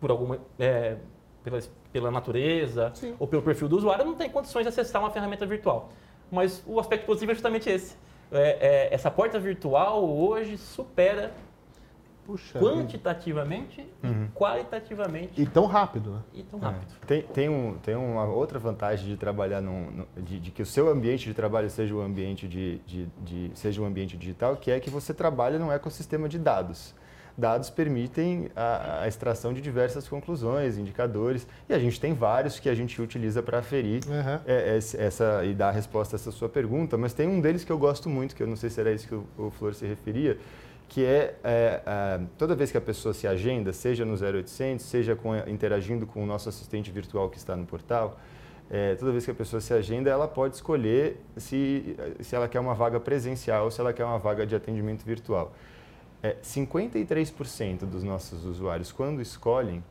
por 0.00 0.10
alguma, 0.10 0.38
é, 0.58 0.96
pela, 1.42 1.58
pela 1.92 2.10
natureza 2.10 2.92
Sim. 2.94 3.16
ou 3.18 3.26
pelo 3.26 3.42
perfil 3.42 3.68
do 3.68 3.76
usuário, 3.76 4.04
não 4.04 4.14
tem 4.14 4.30
condições 4.30 4.62
de 4.62 4.68
acessar 4.68 5.02
uma 5.02 5.10
ferramenta 5.10 5.44
virtual. 5.44 5.90
Mas 6.30 6.62
o 6.66 6.78
aspecto 6.78 7.04
positivo 7.04 7.32
é 7.32 7.34
justamente 7.34 7.68
esse. 7.68 7.96
É, 8.30 8.88
é, 8.88 8.94
essa 8.94 9.10
porta 9.10 9.38
virtual 9.38 10.08
hoje 10.08 10.56
supera 10.56 11.32
Puxa 12.24 12.58
quantitativamente 12.58 13.86
uhum. 14.02 14.24
e 14.24 14.28
qualitativamente. 14.28 15.40
E 15.40 15.46
tão 15.46 15.66
rápido, 15.66 16.10
né? 16.10 16.20
E 16.32 16.42
tão 16.42 16.58
rápido. 16.58 16.92
É. 17.02 17.06
Tem, 17.06 17.22
tem, 17.22 17.48
um, 17.48 17.74
tem 17.78 17.96
uma 17.96 18.24
outra 18.26 18.58
vantagem 18.58 19.08
de 19.08 19.16
trabalhar 19.16 19.60
num, 19.60 19.90
no, 19.90 20.06
de, 20.22 20.38
de, 20.38 20.50
que 20.50 20.62
o 20.62 20.66
seu 20.66 20.88
ambiente 20.88 21.24
de 21.24 21.34
trabalho 21.34 21.68
seja 21.68 21.94
um 21.94 22.00
ambiente 22.00 22.46
de, 22.46 22.78
de, 22.86 23.08
de, 23.20 23.50
seja 23.54 23.82
um 23.82 23.84
ambiente 23.84 24.16
digital, 24.16 24.56
que 24.56 24.70
é 24.70 24.78
que 24.78 24.88
você 24.88 25.12
trabalha 25.12 25.58
num 25.58 25.72
ecossistema 25.72 26.28
de 26.28 26.38
dados. 26.38 26.94
Dados 27.36 27.70
permitem 27.70 28.50
a, 28.54 29.02
a 29.02 29.08
extração 29.08 29.52
de 29.52 29.60
diversas 29.60 30.06
conclusões, 30.06 30.76
indicadores, 30.76 31.46
e 31.68 31.72
a 31.72 31.78
gente 31.78 31.98
tem 31.98 32.12
vários 32.12 32.58
que 32.58 32.68
a 32.68 32.74
gente 32.74 33.00
utiliza 33.00 33.42
para 33.42 33.58
aferir 33.58 34.02
uhum. 34.06 34.40
essa 34.98 35.44
e 35.44 35.54
dar 35.54 35.68
a 35.68 35.72
resposta 35.72 36.16
a 36.16 36.18
essa 36.18 36.30
sua 36.30 36.48
pergunta, 36.48 36.98
mas 36.98 37.14
tem 37.14 37.26
um 37.26 37.40
deles 37.40 37.64
que 37.64 37.72
eu 37.72 37.78
gosto 37.78 38.08
muito, 38.08 38.36
que 38.36 38.42
eu 38.42 38.46
não 38.46 38.56
sei 38.56 38.68
se 38.68 38.80
era 38.80 38.92
isso 38.92 39.08
que 39.08 39.14
o, 39.14 39.26
o 39.38 39.50
Flor 39.50 39.74
se 39.74 39.86
referia, 39.86 40.38
que 40.92 41.02
é, 41.06 41.34
é, 41.42 41.82
é, 41.86 42.20
toda 42.36 42.54
vez 42.54 42.70
que 42.70 42.76
a 42.76 42.80
pessoa 42.80 43.14
se 43.14 43.26
agenda, 43.26 43.72
seja 43.72 44.04
no 44.04 44.12
0800, 44.12 44.84
seja 44.84 45.16
com, 45.16 45.34
interagindo 45.48 46.06
com 46.06 46.22
o 46.22 46.26
nosso 46.26 46.50
assistente 46.50 46.90
virtual 46.90 47.30
que 47.30 47.38
está 47.38 47.56
no 47.56 47.64
portal, 47.64 48.20
é, 48.70 48.94
toda 48.96 49.10
vez 49.10 49.24
que 49.24 49.30
a 49.30 49.34
pessoa 49.34 49.58
se 49.58 49.72
agenda, 49.72 50.10
ela 50.10 50.28
pode 50.28 50.56
escolher 50.56 51.18
se, 51.34 51.96
se 52.20 52.36
ela 52.36 52.46
quer 52.46 52.60
uma 52.60 52.74
vaga 52.74 53.00
presencial 53.00 53.64
ou 53.64 53.70
se 53.70 53.80
ela 53.80 53.90
quer 53.94 54.04
uma 54.04 54.18
vaga 54.18 54.46
de 54.46 54.54
atendimento 54.54 55.02
virtual. 55.02 55.54
É, 56.22 56.36
53% 56.42 57.86
dos 57.86 58.02
nossos 58.02 58.44
usuários, 58.44 58.92
quando 58.92 59.22
escolhem, 59.22 59.82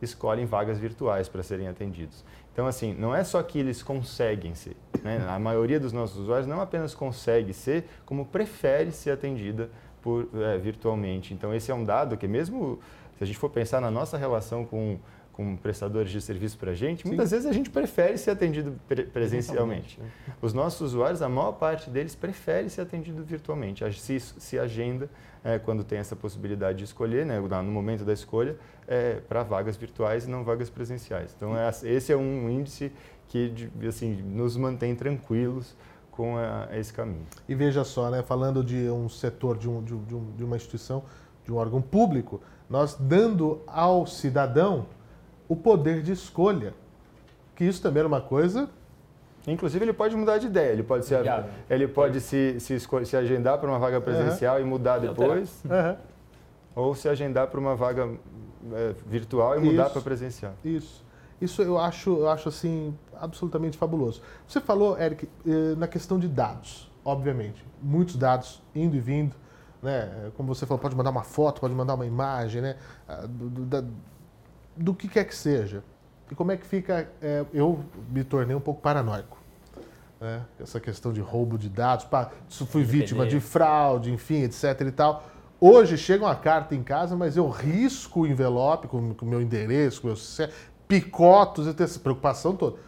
escolhem 0.00 0.46
vagas 0.46 0.78
virtuais 0.78 1.28
para 1.28 1.42
serem 1.42 1.68
atendidos. 1.68 2.24
Então, 2.50 2.66
assim, 2.66 2.94
não 2.94 3.14
é 3.14 3.22
só 3.24 3.42
que 3.42 3.58
eles 3.58 3.82
conseguem 3.82 4.54
ser. 4.54 4.74
Né? 5.04 5.22
A 5.28 5.38
maioria 5.38 5.78
dos 5.78 5.92
nossos 5.92 6.16
usuários 6.16 6.46
não 6.46 6.62
apenas 6.62 6.94
consegue 6.94 7.52
ser, 7.52 7.84
como 8.06 8.24
prefere 8.24 8.90
ser 8.90 9.10
atendida 9.10 9.68
por, 10.06 10.28
é, 10.40 10.56
virtualmente. 10.56 11.34
Então, 11.34 11.52
esse 11.52 11.68
é 11.68 11.74
um 11.74 11.82
dado 11.82 12.16
que, 12.16 12.28
mesmo 12.28 12.78
se 13.18 13.24
a 13.24 13.26
gente 13.26 13.36
for 13.36 13.50
pensar 13.50 13.80
na 13.80 13.90
nossa 13.90 14.16
relação 14.16 14.64
com, 14.64 15.00
com 15.32 15.56
prestadores 15.56 16.12
de 16.12 16.20
serviço 16.20 16.56
para 16.56 16.70
a 16.70 16.74
gente, 16.74 17.02
Sim. 17.02 17.08
muitas 17.08 17.32
vezes 17.32 17.44
a 17.44 17.52
gente 17.52 17.70
prefere 17.70 18.16
ser 18.16 18.30
atendido 18.30 18.78
pre 18.86 19.02
presencialmente. 19.02 19.98
Né? 19.98 20.08
Os 20.40 20.52
nossos 20.52 20.80
usuários, 20.80 21.22
a 21.22 21.28
maior 21.28 21.52
parte 21.52 21.90
deles 21.90 22.14
prefere 22.14 22.70
ser 22.70 22.82
atendido 22.82 23.24
virtualmente, 23.24 23.82
se, 23.94 24.20
se 24.20 24.56
agenda 24.60 25.10
é, 25.42 25.58
quando 25.58 25.82
tem 25.82 25.98
essa 25.98 26.14
possibilidade 26.14 26.78
de 26.78 26.84
escolher, 26.84 27.26
né, 27.26 27.40
no 27.40 27.72
momento 27.72 28.04
da 28.04 28.12
escolha, 28.12 28.56
é, 28.86 29.14
para 29.28 29.42
vagas 29.42 29.76
virtuais 29.76 30.24
e 30.24 30.30
não 30.30 30.44
vagas 30.44 30.70
presenciais. 30.70 31.34
Então, 31.36 31.58
é, 31.58 31.68
esse 31.82 32.12
é 32.12 32.16
um 32.16 32.48
índice 32.48 32.92
que 33.26 33.52
assim, 33.88 34.22
nos 34.22 34.56
mantém 34.56 34.94
tranquilos 34.94 35.74
com 36.16 36.36
a, 36.36 36.68
esse 36.72 36.92
caminho. 36.92 37.26
E 37.48 37.54
veja 37.54 37.84
só, 37.84 38.10
né, 38.10 38.22
falando 38.22 38.64
de 38.64 38.88
um 38.90 39.08
setor, 39.08 39.58
de, 39.58 39.68
um, 39.68 39.82
de, 39.82 39.94
um, 39.94 40.32
de 40.36 40.44
uma 40.44 40.56
instituição, 40.56 41.02
de 41.44 41.52
um 41.52 41.56
órgão 41.56 41.82
público, 41.82 42.40
nós 42.68 42.96
dando 42.98 43.60
ao 43.66 44.06
cidadão 44.06 44.86
o 45.48 45.54
poder 45.54 46.02
de 46.02 46.12
escolha. 46.12 46.74
Que 47.54 47.64
isso 47.64 47.80
também 47.80 48.00
era 48.00 48.08
uma 48.08 48.20
coisa 48.20 48.68
Inclusive, 49.46 49.84
ele 49.84 49.92
pode 49.92 50.16
mudar 50.16 50.38
de 50.38 50.46
ideia. 50.46 50.72
Ele 50.72 50.82
pode, 50.82 51.06
se, 51.06 51.14
ele 51.70 51.86
pode 51.86 52.20
se, 52.20 52.58
se, 52.58 52.78
se 52.80 53.16
agendar 53.16 53.58
para 53.58 53.68
uma 53.68 53.78
vaga 53.78 54.00
presencial 54.00 54.56
uhum. 54.56 54.62
e 54.62 54.64
mudar 54.64 54.98
depois. 54.98 55.62
Uhum. 55.64 55.96
Ou 56.74 56.94
se 56.94 57.08
agendar 57.08 57.46
para 57.46 57.60
uma 57.60 57.76
vaga 57.76 58.10
é, 58.72 58.94
virtual 59.06 59.56
e 59.56 59.60
mudar 59.60 59.90
para 59.90 60.02
presencial. 60.02 60.52
Isso. 60.64 61.04
Isso 61.40 61.62
eu 61.62 61.78
acho, 61.78 62.18
eu 62.18 62.28
acho 62.28 62.48
assim, 62.48 62.96
absolutamente 63.20 63.76
fabuloso. 63.76 64.22
Você 64.46 64.60
falou, 64.60 64.98
Eric, 64.98 65.28
eh, 65.46 65.74
na 65.76 65.86
questão 65.86 66.18
de 66.18 66.28
dados, 66.28 66.90
obviamente. 67.04 67.64
Muitos 67.82 68.16
dados 68.16 68.62
indo 68.74 68.96
e 68.96 69.00
vindo. 69.00 69.34
Né? 69.82 70.30
Como 70.36 70.54
você 70.54 70.66
falou, 70.66 70.80
pode 70.80 70.96
mandar 70.96 71.10
uma 71.10 71.22
foto, 71.22 71.60
pode 71.60 71.74
mandar 71.74 71.94
uma 71.94 72.06
imagem, 72.06 72.62
né? 72.62 72.76
Ah, 73.08 73.26
do, 73.26 73.48
do, 73.48 73.88
do 74.76 74.94
que 74.94 75.08
quer 75.08 75.24
que 75.24 75.34
seja. 75.34 75.84
E 76.30 76.34
como 76.34 76.52
é 76.52 76.56
que 76.56 76.66
fica. 76.66 77.08
É, 77.22 77.44
eu 77.52 77.84
me 78.10 78.24
tornei 78.24 78.56
um 78.56 78.60
pouco 78.60 78.80
paranoico. 78.80 79.38
Né? 80.20 80.42
Essa 80.58 80.80
questão 80.80 81.12
de 81.12 81.20
roubo 81.20 81.58
de 81.58 81.68
dados, 81.68 82.04
pá, 82.06 82.30
fui 82.48 82.82
vítima 82.82 83.26
de 83.26 83.38
fraude, 83.38 84.10
enfim, 84.10 84.42
etc 84.42 84.80
e 84.80 84.90
tal. 84.90 85.24
Hoje 85.60 85.96
chega 85.96 86.24
uma 86.24 86.34
carta 86.34 86.74
em 86.74 86.82
casa, 86.82 87.16
mas 87.16 87.36
eu 87.36 87.48
risco 87.48 88.20
o 88.20 88.26
envelope 88.26 88.88
com 88.88 88.98
o 88.98 89.26
meu 89.26 89.40
endereço, 89.40 90.02
com 90.02 90.08
o 90.08 90.10
meu 90.10 90.16
picotos, 90.86 91.66
eu 91.66 91.74
tenho 91.74 91.86
essa 91.86 91.98
preocupação 91.98 92.54
toda. 92.54 92.78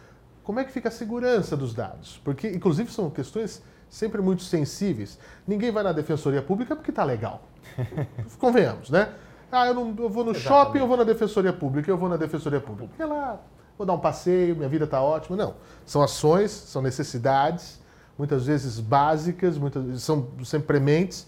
Como 0.49 0.59
é 0.59 0.63
que 0.63 0.71
fica 0.71 0.89
a 0.89 0.91
segurança 0.91 1.55
dos 1.55 1.75
dados? 1.75 2.19
Porque, 2.23 2.49
inclusive, 2.49 2.91
são 2.91 3.07
questões 3.11 3.61
sempre 3.87 4.19
muito 4.19 4.41
sensíveis. 4.41 5.19
Ninguém 5.47 5.69
vai 5.69 5.83
na 5.83 5.91
defensoria 5.91 6.41
pública 6.41 6.75
porque 6.75 6.89
está 6.89 7.03
legal. 7.03 7.43
Convenhamos, 8.39 8.89
né? 8.89 9.13
Ah, 9.51 9.67
eu, 9.67 9.75
não, 9.75 9.95
eu 9.99 10.09
vou 10.09 10.23
no 10.23 10.31
Exatamente. 10.31 10.39
shopping, 10.39 10.79
eu 10.79 10.87
vou 10.87 10.97
na 10.97 11.03
defensoria 11.03 11.53
pública, 11.53 11.91
eu 11.91 11.97
vou 11.99 12.09
na 12.09 12.17
defensoria 12.17 12.59
pública. 12.59 12.87
Porque 12.87 13.03
lá, 13.03 13.39
vou 13.77 13.85
dar 13.85 13.93
um 13.93 13.99
passeio, 13.99 14.55
minha 14.55 14.67
vida 14.67 14.85
está 14.85 14.99
ótima. 14.99 15.37
Não. 15.37 15.53
São 15.85 16.01
ações, 16.01 16.49
são 16.49 16.81
necessidades, 16.81 17.79
muitas 18.17 18.47
vezes 18.47 18.79
básicas, 18.79 19.55
muitas 19.55 19.83
vezes 19.83 20.01
são 20.01 20.29
sempre 20.43 20.65
prementes. 20.65 21.27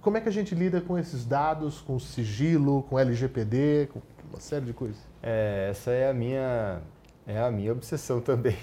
Como 0.00 0.16
é 0.16 0.20
que 0.20 0.28
a 0.28 0.32
gente 0.32 0.56
lida 0.56 0.80
com 0.80 0.98
esses 0.98 1.24
dados, 1.24 1.80
com 1.80 1.96
sigilo, 2.00 2.82
com 2.90 2.98
LGPD, 2.98 3.90
com 3.92 4.02
uma 4.28 4.40
série 4.40 4.64
de 4.64 4.72
coisas? 4.72 4.98
É, 5.22 5.68
essa 5.70 5.92
é 5.92 6.10
a 6.10 6.12
minha 6.12 6.82
é 7.28 7.38
a 7.38 7.50
minha 7.50 7.70
obsessão 7.70 8.20
também, 8.22 8.56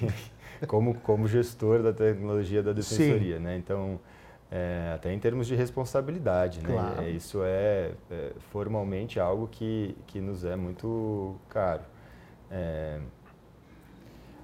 como 0.67 0.95
como 0.95 1.27
gestor 1.27 1.81
da 1.81 1.93
tecnologia 1.93 2.61
da 2.61 2.73
defensoria, 2.73 3.37
Sim. 3.37 3.43
né? 3.43 3.57
Então, 3.57 3.99
é, 4.51 4.91
até 4.95 5.13
em 5.13 5.19
termos 5.19 5.47
de 5.47 5.55
responsabilidade, 5.55 6.61
né? 6.61 6.73
Claro. 6.73 7.01
É, 7.03 7.09
isso 7.09 7.41
é, 7.43 7.91
é, 8.11 8.31
formalmente 8.51 9.19
algo 9.19 9.47
que 9.47 9.95
que 10.07 10.19
nos 10.19 10.43
é 10.43 10.55
muito 10.55 11.35
caro. 11.49 11.83
É, 12.49 12.99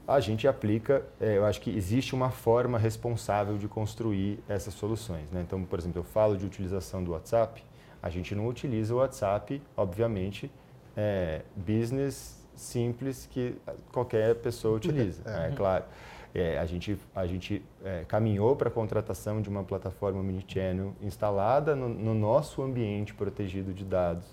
a 0.08 0.20
gente 0.20 0.48
aplica, 0.48 1.06
é, 1.20 1.38
eu 1.38 1.46
acho 1.46 1.62
que 1.62 1.70
existe 1.70 2.14
uma 2.14 2.30
forma 2.30 2.78
responsável 2.78 3.58
de 3.58 3.68
construir 3.68 4.40
essas 4.50 4.74
soluções. 4.74 5.32
Né? 5.32 5.42
Então, 5.42 5.64
por 5.64 5.80
exemplo, 5.80 6.00
eu 6.00 6.04
falo 6.04 6.38
de 6.38 6.46
utilização 6.46 7.04
do 7.04 7.12
WhatsApp, 7.12 7.64
a 8.02 8.10
gente 8.10 8.36
não 8.36 8.48
utiliza 8.48 8.94
o 8.94 8.98
WhatsApp, 8.98 9.62
obviamente, 9.78 10.52
é, 10.98 11.44
business 11.56 12.41
simples 12.62 13.28
que 13.30 13.56
qualquer 13.92 14.36
pessoa 14.36 14.78
utiliza, 14.78 15.22
é, 15.26 15.50
é 15.50 15.52
claro. 15.52 15.86
É, 16.34 16.58
a 16.58 16.66
gente, 16.66 16.98
a 17.14 17.28
gente 17.28 17.62
é, 17.84 18.06
caminhou 18.08 18.56
para 18.56 18.70
a 18.70 18.72
contratação 18.72 19.42
de 19.42 19.50
uma 19.50 19.64
plataforma 19.64 20.22
Omnichannel 20.22 20.94
instalada 21.02 21.76
no, 21.76 21.90
no, 21.90 22.14
nosso 22.14 22.62
ambiente 22.62 23.14
protegido 23.14 23.74
de 23.74 23.84
dados, 23.84 24.26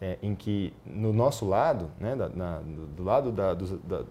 é, 0.00 0.18
em 0.20 0.34
que 0.34 0.72
no 0.84 1.12
nosso 1.12 1.46
lado, 1.46 1.90
né, 2.00 2.16
da, 2.16 2.28
na, 2.28 2.58
do 2.58 3.04
lado 3.04 3.30
da, 3.30 3.54
dos, 3.54 3.70
da, 3.82 4.02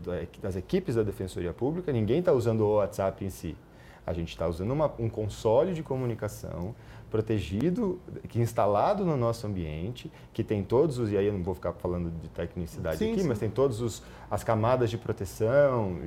das 0.42 0.56
equipes 0.56 0.96
da 0.96 1.04
Defensoria 1.04 1.52
Pública, 1.52 1.92
ninguém 1.92 2.20
está 2.20 2.32
usando 2.32 2.62
o 2.62 2.76
WhatsApp 2.76 3.26
em 3.26 3.30
si. 3.30 3.58
A 4.06 4.14
gente 4.14 4.30
está 4.30 4.48
usando 4.48 4.72
uma, 4.72 4.90
um 4.98 5.10
console 5.10 5.74
de 5.74 5.84
comunicação 5.84 6.74
protegido, 7.10 8.00
que 8.28 8.40
instalado 8.40 9.06
no 9.06 9.16
nosso 9.16 9.48
ambiente, 9.48 10.12
que 10.34 10.44
tem 10.44 10.64
todos 10.64 11.00
os, 11.00 11.12
e 11.12 11.18
aí 11.18 11.26
eu 11.26 11.34
não 11.34 11.42
vou 11.42 11.56
ficar 11.56 11.74
falando 11.74 12.12
de 12.22 12.28
tecnicidade 12.30 12.98
sim, 12.98 13.12
aqui, 13.12 13.22
sim. 13.22 13.28
mas 13.28 13.40
tem 13.40 13.50
todas 13.50 14.02
as 14.30 14.44
camadas 14.44 14.90
de 14.90 14.98
proteção, 14.98 15.98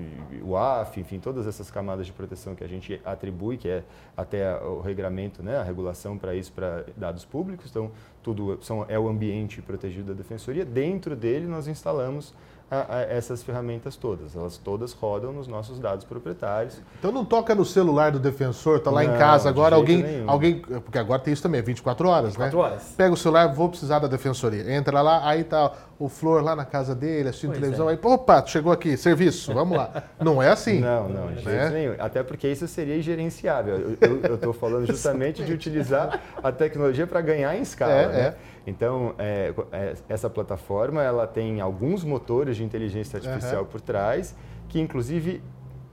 o 0.43 0.57
AF, 0.57 1.01
enfim, 1.01 1.19
todas 1.19 1.47
essas 1.47 1.71
camadas 1.71 2.07
de 2.07 2.13
proteção 2.13 2.55
que 2.55 2.63
a 2.63 2.69
gente 2.69 3.01
atribui, 3.05 3.57
que 3.57 3.69
é 3.69 3.83
até 4.17 4.55
o 4.63 4.81
regramento, 4.81 5.43
né, 5.43 5.57
a 5.57 5.63
regulação 5.63 6.19
para 6.19 6.35
isso, 6.35 6.53
para 6.53 6.85
dados 6.97 7.25
públicos, 7.25 7.71
então 7.71 7.91
tudo 8.23 8.59
são, 8.63 8.85
é 8.89 8.99
o 8.99 9.09
ambiente 9.09 9.63
protegido 9.63 10.09
da 10.09 10.15
defensoria. 10.15 10.65
Dentro 10.65 11.17
dele 11.17 11.47
nós 11.47 11.67
instalamos 11.67 12.35
a, 12.71 12.97
a 12.97 13.01
essas 13.03 13.43
ferramentas 13.43 13.97
todas. 13.97 14.37
Elas 14.37 14.57
todas 14.57 14.93
rodam 14.93 15.33
nos 15.33 15.49
nossos 15.49 15.79
dados 15.79 16.05
proprietários. 16.05 16.81
Então 16.99 17.11
não 17.11 17.25
toca 17.25 17.55
no 17.55 17.65
celular 17.65 18.13
do 18.13 18.19
defensor, 18.21 18.79
está 18.79 18.91
lá 18.91 19.03
não, 19.03 19.15
em 19.15 19.19
casa 19.19 19.49
agora, 19.49 19.75
alguém, 19.75 20.03
nenhum. 20.03 20.31
alguém. 20.31 20.61
Porque 20.61 20.99
agora 20.99 21.21
tem 21.21 21.33
isso 21.33 21.43
também, 21.43 21.61
24 21.63 22.09
horas, 22.09 22.31
24 22.31 22.57
né? 22.57 22.65
horas. 22.65 22.95
Pega 22.97 23.13
o 23.13 23.17
celular, 23.17 23.53
vou 23.53 23.69
precisar 23.69 23.99
da 23.99 24.07
defensoria. 24.07 24.73
Entra 24.73 25.01
lá, 25.03 25.29
aí 25.29 25.43
tá 25.43 25.73
o 26.01 26.09
Flor 26.09 26.43
lá 26.43 26.57
na 26.57 26.65
casa 26.65 26.95
dele, 26.95 27.29
assistindo 27.29 27.51
pois 27.51 27.61
televisão, 27.61 27.91
é. 27.91 27.93
aí, 27.93 27.99
opa, 28.03 28.45
chegou 28.47 28.73
aqui, 28.73 28.97
serviço, 28.97 29.53
vamos 29.53 29.77
lá. 29.77 30.05
Não 30.19 30.43
é 30.43 30.49
assim. 30.49 30.81
Não, 30.81 31.07
não, 31.11 31.27
de 31.27 31.45
né? 31.45 31.61
jeito 31.61 31.73
nenhum. 31.75 31.95
Até 31.99 32.23
porque 32.23 32.49
isso 32.49 32.67
seria 32.67 32.97
ingerenciável. 32.97 33.99
Eu 34.01 34.35
estou 34.37 34.55
falando 34.55 34.87
justamente 34.89 35.45
de 35.45 35.53
utilizar 35.53 36.19
a 36.43 36.51
tecnologia 36.51 37.07
para 37.07 37.21
ganhar 37.21 37.55
em 37.55 37.61
escala. 37.61 37.93
É, 37.93 38.09
né? 38.09 38.19
é. 38.19 38.35
Então, 38.67 39.15
é, 39.19 39.53
é, 39.73 39.95
essa 40.09 40.31
plataforma 40.31 41.03
ela 41.03 41.27
tem 41.27 41.61
alguns 41.61 42.03
motores 42.03 42.57
de 42.57 42.65
inteligência 42.65 43.19
artificial 43.19 43.63
uhum. 43.63 43.69
por 43.69 43.83
trás, 43.83 44.35
que 44.71 44.81
inclusive 44.81 45.43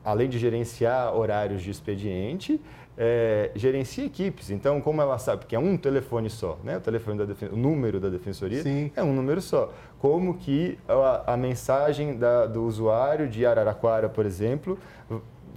além 0.05 0.29
de 0.29 0.39
gerenciar 0.39 1.13
horários 1.13 1.61
de 1.61 1.69
expediente, 1.69 2.61
é, 2.97 3.51
gerencia 3.55 4.05
equipes. 4.05 4.49
Então, 4.49 4.81
como 4.81 5.01
ela 5.01 5.17
sabe 5.19 5.45
que 5.45 5.55
é 5.55 5.59
um 5.59 5.77
telefone 5.77 6.29
só, 6.29 6.57
né? 6.63 6.77
o, 6.77 6.81
telefone 6.81 7.25
da 7.25 7.47
o 7.51 7.55
número 7.55 7.99
da 7.99 8.09
defensoria 8.09 8.63
Sim. 8.63 8.91
é 8.95 9.03
um 9.03 9.13
número 9.13 9.41
só. 9.41 9.71
Como 9.99 10.33
que 10.35 10.77
a, 10.87 11.33
a 11.33 11.37
mensagem 11.37 12.17
da, 12.17 12.45
do 12.45 12.63
usuário 12.63 13.27
de 13.27 13.45
Araraquara, 13.45 14.09
por 14.09 14.25
exemplo, 14.25 14.79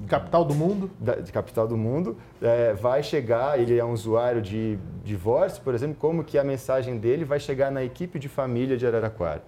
capital 0.06 0.44
do 0.44 0.54
mundo, 0.54 0.90
da, 0.98 1.16
de 1.16 1.32
capital 1.32 1.66
do 1.66 1.76
mundo, 1.76 2.16
é, 2.42 2.74
vai 2.74 3.02
chegar, 3.02 3.58
ele 3.58 3.78
é 3.78 3.84
um 3.84 3.92
usuário 3.92 4.42
de 4.42 4.78
divórcio, 5.04 5.62
por 5.62 5.74
exemplo, 5.74 5.96
como 5.98 6.24
que 6.24 6.38
a 6.38 6.44
mensagem 6.44 6.98
dele 6.98 7.24
vai 7.24 7.40
chegar 7.40 7.70
na 7.70 7.82
equipe 7.82 8.18
de 8.18 8.28
família 8.28 8.76
de 8.76 8.86
Araraquara. 8.86 9.42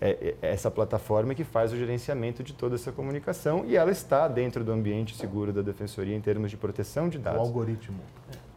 É, 0.00 0.36
é 0.40 0.52
essa 0.52 0.70
plataforma 0.70 1.34
que 1.34 1.42
faz 1.42 1.72
o 1.72 1.76
gerenciamento 1.76 2.42
de 2.42 2.52
toda 2.52 2.76
essa 2.76 2.92
comunicação 2.92 3.64
e 3.66 3.76
ela 3.76 3.90
está 3.90 4.28
dentro 4.28 4.62
do 4.62 4.70
ambiente 4.70 5.16
seguro 5.16 5.52
da 5.52 5.60
Defensoria 5.60 6.14
em 6.14 6.20
termos 6.20 6.50
de 6.50 6.56
proteção 6.56 7.08
de 7.08 7.18
dados. 7.18 7.40
O 7.40 7.42
algoritmo. 7.42 7.98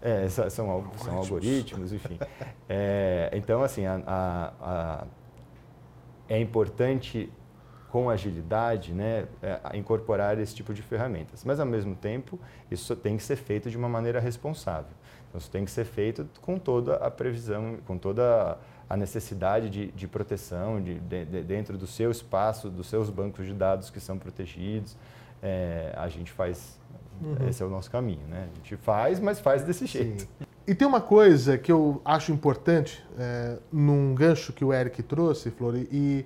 É, 0.02 0.28
são, 0.30 0.50
são, 0.50 0.92
são 0.98 1.18
algoritmos, 1.18 1.94
enfim. 1.94 2.18
É, 2.68 3.30
então, 3.34 3.62
assim, 3.62 3.86
a, 3.86 4.02
a, 4.08 4.54
a, 4.62 5.08
é 6.28 6.40
importante 6.40 7.32
com 7.92 8.10
agilidade, 8.10 8.94
né, 8.94 9.28
é, 9.44 9.78
incorporar 9.78 10.40
esse 10.40 10.56
tipo 10.56 10.74
de 10.74 10.82
ferramentas. 10.82 11.44
Mas, 11.44 11.60
ao 11.60 11.66
mesmo 11.66 11.94
tempo, 11.96 12.40
isso 12.72 12.96
tem 12.96 13.18
que 13.18 13.24
ser 13.24 13.36
feito 13.36 13.70
de 13.70 13.78
uma 13.78 13.90
maneira 13.90 14.20
responsável. 14.20 14.94
Então, 15.28 15.38
isso 15.38 15.52
tem 15.52 15.66
que 15.66 15.72
ser 15.72 15.86
feito 15.86 16.28
com 16.42 16.58
toda 16.58 16.96
a 16.96 17.12
previsão, 17.12 17.78
com 17.86 17.98
toda 17.98 18.24
a 18.54 18.58
necessidade 18.98 19.70
de, 19.70 19.88
de 19.92 20.08
proteção 20.08 20.82
de, 20.82 21.00
de, 21.00 21.26
de, 21.26 21.42
dentro 21.44 21.78
do 21.78 21.88
seu 21.88 22.12
espaço, 22.12 22.70
dos 22.70 22.88
seus 22.88 23.10
bancos 23.10 23.46
de 23.46 23.54
dados 23.54 23.90
que 23.90 24.00
são 24.00 24.18
protegidos. 24.18 24.96
É, 25.42 25.94
a 25.98 26.08
gente 26.08 26.32
faz, 26.32 26.80
uhum. 27.22 27.48
esse 27.48 27.64
é 27.64 27.66
o 27.66 27.70
nosso 27.70 27.90
caminho, 27.90 28.26
né? 28.28 28.48
A 28.52 28.56
gente 28.58 28.78
faz, 28.78 29.20
mas 29.20 29.40
faz 29.40 29.64
desse 29.64 29.86
jeito. 29.86 30.22
Sim. 30.22 30.46
E 30.68 30.76
tem 30.76 30.88
uma 30.88 31.02
coisa 31.02 31.58
que 31.58 31.72
eu 31.72 32.02
acho 32.06 32.32
importante, 32.32 33.04
é, 33.18 33.58
num 33.72 34.14
gancho 34.14 34.54
que 34.54 34.64
o 34.64 34.72
Eric 34.72 35.02
trouxe, 35.04 35.50
Flor, 35.50 35.76
e 35.76 36.26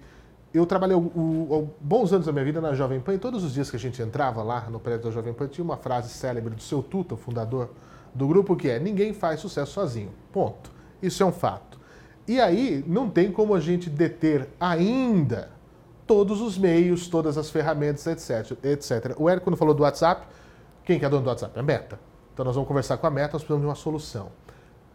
eu 0.53 0.65
trabalhei 0.65 0.95
o, 0.95 0.99
o, 0.99 1.69
bons 1.79 2.13
anos 2.13 2.25
da 2.25 2.31
minha 2.31 2.45
vida 2.45 2.61
na 2.61 2.73
Jovem 2.73 2.99
Pan 2.99 3.13
e 3.13 3.17
todos 3.17 3.43
os 3.43 3.53
dias 3.53 3.69
que 3.69 3.75
a 3.75 3.79
gente 3.79 4.01
entrava 4.01 4.41
lá 4.41 4.69
no 4.69 4.79
prédio 4.79 5.05
da 5.05 5.11
Jovem 5.11 5.33
Pan 5.33 5.47
tinha 5.47 5.63
uma 5.63 5.77
frase 5.77 6.09
célebre 6.09 6.53
do 6.53 6.61
seu 6.61 6.81
Tuta, 6.81 7.13
o 7.13 7.17
fundador 7.17 7.69
do 8.13 8.27
grupo, 8.27 8.55
que 8.55 8.69
é: 8.69 8.79
ninguém 8.79 9.13
faz 9.13 9.39
sucesso 9.39 9.73
sozinho. 9.73 10.11
Ponto. 10.31 10.71
Isso 11.01 11.21
é 11.21 11.25
um 11.25 11.31
fato. 11.31 11.74
E 12.27 12.39
aí 12.39 12.83
não 12.87 13.09
tem 13.09 13.31
como 13.31 13.53
a 13.53 13.59
gente 13.59 13.89
deter 13.89 14.49
ainda 14.59 15.49
todos 16.07 16.41
os 16.41 16.57
meios, 16.57 17.07
todas 17.07 17.37
as 17.37 17.49
ferramentas, 17.49 18.05
etc. 18.07 18.57
etc. 18.63 19.15
O 19.17 19.29
Eric, 19.29 19.43
quando 19.43 19.57
falou 19.57 19.73
do 19.73 19.83
WhatsApp, 19.83 20.27
quem 20.83 20.99
que 20.99 21.05
é 21.05 21.09
dono 21.09 21.23
do 21.23 21.29
WhatsApp? 21.29 21.53
É 21.55 21.59
a 21.59 21.63
Meta. 21.63 21.99
Então 22.33 22.45
nós 22.45 22.55
vamos 22.55 22.67
conversar 22.67 22.97
com 22.97 23.07
a 23.07 23.11
Meta, 23.11 23.33
nós 23.33 23.41
precisamos 23.41 23.61
de 23.61 23.67
uma 23.67 23.75
solução. 23.75 24.31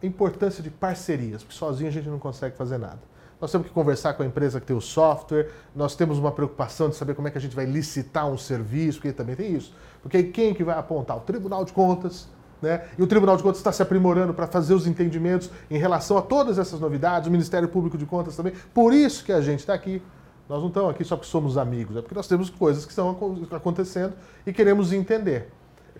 A 0.01 0.05
importância 0.05 0.63
de 0.63 0.69
parcerias, 0.69 1.43
porque 1.43 1.55
sozinho 1.55 1.89
a 1.89 1.91
gente 1.91 2.09
não 2.09 2.19
consegue 2.19 2.55
fazer 2.55 2.77
nada 2.77 3.11
nós 3.41 3.51
temos 3.51 3.67
que 3.67 3.73
conversar 3.73 4.13
com 4.13 4.21
a 4.21 4.25
empresa 4.25 4.61
que 4.61 4.67
tem 4.67 4.75
o 4.75 4.81
software, 4.81 5.49
nós 5.75 5.95
temos 5.95 6.19
uma 6.19 6.31
preocupação 6.31 6.89
de 6.89 6.95
saber 6.95 7.15
como 7.15 7.27
é 7.27 7.31
que 7.31 7.39
a 7.39 7.41
gente 7.41 7.55
vai 7.55 7.65
licitar 7.65 8.29
um 8.29 8.37
serviço, 8.37 8.99
porque 8.99 9.11
também 9.11 9.35
tem 9.35 9.55
isso. 9.55 9.73
Porque 10.03 10.21
quem 10.25 10.53
que 10.53 10.63
vai 10.63 10.77
apontar? 10.77 11.17
O 11.17 11.21
Tribunal 11.21 11.65
de 11.65 11.73
Contas, 11.73 12.29
né? 12.61 12.85
E 12.97 13.01
o 13.01 13.07
Tribunal 13.07 13.37
de 13.37 13.43
Contas 13.43 13.57
está 13.57 13.71
se 13.71 13.81
aprimorando 13.81 14.33
para 14.33 14.47
fazer 14.47 14.73
os 14.73 14.85
entendimentos 14.85 15.49
em 15.69 15.77
relação 15.77 16.17
a 16.17 16.21
todas 16.21 16.59
essas 16.59 16.79
novidades, 16.79 17.27
o 17.27 17.31
Ministério 17.31 17.67
Público 17.67 17.97
de 17.97 18.05
Contas 18.05 18.35
também. 18.35 18.53
Por 18.73 18.93
isso 18.93 19.23
que 19.23 19.31
a 19.31 19.41
gente 19.41 19.59
está 19.59 19.73
aqui. 19.73 20.01
Nós 20.47 20.59
não 20.59 20.67
estamos 20.67 20.89
aqui 20.89 21.03
só 21.03 21.15
porque 21.15 21.29
somos 21.29 21.57
amigos, 21.57 21.95
é 21.95 22.01
porque 22.01 22.15
nós 22.15 22.27
temos 22.27 22.49
coisas 22.49 22.83
que 22.83 22.91
estão 22.91 23.17
acontecendo 23.51 24.13
e 24.45 24.51
queremos 24.51 24.91
entender. 24.91 25.49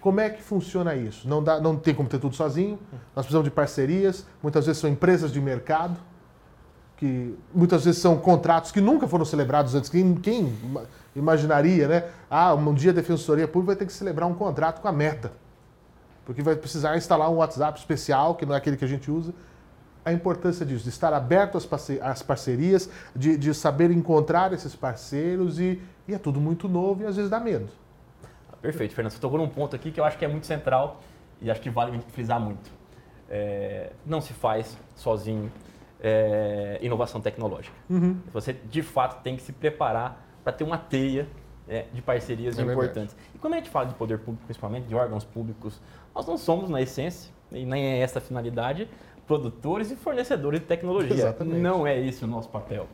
Como 0.02 0.20
é 0.20 0.30
que 0.30 0.42
funciona 0.42 0.96
isso? 0.96 1.30
Não, 1.30 1.44
dá, 1.44 1.62
não 1.62 1.78
tem 1.78 1.94
como 1.94 2.10
ter 2.10 2.20
tudo 2.20 2.36
sozinho, 2.36 2.78
nós 3.16 3.26
precisamos 3.26 3.46
de 3.46 3.52
parcerias, 3.52 4.26
muitas 4.42 4.66
vezes 4.66 4.82
são 4.82 4.90
empresas 4.90 5.32
de 5.32 5.40
mercado, 5.40 5.96
que 6.98 7.36
muitas 7.54 7.86
vezes 7.86 8.02
são 8.02 8.18
contratos 8.18 8.72
que 8.72 8.82
nunca 8.82 9.08
foram 9.08 9.26
celebrados 9.26 9.74
antes. 9.74 9.90
Quem, 9.90 10.16
quem 10.16 10.54
imaginaria, 11.16 11.88
né? 11.88 12.04
Ah, 12.30 12.54
um 12.54 12.74
dia 12.74 12.92
a 12.92 12.94
Defensoria 12.94 13.48
Pública 13.48 13.68
vai 13.68 13.76
ter 13.76 13.86
que 13.86 13.94
celebrar 13.94 14.28
um 14.28 14.34
contrato 14.34 14.82
com 14.82 14.88
a 14.88 14.92
Meta, 14.92 15.32
porque 16.32 16.42
vai 16.42 16.56
precisar 16.56 16.96
instalar 16.96 17.30
um 17.30 17.36
WhatsApp 17.36 17.78
especial, 17.78 18.36
que 18.36 18.46
não 18.46 18.56
é 18.56 18.58
aquele 18.58 18.78
que 18.78 18.86
a 18.86 18.88
gente 18.88 19.12
usa. 19.12 19.34
A 20.06 20.14
importância 20.14 20.66
disso, 20.66 20.84
de 20.84 20.90
estar 20.90 21.14
aberto 21.14 21.58
às 22.02 22.24
parcerias, 22.24 22.90
de, 23.14 23.38
de 23.38 23.54
saber 23.54 23.92
encontrar 23.92 24.54
esses 24.54 24.74
parceiros 24.74 25.60
e, 25.60 25.82
e 26.08 26.14
é 26.14 26.18
tudo 26.18 26.40
muito 26.40 26.70
novo 26.70 27.04
e 27.04 27.06
às 27.06 27.18
vezes 27.18 27.30
dá 27.30 27.38
medo. 27.38 27.68
Perfeito, 28.62 28.96
Fernando. 28.96 29.12
Você 29.12 29.20
tocou 29.20 29.38
num 29.38 29.50
ponto 29.50 29.76
aqui 29.76 29.92
que 29.92 30.00
eu 30.00 30.06
acho 30.06 30.18
que 30.18 30.24
é 30.24 30.28
muito 30.28 30.48
central 30.48 31.02
e 31.42 31.52
acho 31.52 31.60
que 31.60 31.70
vale 31.70 32.00
frisar 32.14 32.40
muito. 32.40 32.72
É, 33.30 33.92
não 34.06 34.22
se 34.22 34.32
faz 34.32 34.78
sozinho 34.96 35.52
é, 36.00 36.80
inovação 36.82 37.20
tecnológica. 37.20 37.76
Uhum. 37.90 38.18
Você, 38.32 38.54
de 38.54 38.82
fato, 38.82 39.22
tem 39.22 39.36
que 39.36 39.42
se 39.42 39.52
preparar 39.52 40.26
para 40.46 40.54
ter 40.54 40.64
uma 40.64 40.78
teia 40.78 41.28
é, 41.72 41.86
de 41.94 42.02
parcerias 42.02 42.60
é 42.60 42.64
importantes. 42.64 43.14
Verdade. 43.14 43.32
E 43.34 43.38
quando 43.40 43.54
a 43.54 43.58
gente 43.58 43.70
fala 43.70 43.86
de 43.86 43.96
poder 43.96 44.20
público, 44.20 44.44
principalmente 44.44 44.88
de 44.88 44.94
órgãos 44.94 45.24
públicos, 45.24 45.80
nós 46.14 46.28
não 46.28 46.38
somos, 46.38 46.70
na 46.70 46.82
essência, 46.82 47.32
e 47.50 47.66
nem 47.66 47.86
é 47.86 48.00
essa 48.00 48.20
a 48.20 48.22
finalidade, 48.22 48.90
produtores 49.26 49.90
e 49.90 49.96
fornecedores 49.96 50.60
de 50.60 50.66
tecnologia. 50.66 51.14
Exatamente. 51.14 51.62
Não 51.62 51.88
é 51.88 51.98
esse 51.98 52.26
o 52.26 52.28
nosso 52.28 52.50
papel. 52.50 52.88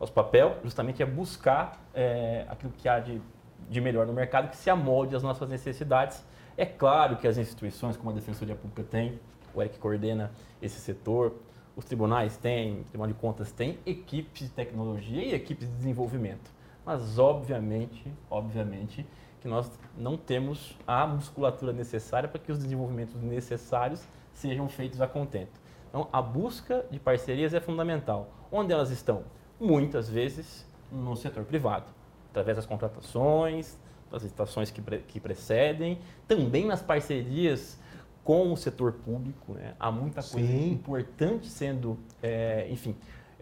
Nosso 0.00 0.12
papel, 0.12 0.56
justamente, 0.64 1.00
é 1.00 1.06
buscar 1.06 1.80
é, 1.94 2.44
aquilo 2.48 2.72
que 2.76 2.88
há 2.88 2.98
de, 2.98 3.22
de 3.70 3.80
melhor 3.80 4.04
no 4.04 4.12
mercado, 4.12 4.50
que 4.50 4.56
se 4.56 4.68
amolde 4.68 5.14
às 5.14 5.22
nossas 5.22 5.48
necessidades. 5.48 6.24
É 6.56 6.66
claro 6.66 7.16
que 7.16 7.28
as 7.28 7.38
instituições, 7.38 7.96
como 7.96 8.10
a 8.10 8.12
Defensoria 8.12 8.56
Pública 8.56 8.82
tem, 8.82 9.20
o 9.54 9.62
ERIC 9.62 9.78
coordena 9.78 10.32
esse 10.60 10.80
setor, 10.80 11.34
os 11.76 11.84
tribunais 11.84 12.36
têm, 12.36 12.80
o 12.80 12.84
Tribunal 12.84 13.08
de 13.08 13.14
Contas 13.14 13.52
tem 13.52 13.78
equipes 13.86 14.48
de 14.48 14.48
tecnologia 14.50 15.22
e 15.22 15.34
equipes 15.34 15.68
de 15.68 15.74
desenvolvimento. 15.74 16.53
Mas, 16.84 17.18
obviamente, 17.18 18.12
obviamente, 18.30 19.06
que 19.40 19.48
nós 19.48 19.70
não 19.96 20.16
temos 20.16 20.76
a 20.86 21.06
musculatura 21.06 21.72
necessária 21.72 22.28
para 22.28 22.38
que 22.38 22.50
os 22.50 22.58
desenvolvimentos 22.58 23.14
necessários 23.22 24.02
sejam 24.32 24.68
feitos 24.68 25.00
a 25.00 25.06
contento. 25.06 25.60
Então, 25.88 26.08
a 26.12 26.20
busca 26.20 26.84
de 26.90 26.98
parcerias 26.98 27.54
é 27.54 27.60
fundamental. 27.60 28.28
Onde 28.50 28.72
elas 28.72 28.90
estão? 28.90 29.22
Muitas 29.60 30.08
vezes 30.08 30.66
no 30.90 31.14
setor 31.16 31.44
privado, 31.44 31.86
através 32.30 32.56
das 32.56 32.66
contratações, 32.66 33.78
das 34.10 34.22
estações 34.22 34.70
que, 34.70 34.82
pre 34.82 34.98
que 34.98 35.20
precedem, 35.20 35.98
também 36.26 36.66
nas 36.66 36.82
parcerias 36.82 37.78
com 38.24 38.52
o 38.52 38.56
setor 38.56 38.92
público. 38.92 39.52
Né? 39.52 39.74
Há 39.78 39.90
muita 39.90 40.22
coisa 40.22 40.48
Sim. 40.48 40.72
importante 40.72 41.46
sendo, 41.46 41.98
é, 42.22 42.66
enfim, 42.70 42.96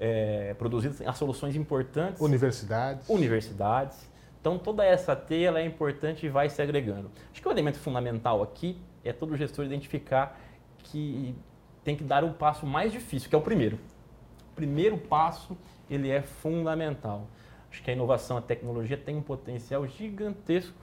é, 0.04 0.52
produzida, 0.54 1.08
há 1.08 1.12
soluções 1.12 1.54
importantes. 1.54 2.20
Universidades. 2.20 3.08
Universidades. 3.08 4.10
Então, 4.40 4.58
toda 4.58 4.84
essa 4.84 5.14
teia 5.14 5.56
é 5.56 5.64
importante 5.64 6.26
e 6.26 6.28
vai 6.28 6.50
se 6.50 6.60
agregando. 6.60 7.08
Acho 7.30 7.40
que 7.40 7.46
o 7.46 7.52
elemento 7.52 7.78
fundamental 7.78 8.42
aqui 8.42 8.76
é 9.04 9.12
todo 9.12 9.36
gestor 9.36 9.64
identificar 9.64 10.36
que 10.78 11.36
tem 11.84 11.94
que 11.94 12.02
dar 12.02 12.24
o 12.24 12.28
um 12.28 12.32
passo 12.32 12.66
mais 12.66 12.90
difícil, 12.90 13.28
que 13.28 13.36
é 13.36 13.38
o 13.38 13.42
primeiro. 13.42 13.78
O 14.50 14.56
primeiro 14.56 14.98
passo, 14.98 15.56
ele 15.88 16.10
é 16.10 16.20
fundamental. 16.20 17.28
Acho 17.70 17.80
que 17.80 17.88
a 17.88 17.94
inovação, 17.94 18.36
a 18.36 18.42
tecnologia 18.42 18.96
tem 18.96 19.16
um 19.16 19.22
potencial 19.22 19.86
gigantesco 19.86 20.74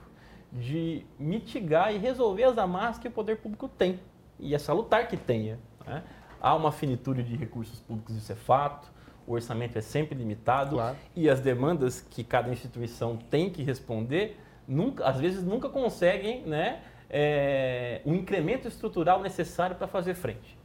de 0.50 1.04
mitigar 1.18 1.94
e 1.94 1.98
resolver 1.98 2.44
as 2.44 2.56
amarras 2.56 2.96
que 2.96 3.08
o 3.08 3.10
poder 3.10 3.36
público 3.36 3.68
tem. 3.68 4.00
E 4.38 4.54
é 4.54 4.58
salutar 4.58 5.06
que 5.08 5.18
tenha. 5.18 5.58
Né? 5.86 6.02
Há 6.40 6.54
uma 6.54 6.72
finitude 6.72 7.22
de 7.22 7.36
recursos 7.36 7.80
públicos, 7.80 8.16
isso 8.16 8.32
é 8.32 8.34
fato. 8.34 8.90
O 9.26 9.34
orçamento 9.34 9.76
é 9.76 9.80
sempre 9.80 10.16
limitado 10.16 10.76
claro. 10.76 10.96
e 11.14 11.28
as 11.28 11.40
demandas 11.40 12.00
que 12.00 12.24
cada 12.24 12.50
instituição 12.50 13.16
tem 13.16 13.50
que 13.50 13.62
responder, 13.62 14.38
nunca, 14.66 15.04
às 15.06 15.20
vezes 15.20 15.42
nunca 15.42 15.68
conseguem 15.68 16.42
né, 16.42 16.82
é, 17.08 18.00
o 18.04 18.14
incremento 18.14 18.68
estrutural 18.68 19.22
necessário 19.22 19.76
para 19.76 19.86
fazer 19.86 20.14
frente 20.14 20.58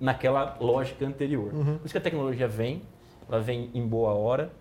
naquela 0.00 0.56
lógica 0.60 1.04
anterior. 1.06 1.52
Uhum. 1.52 1.78
Por 1.78 1.86
isso 1.86 1.92
que 1.92 1.98
a 1.98 2.00
tecnologia 2.00 2.46
vem, 2.46 2.82
ela 3.28 3.40
vem 3.40 3.70
em 3.74 3.86
boa 3.86 4.14
hora 4.14 4.52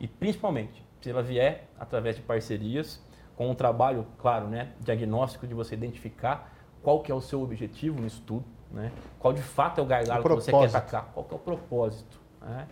e 0.00 0.08
principalmente 0.08 0.84
se 1.00 1.10
ela 1.10 1.22
vier 1.22 1.68
através 1.78 2.16
de 2.16 2.22
parcerias 2.22 3.00
com 3.36 3.50
um 3.50 3.54
trabalho, 3.54 4.06
claro, 4.18 4.48
né, 4.48 4.70
diagnóstico 4.80 5.46
de 5.46 5.54
você 5.54 5.74
identificar 5.74 6.52
qual 6.82 7.00
que 7.00 7.12
é 7.12 7.14
o 7.14 7.20
seu 7.20 7.42
objetivo 7.42 8.00
no 8.00 8.06
estudo, 8.06 8.44
né, 8.70 8.90
qual 9.18 9.32
de 9.32 9.42
fato 9.42 9.80
é 9.80 9.84
o 9.84 9.86
gargalo 9.86 10.20
o 10.20 10.22
que 10.22 10.34
você 10.34 10.50
quer 10.50 10.64
atacar, 10.64 11.10
qual 11.12 11.24
que 11.24 11.34
é 11.34 11.36
o 11.36 11.40
propósito, 11.40 12.18
né, 12.40 12.66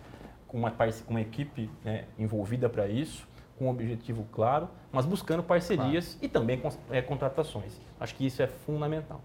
com, 0.55 0.59
uma, 0.59 0.71
com 0.71 1.09
uma 1.09 1.19
equipe 1.19 1.69
né, 1.83 2.05
envolvida 2.17 2.69
para 2.69 2.87
isso, 2.87 3.27
com 3.57 3.65
um 3.65 3.69
objetivo 3.69 4.25
claro, 4.31 4.69
mas 4.89 5.05
buscando 5.05 5.43
parcerias 5.43 6.13
claro. 6.13 6.25
e 6.25 6.29
também 6.29 6.61
é, 6.89 7.01
contratações. 7.01 7.73
Acho 7.99 8.15
que 8.15 8.25
isso 8.25 8.41
é 8.41 8.47
fundamental. 8.47 9.21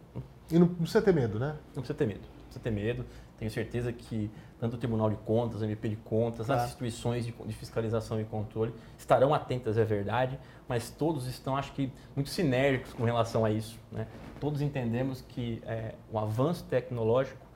E 0.50 0.58
não 0.58 0.66
precisa 0.66 1.00
ter 1.00 1.14
medo, 1.14 1.38
né? 1.38 1.56
Não 1.74 1.82
precisa 1.82 1.94
ter 1.94 2.06
medo. 2.06 2.20
Não 2.20 2.44
precisa 2.44 2.60
ter 2.60 2.70
medo. 2.72 3.06
Tenho 3.38 3.50
certeza 3.50 3.92
que 3.92 4.28
tanto 4.58 4.74
o 4.74 4.78
Tribunal 4.78 5.08
de 5.08 5.16
Contas, 5.16 5.62
o 5.62 5.64
MP 5.64 5.90
de 5.90 5.96
Contas, 5.96 6.48
Tá. 6.48 6.56
as 6.56 6.64
instituições 6.66 7.24
de, 7.24 7.32
de 7.32 7.54
fiscalização 7.54 8.20
e 8.20 8.24
controle 8.24 8.74
estarão 8.98 9.32
atentas, 9.32 9.78
é 9.78 9.84
verdade, 9.84 10.36
mas 10.68 10.90
todos 10.90 11.28
estão, 11.28 11.56
acho 11.56 11.72
que, 11.72 11.92
muito 12.16 12.28
sinérgicos 12.28 12.92
com 12.92 13.04
relação 13.04 13.44
a 13.44 13.52
isso. 13.52 13.78
Né? 13.92 14.08
Todos 14.40 14.60
entendemos 14.60 15.20
que 15.20 15.62
é, 15.64 15.94
o 16.10 16.18
avanço 16.18 16.64
tecnológico 16.64 17.46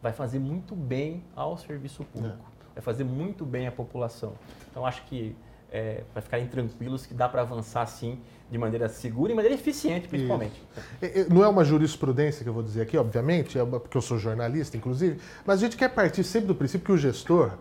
vai 0.00 0.12
fazer 0.12 0.38
muito 0.38 0.74
bem 0.74 1.22
ao 1.36 1.58
serviço 1.58 2.04
público, 2.04 2.57
vai 2.78 2.84
fazer 2.84 3.02
muito 3.02 3.44
bem 3.44 3.66
à 3.66 3.72
população. 3.72 4.34
Então, 4.70 4.86
acho 4.86 5.02
que 5.06 5.34
é, 5.70 6.04
para 6.12 6.22
ficarem 6.22 6.46
tranquilos 6.46 7.04
que 7.04 7.12
dá 7.12 7.28
para 7.28 7.42
avançar 7.42 7.84
sim 7.86 8.20
de 8.48 8.56
maneira 8.56 8.88
segura 8.88 9.32
e 9.32 9.34
maneira 9.34 9.54
eficiente, 9.54 10.06
principalmente. 10.08 10.62
É, 11.02 11.20
é, 11.20 11.26
Não 11.28 11.42
é 11.42 11.48
uma 11.48 11.64
jurisprudência 11.64 12.42
que 12.42 12.48
eu 12.48 12.54
vou 12.54 12.62
dizer 12.62 12.82
aqui, 12.82 12.96
obviamente, 12.96 13.58
é 13.58 13.64
porque 13.64 13.96
eu 13.96 14.00
sou 14.00 14.16
jornalista, 14.16 14.76
inclusive, 14.76 15.20
mas 15.44 15.58
a 15.58 15.64
gente 15.64 15.76
quer 15.76 15.88
partir 15.88 16.22
sempre 16.22 16.46
do 16.46 16.54
princípio 16.54 16.86
que 16.86 16.92
o 16.92 16.96
gestor, 16.96 17.52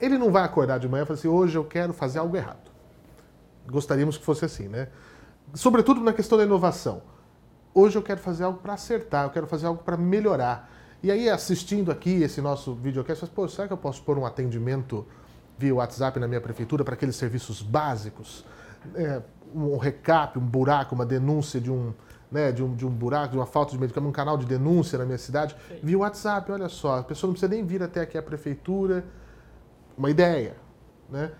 ele 0.00 0.18
não 0.18 0.30
vai 0.30 0.42
acordar 0.42 0.78
de 0.78 0.88
manhã 0.88 1.04
e 1.04 1.06
falar 1.06 1.18
assim, 1.18 1.28
hoje 1.28 1.56
eu 1.56 1.64
quero 1.64 1.92
fazer 1.92 2.18
algo 2.18 2.36
errado. 2.36 2.70
Gostaríamos 3.66 4.18
que 4.18 4.24
fosse 4.24 4.44
assim, 4.44 4.66
né? 4.66 4.88
Sobretudo 5.54 6.00
na 6.00 6.12
questão 6.12 6.36
da 6.36 6.44
inovação. 6.44 7.02
Hoje 7.72 7.96
eu 7.96 8.02
quero 8.02 8.20
fazer 8.20 8.42
algo 8.42 8.58
para 8.58 8.74
acertar, 8.74 9.24
eu 9.24 9.30
quero 9.30 9.46
fazer 9.46 9.66
algo 9.66 9.82
para 9.84 9.96
melhorar. 9.96 10.68
E 11.02 11.10
aí, 11.10 11.28
assistindo 11.28 11.90
aqui 11.90 12.22
esse 12.22 12.40
nosso 12.40 12.74
videocast, 12.74 13.22
eu 13.22 13.28
falo, 13.28 13.48
pô, 13.48 13.48
será 13.52 13.66
que 13.66 13.72
eu 13.72 13.78
posso 13.78 14.02
pôr 14.04 14.16
um 14.16 14.24
atendimento 14.24 15.04
via 15.58 15.74
WhatsApp 15.74 16.20
na 16.20 16.28
minha 16.28 16.40
prefeitura 16.40 16.84
para 16.84 16.94
aqueles 16.94 17.16
serviços 17.16 17.60
básicos? 17.60 18.44
É, 18.94 19.20
um 19.52 19.76
recap, 19.78 20.38
um 20.38 20.46
buraco, 20.46 20.94
uma 20.94 21.04
denúncia 21.04 21.60
de 21.60 21.72
um, 21.72 21.92
né, 22.30 22.52
de 22.52 22.62
um, 22.62 22.72
de 22.72 22.86
um 22.86 22.90
buraco, 22.90 23.32
de 23.32 23.36
uma 23.36 23.46
falta 23.46 23.72
de 23.72 23.78
medicamento, 23.78 24.10
um 24.10 24.12
canal 24.12 24.38
de 24.38 24.46
denúncia 24.46 24.96
na 24.96 25.04
minha 25.04 25.18
cidade, 25.18 25.56
via 25.82 25.98
WhatsApp, 25.98 26.52
olha 26.52 26.68
só, 26.68 27.00
a 27.00 27.02
pessoa 27.02 27.28
não 27.28 27.32
precisa 27.32 27.50
nem 27.50 27.66
vir 27.66 27.82
até 27.82 28.02
aqui 28.02 28.16
à 28.16 28.22
prefeitura, 28.22 29.04
uma 29.98 30.08
ideia, 30.08 30.54
né? 31.10 31.32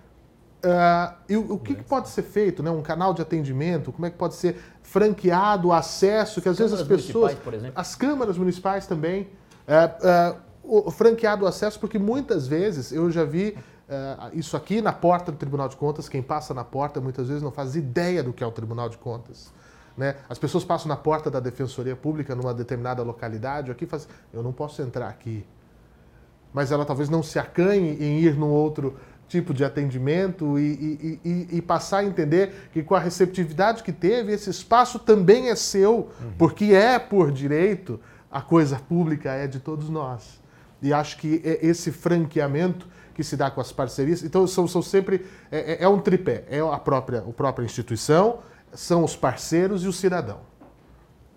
Ah, 0.65 1.17
e 1.29 1.37
o, 1.37 1.55
o 1.55 1.59
que, 1.59 1.77
que 1.77 1.85
pode 1.85 2.09
ser 2.09 2.23
feito, 2.23 2.63
né? 2.63 2.71
Um 2.71 2.83
canal 2.83 3.15
de 3.15 3.23
atendimento, 3.23 3.93
como 3.93 4.07
é 4.07 4.11
que 4.11 4.17
pode 4.17 4.35
ser 4.35 4.57
franqueado 4.83 5.69
o 5.69 5.73
acesso, 5.73 6.43
que 6.43 6.49
às 6.49 6.59
vezes 6.59 6.81
as 6.81 6.87
pessoas... 6.87 7.37
As 7.75 7.95
câmaras 7.95 8.37
municipais 8.37 8.87
também. 8.87 9.29
É, 9.67 9.75
é, 10.03 10.35
o 10.65 10.91
franqueado 10.91 11.47
acesso, 11.47 11.79
porque 11.79 11.99
muitas 11.99 12.47
vezes 12.47 12.93
eu 12.93 13.11
já 13.11 13.25
vi 13.25 13.57
é, 13.89 14.17
isso 14.33 14.57
aqui 14.57 14.81
na 14.81 14.93
porta 14.93 15.31
do 15.33 15.39
Tribunal 15.39 15.69
de 15.69 15.77
Contas, 15.77 16.09
quem 16.09 16.23
passa 16.23 16.55
na 16.55 16.65
porta 16.65 17.01
muitas 17.01 17.29
vezes 17.29 17.43
não 17.43 17.51
faz 17.51 17.77
ideia 17.77 18.23
do 18.23 18.33
que 18.33 18.43
é 18.43 18.47
o 18.47 18.51
Tribunal 18.53 18.89
de 18.89 18.97
Contas. 18.99 19.53
Né? 19.97 20.17
As 20.29 20.39
pessoas 20.39 20.65
passam 20.65 20.89
na 20.89 20.97
porta 20.97 21.31
da 21.31 21.39
Defensoria 21.41 21.95
Pública 21.95 22.35
numa 22.35 22.55
determinada 22.55 23.03
localidade, 23.03 23.71
aqui 23.71 23.85
faz, 23.87 24.09
eu 24.33 24.43
não 24.43 24.53
posso 24.53 24.81
entrar 24.81 25.09
aqui. 25.09 25.45
Mas 26.53 26.71
ela 26.73 26.85
talvez 26.85 27.09
não 27.09 27.23
se 27.23 27.39
acanhe 27.39 27.97
em 28.03 28.21
ir 28.21 28.35
num 28.35 28.49
outro 28.51 28.97
tipo 29.29 29.55
de 29.55 29.65
atendimento 29.65 30.59
e, 30.59 30.63
e- 30.73 31.21
e- 31.25 31.49
e 31.57 31.63
passar 31.63 31.99
a 31.99 32.05
entender 32.05 32.69
que 32.73 32.83
com 32.83 32.95
a 32.95 32.99
receptividade 32.99 33.83
que 33.83 33.93
teve, 33.93 34.33
esse 34.33 34.51
espaço 34.51 34.99
também 34.99 35.49
é 35.49 35.55
seu, 35.57 36.11
porque 36.39 36.67
é 36.75 36.99
por 36.99 37.31
direito, 37.33 37.99
a 38.33 38.41
coisa 38.41 38.77
pública 38.77 39.31
é 39.33 39.47
de 39.47 39.61
todos 39.61 39.89
nós. 39.89 40.41
E 40.81 40.93
acho 40.93 41.19
que 41.19 41.41
é 41.45 41.65
esse 41.65 41.93
franqueamento 41.93 42.89
que 43.15 43.23
se 43.23 43.37
dá 43.37 43.51
com 43.51 43.61
as 43.61 43.71
parcerias, 43.71 44.25
então 44.25 44.47
são, 44.47 44.67
são 44.67 44.81
sempre, 44.83 45.27
é, 45.51 45.75
é- 45.75 45.85
é 45.85 45.89
um 45.89 46.01
tripé, 46.01 46.45
é 46.49 46.61
a 46.61 46.79
própria, 46.79 47.19
a 47.21 47.33
própria 47.33 47.65
instituição, 47.65 48.39
são 48.73 49.05
os 49.05 49.15
parceiros 49.15 49.85
e 49.85 49.89
o 49.89 49.93
cidadão. 49.93 50.39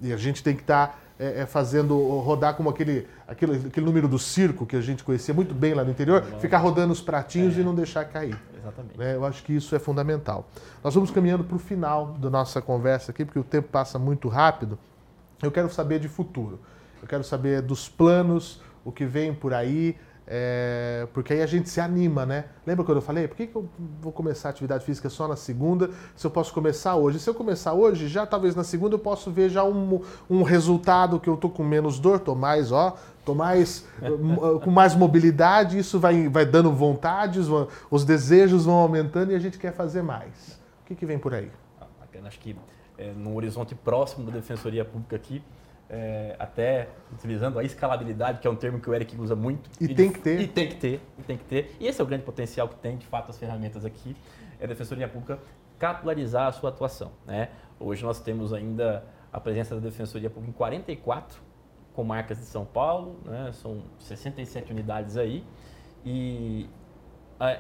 E 0.02 0.14
a 0.14 0.18
gente 0.18 0.42
tem 0.42 0.56
que 0.56 0.62
estar 0.62 1.02
é, 1.20 1.42
é, 1.42 1.46
fazendo 1.46 1.98
rodar 2.20 2.56
como 2.56 2.70
aquele, 2.70 3.08
aquele, 3.28 3.68
aquele 3.68 3.86
número 3.86 4.08
do 4.08 4.20
circo 4.20 4.66
que 4.66 4.76
a 4.76 4.82
gente 4.82 5.04
conhecia 5.04 5.34
muito 5.34 5.54
bem 5.54 5.74
lá 5.74 5.84
no 5.84 5.92
interior, 5.92 6.22
ficar 6.40 6.58
rodando 6.58 6.92
os 6.92 7.00
pratinhos 7.02 7.58
e 7.58 7.62
não 7.64 7.74
deixar 7.74 8.04
cair. 8.06 8.38
Exatamente. 8.60 8.98
né? 8.98 9.16
Eu 9.16 9.24
acho 9.26 9.44
que 9.44 9.54
isso 9.54 9.74
é 9.76 9.80
fundamental. 9.80 10.46
Nós 10.84 10.94
vamos 10.94 11.12
caminhando 11.12 11.44
para 11.44 11.56
o 11.56 11.60
final 11.60 12.08
da 12.20 12.30
nossa 12.30 12.62
conversa 12.62 13.12
aqui, 13.12 13.24
porque 13.24 13.40
o 13.40 13.44
tempo 13.44 13.70
passa 13.70 13.98
muito 14.00 14.28
rápido. 14.28 14.78
Eu 15.42 15.52
quero 15.52 15.70
saber 15.70 16.00
de 16.00 16.08
futuro. 16.10 16.60
Eu 17.06 17.08
quero 17.08 17.24
saber 17.24 17.62
dos 17.62 17.88
planos, 17.88 18.60
o 18.84 18.92
que 18.92 19.06
vem 19.06 19.32
por 19.32 19.54
aí, 19.54 19.96
é, 20.26 21.08
porque 21.14 21.34
aí 21.34 21.44
a 21.44 21.46
gente 21.46 21.70
se 21.70 21.80
anima, 21.80 22.26
né? 22.26 22.46
Lembra 22.66 22.84
quando 22.84 22.98
eu 22.98 23.02
falei, 23.04 23.28
por 23.28 23.38
que, 23.38 23.46
que 23.46 23.56
eu 23.56 23.70
vou 24.02 24.12
começar 24.12 24.50
a 24.50 24.52
atividade 24.52 24.84
física 24.84 25.08
só 25.08 25.28
na 25.28 25.36
segunda, 25.36 25.92
se 26.16 26.26
eu 26.26 26.32
posso 26.32 26.52
começar 26.52 26.96
hoje? 26.96 27.20
Se 27.20 27.30
eu 27.30 27.36
começar 27.36 27.74
hoje, 27.74 28.08
já 28.08 28.26
talvez 28.26 28.56
na 28.56 28.64
segunda 28.64 28.96
eu 28.96 29.00
posso 29.00 29.30
ver 29.30 29.50
já 29.50 29.64
um, 29.64 30.02
um 30.28 30.42
resultado 30.42 31.20
que 31.20 31.30
eu 31.30 31.38
tô 31.38 31.48
com 31.48 31.64
menos 31.64 32.00
dor, 32.00 32.20
tô 32.20 32.34
mais, 32.34 32.72
ó, 32.72 32.96
tô 33.24 33.36
mais 33.36 33.86
com 34.64 34.72
mais 34.72 34.96
mobilidade, 34.96 35.78
isso 35.78 36.00
vai, 36.00 36.28
vai 36.28 36.44
dando 36.44 36.72
vontades, 36.72 37.46
os 37.92 38.04
desejos 38.04 38.66
vão 38.66 38.78
aumentando 38.78 39.32
e 39.32 39.36
a 39.36 39.40
gente 39.40 39.60
quer 39.60 39.74
fazer 39.74 40.02
mais. 40.02 40.60
O 40.82 40.86
que, 40.88 40.96
que 40.96 41.06
vem 41.06 41.20
por 41.20 41.36
aí? 41.36 41.52
Ah, 41.80 41.86
bacana. 42.00 42.30
Acho 42.30 42.40
que 42.40 42.56
é, 42.98 43.12
no 43.12 43.36
horizonte 43.36 43.76
próximo 43.76 44.26
da 44.26 44.32
Defensoria 44.32 44.84
Pública 44.84 45.16
aqui, 45.16 45.44
é, 45.90 46.36
até 46.40 46.90
utilizando 47.14 47.60
a 47.60 47.64
escalabilidade, 47.64 48.40
que 48.40 48.48
é 48.48 48.50
um 48.50 48.56
termo 48.56 48.80
que 48.80 48.90
o 48.90 48.94
Eric 48.94 49.16
usa 49.20 49.36
muito. 49.36 49.70
E 49.80 49.88
de- 49.88 49.96
tem 49.96 50.12
que 50.12 50.20
ter. 50.20 50.42
E 50.42 50.48
tem 50.48 50.68
que 50.68 50.76
ter, 50.76 51.02
e 51.18 51.24
tem 51.24 51.38
que 51.38 51.44
ter. 51.44 51.76
E 51.80 51.88
esse 51.88 52.02
é 52.02 52.04
o 52.04 52.08
grande 52.08 52.24
potencial 52.24 52.68
que 52.68 52.76
tem, 52.76 52.98
de 52.98 53.06
fato, 53.06 53.30
as 53.30 53.38
ferramentas 53.38 53.86
aqui, 53.86 54.16
é 54.60 54.66
a 54.66 54.68
Defensoria 54.68 55.08
Pública 55.08 55.40
capilarizar 55.78 56.48
a 56.48 56.52
sua 56.52 56.70
atuação. 56.70 57.12
Né? 57.26 57.50
Hoje 57.80 58.04
nós 58.04 58.20
temos 58.20 58.54
ainda 58.54 59.04
a 59.32 59.40
presença 59.40 59.76
da 59.76 59.82
Defensoria 59.82 60.30
Pública 60.30 60.52
em 60.52 60.54
44 60.54 61.42
comarcas 61.94 62.38
de 62.40 62.46
São 62.46 62.66
Paulo, 62.66 63.20
né? 63.26 63.52
são 63.54 63.84
67 64.00 64.72
unidades 64.72 65.18
aí, 65.18 65.44
e 66.06 66.70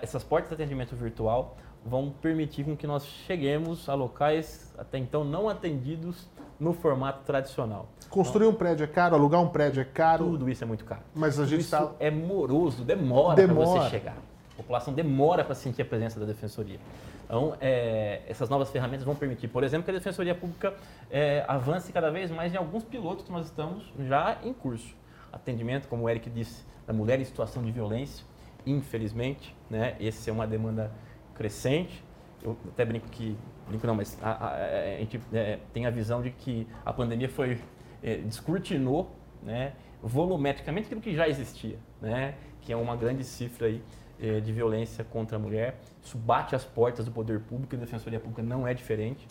essas 0.01 0.23
portas 0.23 0.49
de 0.49 0.55
atendimento 0.55 0.95
virtual 0.95 1.57
vão 1.85 2.09
permitir 2.09 2.63
com 2.63 2.75
que 2.75 2.87
nós 2.87 3.05
cheguemos 3.05 3.87
a 3.87 3.93
locais 3.93 4.73
até 4.77 4.97
então 4.97 5.23
não 5.23 5.47
atendidos 5.47 6.27
no 6.59 6.73
formato 6.73 7.23
tradicional. 7.25 7.87
Construir 8.09 8.47
um 8.47 8.53
prédio 8.53 8.83
é 8.83 8.87
caro, 8.87 9.15
alugar 9.15 9.41
um 9.41 9.49
prédio 9.49 9.81
é 9.81 9.85
caro, 9.85 10.25
Tudo 10.25 10.49
isso 10.49 10.63
é 10.63 10.67
muito 10.67 10.85
caro. 10.85 11.01
mas 11.13 11.39
a 11.39 11.45
gente 11.45 11.61
está. 11.61 11.91
é 11.99 12.09
moroso, 12.09 12.83
demora 12.83 13.35
para 13.35 13.47
Demora. 13.47 13.81
você 13.81 13.89
chegar. 13.89 14.15
A 14.53 14.55
população 14.57 14.93
demora 14.93 15.43
para 15.43 15.53
sentir 15.53 15.81
a 15.81 15.85
presença 15.85 16.17
da 16.19 16.25
defensoria. 16.25 16.79
Então, 17.25 17.57
é, 17.59 18.21
essas 18.27 18.47
novas 18.49 18.69
ferramentas 18.69 19.03
vão 19.03 19.15
permitir, 19.15 19.47
por 19.47 19.63
exemplo, 19.63 19.83
que 19.83 19.89
a 19.91 19.93
Defensoria 19.95 20.35
Pública 20.35 20.75
é, 21.09 21.43
avance 21.47 21.91
cada 21.91 22.11
vez 22.11 22.29
mais 22.29 22.53
em 22.53 22.57
alguns 22.57 22.83
pilotos 22.83 23.25
que 23.25 23.31
nós 23.31 23.47
estamos 23.47 23.91
já 24.07 24.37
em 24.43 24.53
curso. 24.53 24.95
Atendimento, 25.33 25.87
como 25.87 26.03
o 26.03 26.09
Eric 26.09 26.29
disse, 26.29 26.63
da 26.85 26.93
mulher 26.93 27.19
em 27.19 27.25
situação 27.25 27.63
de 27.63 27.71
violência, 27.71 28.23
infelizmente, 28.65 29.55
né, 29.69 29.95
essa 29.99 30.29
é 30.29 30.33
uma 30.33 30.45
demanda 30.45 30.91
crescente. 31.33 32.03
Eu 32.45 32.55
até 32.69 32.85
brinco 32.85 33.07
que, 33.09 33.35
brinco 33.67 33.85
não, 33.87 33.95
mas 33.95 34.17
a, 34.21 34.31
a- 34.31 34.55
a 34.55 34.97
gente 34.99 35.19
é, 35.33 35.59
tem 35.73 35.85
a 35.85 35.89
visão 35.89 36.21
de 36.21 36.29
que 36.31 36.67
a 36.85 36.93
pandemia 36.93 37.27
foi, 37.27 37.59
é, 38.03 38.17
descortinou, 38.17 39.09
né, 39.41 39.73
volumetricamente 40.01 40.85
aquilo 40.85 41.01
que 41.01 41.15
já 41.15 41.27
existia, 41.27 41.77
né, 42.01 42.35
que 42.61 42.71
é 42.71 42.75
uma 42.75 42.95
grande 42.95 43.23
cifra 43.23 43.67
aí 43.67 43.81
eh, 44.19 44.39
de 44.39 44.51
violência 44.53 45.03
contra 45.03 45.37
a 45.37 45.39
mulher. 45.39 45.79
Isso 46.03 46.17
bate 46.17 46.55
as 46.55 46.63
portas 46.63 47.05
do 47.05 47.11
poder 47.11 47.39
público 47.41 47.75
e 47.75 47.77
a 47.77 47.79
Defensoria 47.79 48.19
Pública 48.19 48.41
não 48.41 48.67
é 48.67 48.73
diferente. 48.73 49.27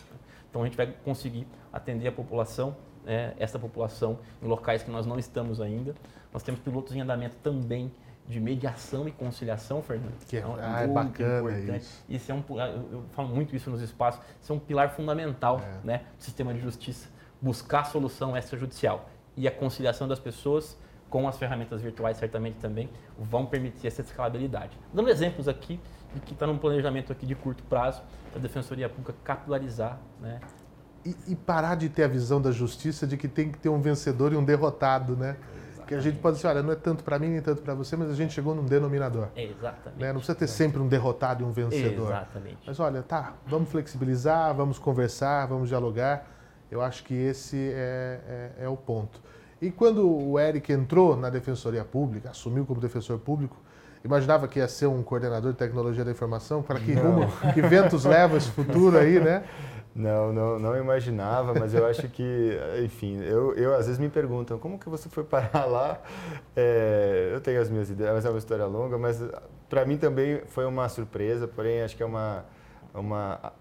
Então 0.51 0.63
a 0.63 0.67
gente 0.67 0.77
vai 0.77 0.87
conseguir 1.05 1.47
atender 1.73 2.07
a 2.09 2.13
população, 2.13 2.77
né, 3.05 3.35
essa 3.39 3.59
população, 3.59 4.19
em 4.43 4.47
locais 4.47 4.83
que 4.83 4.91
nós 4.91 5.05
não 5.07 5.19
estamos 5.19 5.61
ainda. 5.61 5.95
Nós 6.33 6.43
temos 6.43 6.61
pilotos 6.61 6.95
em 6.95 7.01
andamento 7.01 7.37
também 7.43 7.91
de 8.27 8.41
mediação 8.41 9.07
e 9.07 9.13
conciliação, 9.13 9.83
Fernando. 9.83 10.15
Que 10.27 10.37
é- 10.37 10.41
Então, 10.41 10.57
ah, 10.61 10.81
é 10.83 10.87
bacana 10.87 11.51
importante. 11.53 11.83
isso. 11.83 12.05
Isso 12.09 12.33
é 12.33 12.35
um, 12.35 12.43
eu, 12.59 12.89
eu 12.93 13.05
falo 13.13 13.29
muito 13.29 13.55
isso 13.55 13.71
nos 13.71 13.83
espaços, 13.83 14.21
isso 14.41 14.53
é 14.53 14.57
um 14.57 14.59
pilar 14.59 14.91
fundamental 14.95 15.61
É. 15.61 15.87
né, 15.87 15.99
do 16.19 16.23
sistema 16.25 16.55
de 16.55 16.61
justiça. 16.61 17.09
Buscar 17.41 17.85
solução 17.85 18.37
extrajudicial. 18.37 19.09
E 19.37 19.47
a 19.47 19.51
conciliação 19.51 20.09
das 20.09 20.19
pessoas 20.19 20.77
com 21.11 21.29
as 21.29 21.37
ferramentas 21.37 21.81
virtuais 21.83 22.17
certamente 22.17 22.57
também 22.57 22.89
vão 23.19 23.45
permitir 23.47 23.87
essa 23.87 24.01
escalabilidade. 24.01 24.77
Dando 24.93 25.11
exemplos 25.11 25.47
aqui 25.47 25.79
de 26.15 26.21
que 26.21 26.33
está 26.33 26.47
num 26.47 26.57
planejamento 26.59 27.13
aqui 27.13 27.27
de 27.27 27.35
curto 27.35 27.63
prazo, 27.65 28.03
a 28.35 28.39
Defensoria 28.39 28.89
Pública 28.89 29.15
capilarizar 29.23 29.99
né, 30.21 30.41
E, 31.05 31.15
e 31.29 31.37
parar 31.37 31.75
de 31.75 31.89
ter 31.91 32.05
a 32.05 32.09
visão 32.09 32.41
da 32.41 32.51
justiça 32.51 33.07
de 33.07 33.17
que 33.19 33.29
tem 33.29 33.53
que 33.53 33.59
ter 33.59 33.69
um 33.69 33.81
vencedor 33.81 34.33
e 34.33 34.37
um 34.37 34.45
derrotado, 34.45 35.15
né? 35.15 35.37
Que 35.87 35.95
a 35.95 36.01
gente 36.01 36.19
pode 36.19 36.37
dizer, 36.37 36.49
olha, 36.49 36.63
não 36.63 36.73
é 36.73 36.77
tanto 36.77 37.05
para 37.05 37.19
mim 37.19 37.29
nem 37.29 37.41
tanto 37.41 37.63
para 37.63 37.75
você, 37.75 37.97
mas 37.97 38.11
a 38.11 38.15
gente 38.15 38.33
chegou 38.33 38.55
num 38.55 38.65
denominador. 38.65 39.29
Exatamente. 39.37 40.01
Né? 40.01 40.09
Não 40.09 40.21
precisa 40.21 40.35
ter 40.35 40.47
sempre 40.49 40.81
um 40.81 40.89
derrotado 40.89 41.43
e 41.43 41.47
um 41.47 41.53
vencedor. 41.53 42.09
Exatamente. 42.09 42.59
Mas 42.67 42.81
olha, 42.81 43.03
tá, 43.03 43.35
vamos 43.47 43.69
flexibilizar, 43.71 44.55
vamos 44.55 44.79
conversar, 44.79 45.47
vamos 45.47 45.69
dialogar. 45.69 46.27
Eu 46.71 46.81
acho 46.83 47.05
que 47.05 47.15
esse 47.15 47.57
é, 47.75 48.51
é- 48.59 48.65
é 48.65 48.69
o 48.69 48.77
ponto. 48.77 49.21
E 49.63 49.71
quando 49.71 50.09
o 50.11 50.39
Eric 50.39 50.73
entrou 50.73 51.17
na 51.17 51.31
Defensoria 51.31 51.85
Pública, 51.85 52.31
assumiu 52.31 52.67
como 52.67 52.81
defensor 52.81 53.19
público, 53.19 53.57
imaginava 54.05 54.47
que 54.49 54.59
ia 54.59 54.69
ser 54.69 54.87
um 54.87 55.03
coordenador 55.03 55.53
de 55.53 55.59
tecnologia 55.59 56.05
da 56.05 56.11
informação, 56.11 56.63
para 56.63 56.79
que 56.79 56.93
rumo, 56.93 57.27
que 57.55 57.63
ventos 57.63 58.05
levam 58.05 58.37
esse 58.37 58.51
futuro 58.51 58.99
aí, 58.99 59.19
né? 59.21 59.45
Não, 59.95 60.33
não, 60.33 60.59
não 60.59 60.77
imaginava, 60.77 61.55
mas 61.55 61.73
eu 61.73 61.87
acho 61.87 62.09
que, 62.09 62.59
enfim, 62.85 63.23
eu, 63.23 63.55
eu 63.55 63.75
às 63.75 63.87
vezes 63.87 63.99
me 64.01 64.09
perguntam 64.09 64.59
como 64.59 64.79
que 64.79 64.89
você 64.89 65.09
foi 65.09 65.23
parar 65.23 65.67
lá. 65.71 66.03
É, 66.57 67.31
eu 67.33 67.41
tenho 67.41 67.61
as 67.61 67.71
minhas 67.71 67.89
ideias, 67.91 68.13
mas 68.13 68.25
é 68.25 68.31
uma 68.31 68.39
história 68.39 68.67
longa, 68.67 68.99
mas 68.99 69.23
para 69.69 69.85
mim 69.85 69.97
também 69.97 70.43
foi 70.47 70.67
uma 70.67 70.89
surpresa, 70.89 71.47
porém 71.47 71.83
acho 71.83 71.97
que 71.97 72.03
é 72.03 72.07
uma, 72.07 72.45
uma 72.93 73.53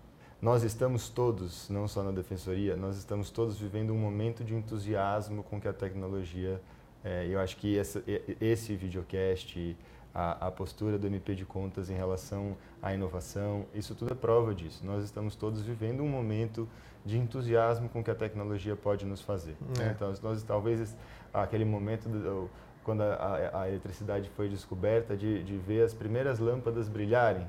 nós 0.41 0.63
estamos 0.63 1.07
todos, 1.07 1.69
não 1.69 1.87
só 1.87 2.03
na 2.03 2.11
defensoria, 2.11 2.75
nós 2.75 2.97
estamos 2.97 3.29
todos 3.29 3.57
vivendo 3.57 3.93
um 3.93 3.97
momento 3.97 4.43
de 4.43 4.53
entusiasmo 4.53 5.43
com 5.43 5.61
que 5.61 5.67
a 5.67 5.73
tecnologia. 5.73 6.59
É, 7.01 7.27
eu 7.29 7.39
acho 7.39 7.57
que 7.57 7.77
essa, 7.77 8.03
esse 8.41 8.75
videocast, 8.75 9.75
a, 10.13 10.47
a, 10.47 10.51
postura 10.51 10.97
do 10.97 11.07
MP 11.07 11.33
de 11.33 11.45
Contas 11.45 11.89
em 11.89 11.95
relação 11.95 12.55
à 12.81 12.93
inovação, 12.93 13.65
isso 13.73 13.95
tudo 13.95 14.11
é 14.11 14.15
prova 14.15 14.53
disso. 14.53 14.85
Nós 14.85 15.03
estamos 15.03 15.35
todos 15.35 15.61
vivendo 15.61 16.03
um 16.03 16.07
momento 16.07 16.67
de 17.05 17.17
entusiasmo 17.17 17.89
com 17.89 18.03
que 18.03 18.11
a 18.11 18.15
tecnologia 18.15 18.75
pode 18.75 19.05
nos 19.05 19.21
fazer. 19.21 19.55
Né? 19.77 19.87
É. 19.87 19.91
Então, 19.91 20.13
nós 20.21 20.43
talvez 20.43 20.95
aquele 21.33 21.65
momento 21.65 22.07
do, 22.07 22.49
quando 22.83 23.01
a, 23.01 23.61
a, 23.61 23.69
eletricidade 23.69 24.29
foi 24.35 24.49
descoberta 24.49 25.15
de, 25.15 25.43
de 25.43 25.57
ver 25.57 25.83
as 25.83 25.93
primeiras 25.93 26.39
lâmpadas 26.39 26.87
brilharem, 26.87 27.47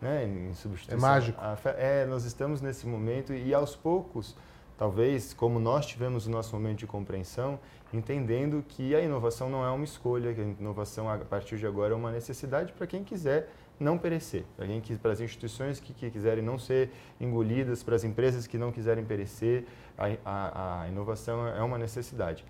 né, 0.00 0.24
em 0.24 0.54
substituição. 0.54 1.08
É 1.08 1.12
mágico. 1.12 1.40
é, 1.76 2.06
nós 2.06 2.24
estamos 2.24 2.60
nesse 2.60 2.86
momento 2.86 3.32
e 3.32 3.52
aos 3.52 3.76
poucos, 3.76 4.36
talvez, 4.76 5.32
como 5.32 5.58
nós 5.58 5.86
tivemos 5.86 6.26
o 6.26 6.30
nosso 6.30 6.54
momento 6.54 6.78
de 6.78 6.86
compreensão, 6.86 7.58
entendendo 7.92 8.64
que 8.66 8.94
a 8.94 9.00
inovação 9.00 9.48
não 9.48 9.64
é 9.64 9.70
uma 9.70 9.84
escolha, 9.84 10.34
que 10.34 10.40
a 10.40 10.44
inovação 10.44 11.08
a 11.10 11.18
partir 11.18 11.58
de 11.58 11.66
agora 11.66 11.94
é 11.94 11.96
uma 11.96 12.10
necessidade 12.10 12.72
para 12.72 12.86
quem 12.86 13.02
quiser 13.02 13.48
não 13.78 13.98
perecer, 13.98 14.44
para, 14.56 14.66
para 15.00 15.12
as 15.12 15.20
instituições 15.20 15.78
que, 15.78 15.92
que, 15.92 16.10
quiserem 16.10 16.42
não 16.42 16.58
ser 16.58 16.90
engolidas, 17.20 17.82
para 17.82 17.94
as 17.94 18.04
empresas 18.04 18.46
que 18.46 18.56
não 18.56 18.72
quiserem 18.72 19.04
perecer, 19.04 19.64
a, 19.96 20.06
a, 20.24 20.82
a 20.82 20.88
inovação 20.88 21.46
é 21.46 21.62
uma 21.62 21.78
necessidade. 21.78 22.44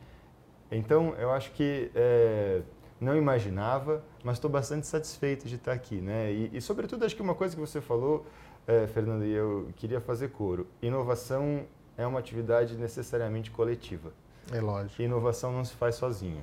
Então, 0.70 1.14
eu 1.16 1.30
acho 1.30 1.52
que 1.52 1.90
é, 1.94 2.62
não 3.00 3.16
imaginava, 3.16 4.04
mas 4.22 4.36
estou 4.36 4.50
bastante 4.50 4.86
satisfeito 4.86 5.46
de 5.46 5.56
estar 5.56 5.72
aqui. 5.72 6.00
Né? 6.00 6.32
E, 6.32 6.50
e, 6.54 6.60
sobretudo, 6.60 7.04
acho 7.04 7.14
que 7.14 7.22
uma 7.22 7.34
coisa 7.34 7.54
que 7.54 7.60
você 7.60 7.80
falou, 7.80 8.26
é, 8.66 8.86
Fernando, 8.86 9.24
e 9.24 9.32
eu 9.32 9.68
queria 9.76 10.00
fazer 10.00 10.30
coro, 10.30 10.66
inovação 10.82 11.66
é 11.96 12.06
uma 12.06 12.18
atividade 12.18 12.76
necessariamente 12.76 13.50
coletiva. 13.50 14.12
É 14.52 14.60
lógico. 14.60 15.02
Inovação 15.02 15.52
não 15.52 15.64
se 15.64 15.74
faz 15.74 15.96
sozinho. 15.96 16.42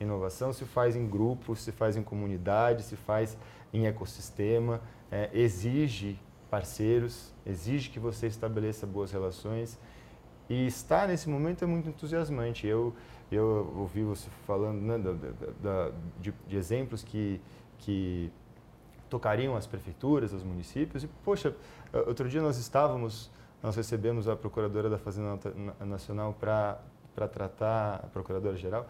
Inovação 0.00 0.52
se 0.52 0.64
faz 0.64 0.96
em 0.96 1.08
grupo, 1.08 1.56
se 1.56 1.72
faz 1.72 1.96
em 1.96 2.02
comunidade, 2.02 2.82
se 2.82 2.96
faz 2.96 3.36
em 3.72 3.86
ecossistema, 3.86 4.80
é, 5.10 5.28
exige 5.32 6.18
parceiros, 6.50 7.32
exige 7.44 7.90
que 7.90 7.98
você 7.98 8.26
estabeleça 8.26 8.86
boas 8.86 9.12
relações. 9.12 9.78
E 10.48 10.66
estar 10.66 11.08
nesse 11.08 11.28
momento 11.28 11.62
é 11.64 11.66
muito 11.66 11.88
entusiasmante. 11.88 12.66
Eu, 12.66 12.94
eu 13.30 13.72
ouvi 13.76 14.02
você 14.02 14.28
falando 14.46 14.80
né, 14.80 14.98
da, 14.98 15.12
da, 15.60 15.92
de, 16.18 16.32
de, 16.46 16.56
exemplos 16.56 17.02
que, 17.02 17.40
que 17.78 18.32
tocariam 19.10 19.54
as 19.56 19.66
prefeituras, 19.66 20.32
os 20.32 20.42
municípios. 20.42 21.04
E, 21.04 21.08
poxa, 21.24 21.54
outro 22.06 22.28
dia 22.28 22.40
nós 22.40 22.56
estávamos, 22.56 23.30
nós 23.62 23.76
recebemos 23.76 24.28
a 24.28 24.36
Procuradora 24.36 24.88
da 24.88 24.98
Fazenda 24.98 25.38
Nacional 25.80 26.34
para 26.38 26.78
tratar, 27.28 28.00
a 28.04 28.06
Procuradora-Geral, 28.06 28.86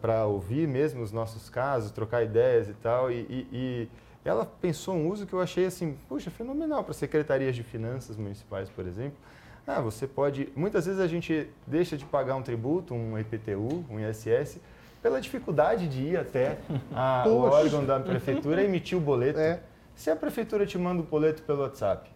para 0.00 0.26
ouvir 0.26 0.66
mesmo 0.66 1.02
os 1.02 1.12
nossos 1.12 1.48
casos, 1.48 1.90
trocar 1.90 2.22
ideias 2.22 2.68
e 2.68 2.74
tal. 2.74 3.10
E, 3.10 3.20
e, 3.28 3.48
e, 3.52 3.88
ela 4.24 4.46
pensou 4.46 4.94
um 4.94 5.08
uso 5.08 5.26
que 5.26 5.32
eu 5.32 5.40
achei 5.40 5.66
assim, 5.66 5.96
puxa, 6.08 6.30
fenomenal 6.30 6.82
para 6.82 6.94
secretarias 6.94 7.54
de 7.54 7.62
finanças 7.62 8.16
municipais, 8.16 8.68
por 8.70 8.86
exemplo. 8.86 9.16
Ah, 9.66 9.80
você 9.80 10.06
pode. 10.06 10.48
Muitas 10.56 10.86
vezes 10.86 11.00
a 11.00 11.06
gente 11.06 11.48
deixa 11.66 11.96
de 11.96 12.04
pagar 12.04 12.34
um 12.34 12.42
tributo, 12.42 12.94
um 12.94 13.16
IPTU, 13.18 13.84
um 13.88 14.00
ISS, 14.00 14.58
pela 15.00 15.20
dificuldade 15.20 15.88
de 15.88 16.02
ir 16.02 16.16
até 16.16 16.58
a, 16.94 17.24
o 17.28 17.42
órgão 17.42 17.84
da 17.84 18.00
prefeitura 18.00 18.62
e 18.62 18.64
emitir 18.64 18.98
o 18.98 19.00
boleto. 19.00 19.38
É. 19.38 19.60
Se 19.94 20.10
a 20.10 20.16
prefeitura 20.16 20.66
te 20.66 20.78
manda 20.78 21.02
o 21.02 21.04
boleto 21.04 21.42
pelo 21.42 21.62
WhatsApp, 21.62 22.11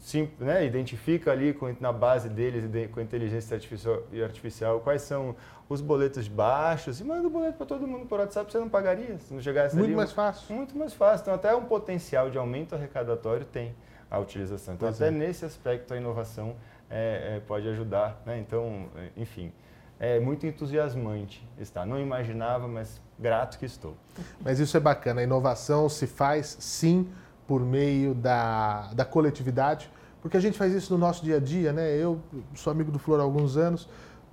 sim, 0.00 0.30
né, 0.38 0.64
identifica 0.64 1.32
ali 1.32 1.52
com, 1.52 1.74
na 1.80 1.92
base 1.92 2.28
deles, 2.28 2.64
com 2.92 3.00
inteligência 3.00 3.54
artificial, 3.54 4.02
artificial, 4.22 4.80
quais 4.80 5.02
são 5.02 5.34
os 5.68 5.80
boletos 5.80 6.28
baixos 6.28 7.00
e 7.00 7.04
manda 7.04 7.26
o 7.26 7.30
boleto 7.30 7.56
para 7.56 7.66
todo 7.66 7.86
mundo 7.86 8.06
por 8.06 8.20
WhatsApp, 8.20 8.52
você 8.52 8.58
não 8.58 8.68
pagaria 8.68 9.18
se 9.18 9.32
não 9.32 9.40
chegasse 9.40 9.74
Muito 9.74 9.88
ali. 9.88 9.96
mais 9.96 10.12
fácil. 10.12 10.54
Muito 10.54 10.76
mais 10.76 10.92
fácil. 10.92 11.22
Então, 11.22 11.34
até 11.34 11.54
um 11.54 11.64
potencial 11.64 12.30
de 12.30 12.36
aumento 12.36 12.74
arrecadatório 12.74 13.46
tem 13.46 13.74
a 14.10 14.18
utilização. 14.18 14.74
Então, 14.74 14.88
pois 14.88 15.00
até 15.00 15.08
é. 15.08 15.10
nesse 15.10 15.44
aspecto, 15.44 15.94
a 15.94 15.96
inovação 15.96 16.54
é, 16.90 17.36
é, 17.36 17.40
pode 17.40 17.68
ajudar. 17.68 18.20
Né? 18.26 18.38
Então, 18.38 18.88
enfim, 19.16 19.52
é 19.98 20.20
muito 20.20 20.46
entusiasmante 20.46 21.46
estar. 21.58 21.86
Não 21.86 21.98
imaginava, 21.98 22.68
mas 22.68 23.00
grato 23.18 23.58
que 23.58 23.64
estou. 23.64 23.96
Mas 24.40 24.58
isso 24.58 24.76
é 24.76 24.80
bacana. 24.80 25.20
A 25.20 25.24
inovação 25.24 25.88
se 25.88 26.06
faz, 26.06 26.56
sim, 26.60 27.10
por 27.46 27.60
meio 27.60 28.14
da, 28.14 28.92
da 28.94 29.04
coletividade, 29.04 29.90
porque 30.22 30.36
a 30.36 30.40
gente 30.40 30.56
faz 30.56 30.72
isso 30.72 30.92
no 30.92 30.98
nosso 30.98 31.24
dia 31.24 31.36
a 31.36 31.40
dia, 31.40 31.72
né? 31.72 31.96
Eu 31.96 32.20
sou 32.54 32.70
amigo 32.70 32.90
do 32.90 32.98
Flor 32.98 33.20
há 33.20 33.22
alguns 33.22 33.56
anos, 33.56 33.88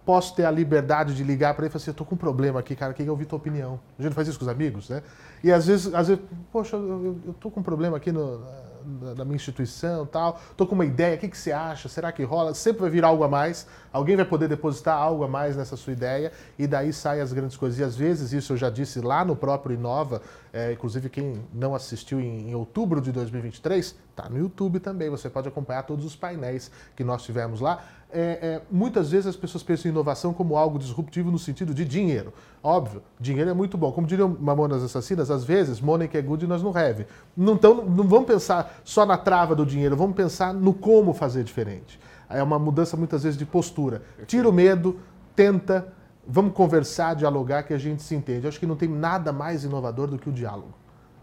posso 0.06 0.36
ter 0.36 0.46
a 0.46 0.52
liberdade 0.52 1.14
de 1.14 1.24
ligar 1.24 1.54
para 1.54 1.66
ele 1.66 1.70
e 1.70 1.72
falar 1.72 1.82
assim, 1.82 1.92
eu 1.92 1.96
tô 1.96 2.06
com 2.06 2.16
um 2.16 2.18
problema 2.18 2.60
aqui, 2.60 2.76
cara, 2.76 2.94
queria 2.94 3.12
ouvir 3.12 3.26
tua 3.26 3.38
opinião. 3.38 3.80
A 4.00 4.02
gente 4.02 4.14
faz 4.14 4.28
isso 4.28 4.40
com 4.40 4.46
os 4.46 4.50
amigos, 4.50 4.90
né? 4.90 5.04
E 5.44 5.52
às 5.52 5.68
vezes, 5.68 5.94
às 5.94 6.08
vezes 6.08 6.24
poxa, 6.52 6.76
eu, 6.76 7.18
eu 7.26 7.34
tô 7.34 7.52
com 7.52 7.60
um 7.60 7.64
problema 7.64 7.98
aqui 7.98 8.12
no, 8.12 8.42
da 9.16 9.24
minha 9.24 9.36
instituição 9.36 10.06
tal, 10.06 10.40
tô 10.58 10.66
com 10.66 10.76
uma 10.76 10.86
ideia, 10.86 11.16
o 11.16 11.20
que, 11.20 11.28
que 11.28 11.38
você 11.38 11.52
acha? 11.52 11.88
Será 11.90 12.12
que 12.12 12.24
rola? 12.24 12.54
Sempre 12.54 12.82
vai 12.82 12.90
vir 12.90 13.04
algo 13.04 13.24
a 13.24 13.28
mais, 13.28 13.68
alguém 13.92 14.16
vai 14.16 14.26
poder 14.26 14.48
depositar 14.48 14.98
algo 14.98 15.24
a 15.24 15.28
mais 15.28 15.56
nessa 15.56 15.76
sua 15.78 15.94
ideia 15.94 16.32
e 16.58 16.68
daí 16.68 16.92
saem 16.92 17.22
as 17.22 17.34
grandes 17.34 17.58
coisas. 17.58 17.80
E 17.80 17.84
às 17.84 17.96
vezes, 17.96 18.34
isso 18.34 18.54
eu 18.54 18.58
já 18.58 18.70
disse 18.70 19.00
lá 19.02 19.24
no 19.24 19.36
próprio 19.36 19.74
Inova, 19.74 20.22
é, 20.52 20.72
inclusive 20.72 21.10
quem 21.10 21.44
não 21.54 21.74
assistiu 21.74 22.20
em, 22.20 22.50
em 22.50 22.56
outubro 22.56 23.02
de 23.02 23.12
2023, 23.12 23.96
tá 24.16 24.30
no 24.30 24.38
YouTube 24.38 24.80
também, 24.80 25.10
você 25.10 25.30
pode 25.30 25.48
acompanhar 25.48 25.84
todos 25.84 26.06
os 26.06 26.16
painéis 26.16 26.72
que 26.96 27.04
nós 27.04 27.24
tivemos 27.24 27.62
lá 27.62 27.84
é, 28.14 28.20
é, 28.20 28.62
muitas 28.70 29.10
vezes 29.12 29.28
as 29.28 29.36
pessoas 29.36 29.64
pensam 29.64 29.90
em 29.90 29.94
inovação 29.94 30.34
como 30.34 30.58
algo 30.58 30.78
disruptivo 30.78 31.32
no 31.32 31.40
sentido 31.40 31.74
de 31.74 31.86
dinheiro. 31.86 32.34
Óbvio, 32.62 33.02
dinheiro 33.20 33.50
é 33.50 33.54
muito 33.54 33.78
bom. 33.78 33.92
Como 33.92 34.06
diriam 34.06 34.36
Mamonas 34.40 34.84
Assassinas, 34.84 35.32
às 35.32 35.44
vezes, 35.44 35.80
money 35.80 36.08
que 36.08 36.18
é 36.18 36.22
good 36.22 36.46
nós 36.46 36.62
não 36.62 36.76
have. 36.76 37.08
Não, 37.36 37.54
então, 37.54 37.86
não 37.86 38.04
vamos 38.04 38.26
pensar 38.26 38.82
só 38.84 39.06
na 39.06 39.18
trava 39.18 39.56
do 39.56 39.66
dinheiro, 39.66 39.96
vamos 39.96 40.16
pensar 40.16 40.54
no 40.54 40.74
como 40.74 41.14
fazer 41.14 41.44
diferente. 41.44 42.00
É 42.30 42.44
uma 42.44 42.60
mudança 42.60 42.98
muitas 42.98 43.24
vezes 43.24 43.38
de 43.38 43.46
postura. 43.46 44.02
Tira 44.28 44.48
o 44.48 44.54
medo, 44.54 45.00
tenta, 45.36 45.94
vamos 46.28 46.54
conversar, 46.54 47.16
dialogar, 47.16 47.64
que 47.64 47.74
a 47.74 47.78
gente 47.78 48.04
se 48.04 48.14
entende. 48.14 48.46
Eu 48.46 48.50
acho 48.50 48.60
que 48.60 48.68
não 48.68 48.76
tem 48.76 48.90
nada 48.90 49.32
mais 49.32 49.64
inovador 49.64 50.08
do 50.08 50.18
que 50.18 50.30
o 50.30 50.34
diálogo. 50.34 50.74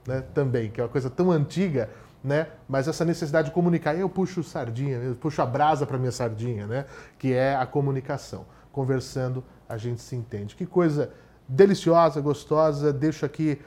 Né? 0.06 0.22
Também, 0.32 0.70
que 0.70 0.80
é 0.80 0.84
uma 0.84 0.88
coisa 0.88 1.10
tão 1.10 1.30
antiga 1.30 1.90
né? 2.22 2.48
Mas 2.68 2.88
essa 2.88 3.04
necessidade 3.04 3.48
de 3.48 3.54
comunicar, 3.54 3.96
eu 3.96 4.08
puxo 4.08 4.42
sardinha, 4.42 4.96
eu 4.96 5.14
puxo 5.14 5.40
a 5.40 5.46
brasa 5.46 5.86
para 5.86 5.98
minha 5.98 6.12
sardinha, 6.12 6.66
né? 6.66 6.84
Que 7.18 7.32
é 7.32 7.54
a 7.54 7.66
comunicação. 7.66 8.46
Conversando, 8.72 9.44
a 9.68 9.76
gente 9.76 10.00
se 10.00 10.16
entende. 10.16 10.54
Que 10.54 10.66
coisa 10.66 11.12
deliciosa, 11.48 12.20
gostosa. 12.20 12.92
Deixo 12.92 13.24
aqui 13.24 13.60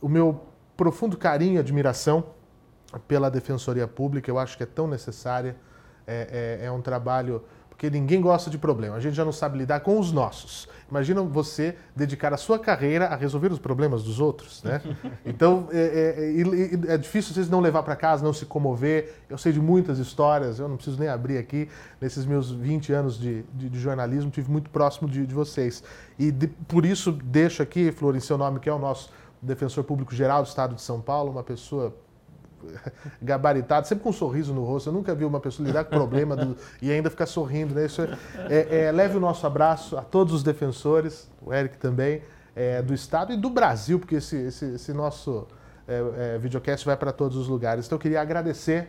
o 0.00 0.08
meu 0.08 0.40
profundo 0.76 1.16
carinho 1.16 1.54
e 1.54 1.58
admiração 1.58 2.24
pela 3.06 3.30
Defensoria 3.30 3.86
Pública. 3.86 4.30
Eu 4.30 4.38
acho 4.38 4.56
que 4.56 4.62
é 4.62 4.66
tão 4.66 4.88
necessária. 4.88 5.56
É, 6.06 6.58
é, 6.62 6.66
é 6.66 6.72
um 6.72 6.80
trabalho 6.82 7.44
porque 7.80 7.88
ninguém 7.88 8.20
gosta 8.20 8.50
de 8.50 8.58
problema. 8.58 8.96
A 8.96 9.00
gente 9.00 9.14
já 9.14 9.24
não 9.24 9.32
sabe 9.32 9.56
lidar 9.56 9.80
com 9.80 9.98
os 9.98 10.12
nossos. 10.12 10.68
Imagina 10.90 11.22
você 11.22 11.74
dedicar 11.96 12.30
a 12.30 12.36
sua 12.36 12.58
carreira 12.58 13.06
a 13.06 13.16
resolver 13.16 13.50
os 13.50 13.58
problemas 13.58 14.02
dos 14.02 14.20
outros, 14.20 14.62
né? 14.62 14.82
Então, 15.24 15.66
é, 15.72 16.34
é, 16.86 16.92
é 16.92 16.98
difícil 16.98 17.32
vocês 17.32 17.48
não 17.48 17.58
levar 17.58 17.82
para 17.82 17.96
casa, 17.96 18.22
não 18.22 18.34
se 18.34 18.44
comover. 18.44 19.14
Eu 19.30 19.38
sei 19.38 19.50
de 19.50 19.60
muitas 19.60 19.98
histórias, 19.98 20.58
eu 20.58 20.68
não 20.68 20.76
preciso 20.76 20.98
nem 20.98 21.08
abrir 21.08 21.38
aqui. 21.38 21.70
Nesses 21.98 22.26
meus 22.26 22.50
20 22.50 22.92
anos 22.92 23.18
de, 23.18 23.44
de, 23.54 23.70
de 23.70 23.80
jornalismo, 23.80 24.30
tive 24.30 24.50
muito 24.50 24.68
próximo 24.68 25.08
de, 25.08 25.26
de 25.26 25.34
vocês. 25.34 25.82
E 26.18 26.30
de, 26.30 26.48
por 26.48 26.84
isso 26.84 27.10
deixo 27.12 27.62
aqui, 27.62 27.90
Flor, 27.92 28.14
em 28.14 28.20
seu 28.20 28.36
nome, 28.36 28.60
que 28.60 28.68
é 28.68 28.72
o 28.74 28.78
nosso 28.78 29.10
defensor 29.40 29.84
público 29.84 30.14
geral 30.14 30.42
do 30.42 30.48
Estado 30.48 30.74
de 30.74 30.82
São 30.82 31.00
Paulo, 31.00 31.30
uma 31.30 31.42
pessoa 31.42 31.96
gabaritado, 33.20 33.86
sempre 33.86 34.04
com 34.04 34.10
um 34.10 34.12
sorriso 34.12 34.52
no 34.52 34.64
rosto. 34.64 34.88
Eu 34.88 34.92
nunca 34.92 35.14
vi 35.14 35.24
uma 35.24 35.40
pessoa 35.40 35.66
lidar 35.66 35.84
com 35.84 35.90
problema 35.90 36.36
do, 36.36 36.56
e 36.80 36.90
ainda 36.90 37.10
ficar 37.10 37.26
sorrindo. 37.26 37.74
Né? 37.74 37.86
Isso 37.86 38.02
é, 38.02 38.08
é, 38.48 38.84
é, 38.84 38.92
leve 38.92 39.16
o 39.16 39.20
nosso 39.20 39.46
abraço 39.46 39.96
a 39.96 40.02
todos 40.02 40.32
os 40.34 40.42
defensores, 40.42 41.30
o 41.42 41.52
Eric 41.52 41.78
também, 41.78 42.22
é, 42.54 42.82
do 42.82 42.94
Estado 42.94 43.32
e 43.32 43.36
do 43.36 43.50
Brasil, 43.50 43.98
porque 43.98 44.16
esse, 44.16 44.36
esse, 44.36 44.64
esse 44.74 44.92
nosso 44.92 45.46
é, 45.86 46.34
é, 46.34 46.38
videocast 46.38 46.84
vai 46.84 46.96
para 46.96 47.12
todos 47.12 47.36
os 47.36 47.48
lugares. 47.48 47.86
Então 47.86 47.96
eu 47.96 48.00
queria 48.00 48.20
agradecer, 48.20 48.88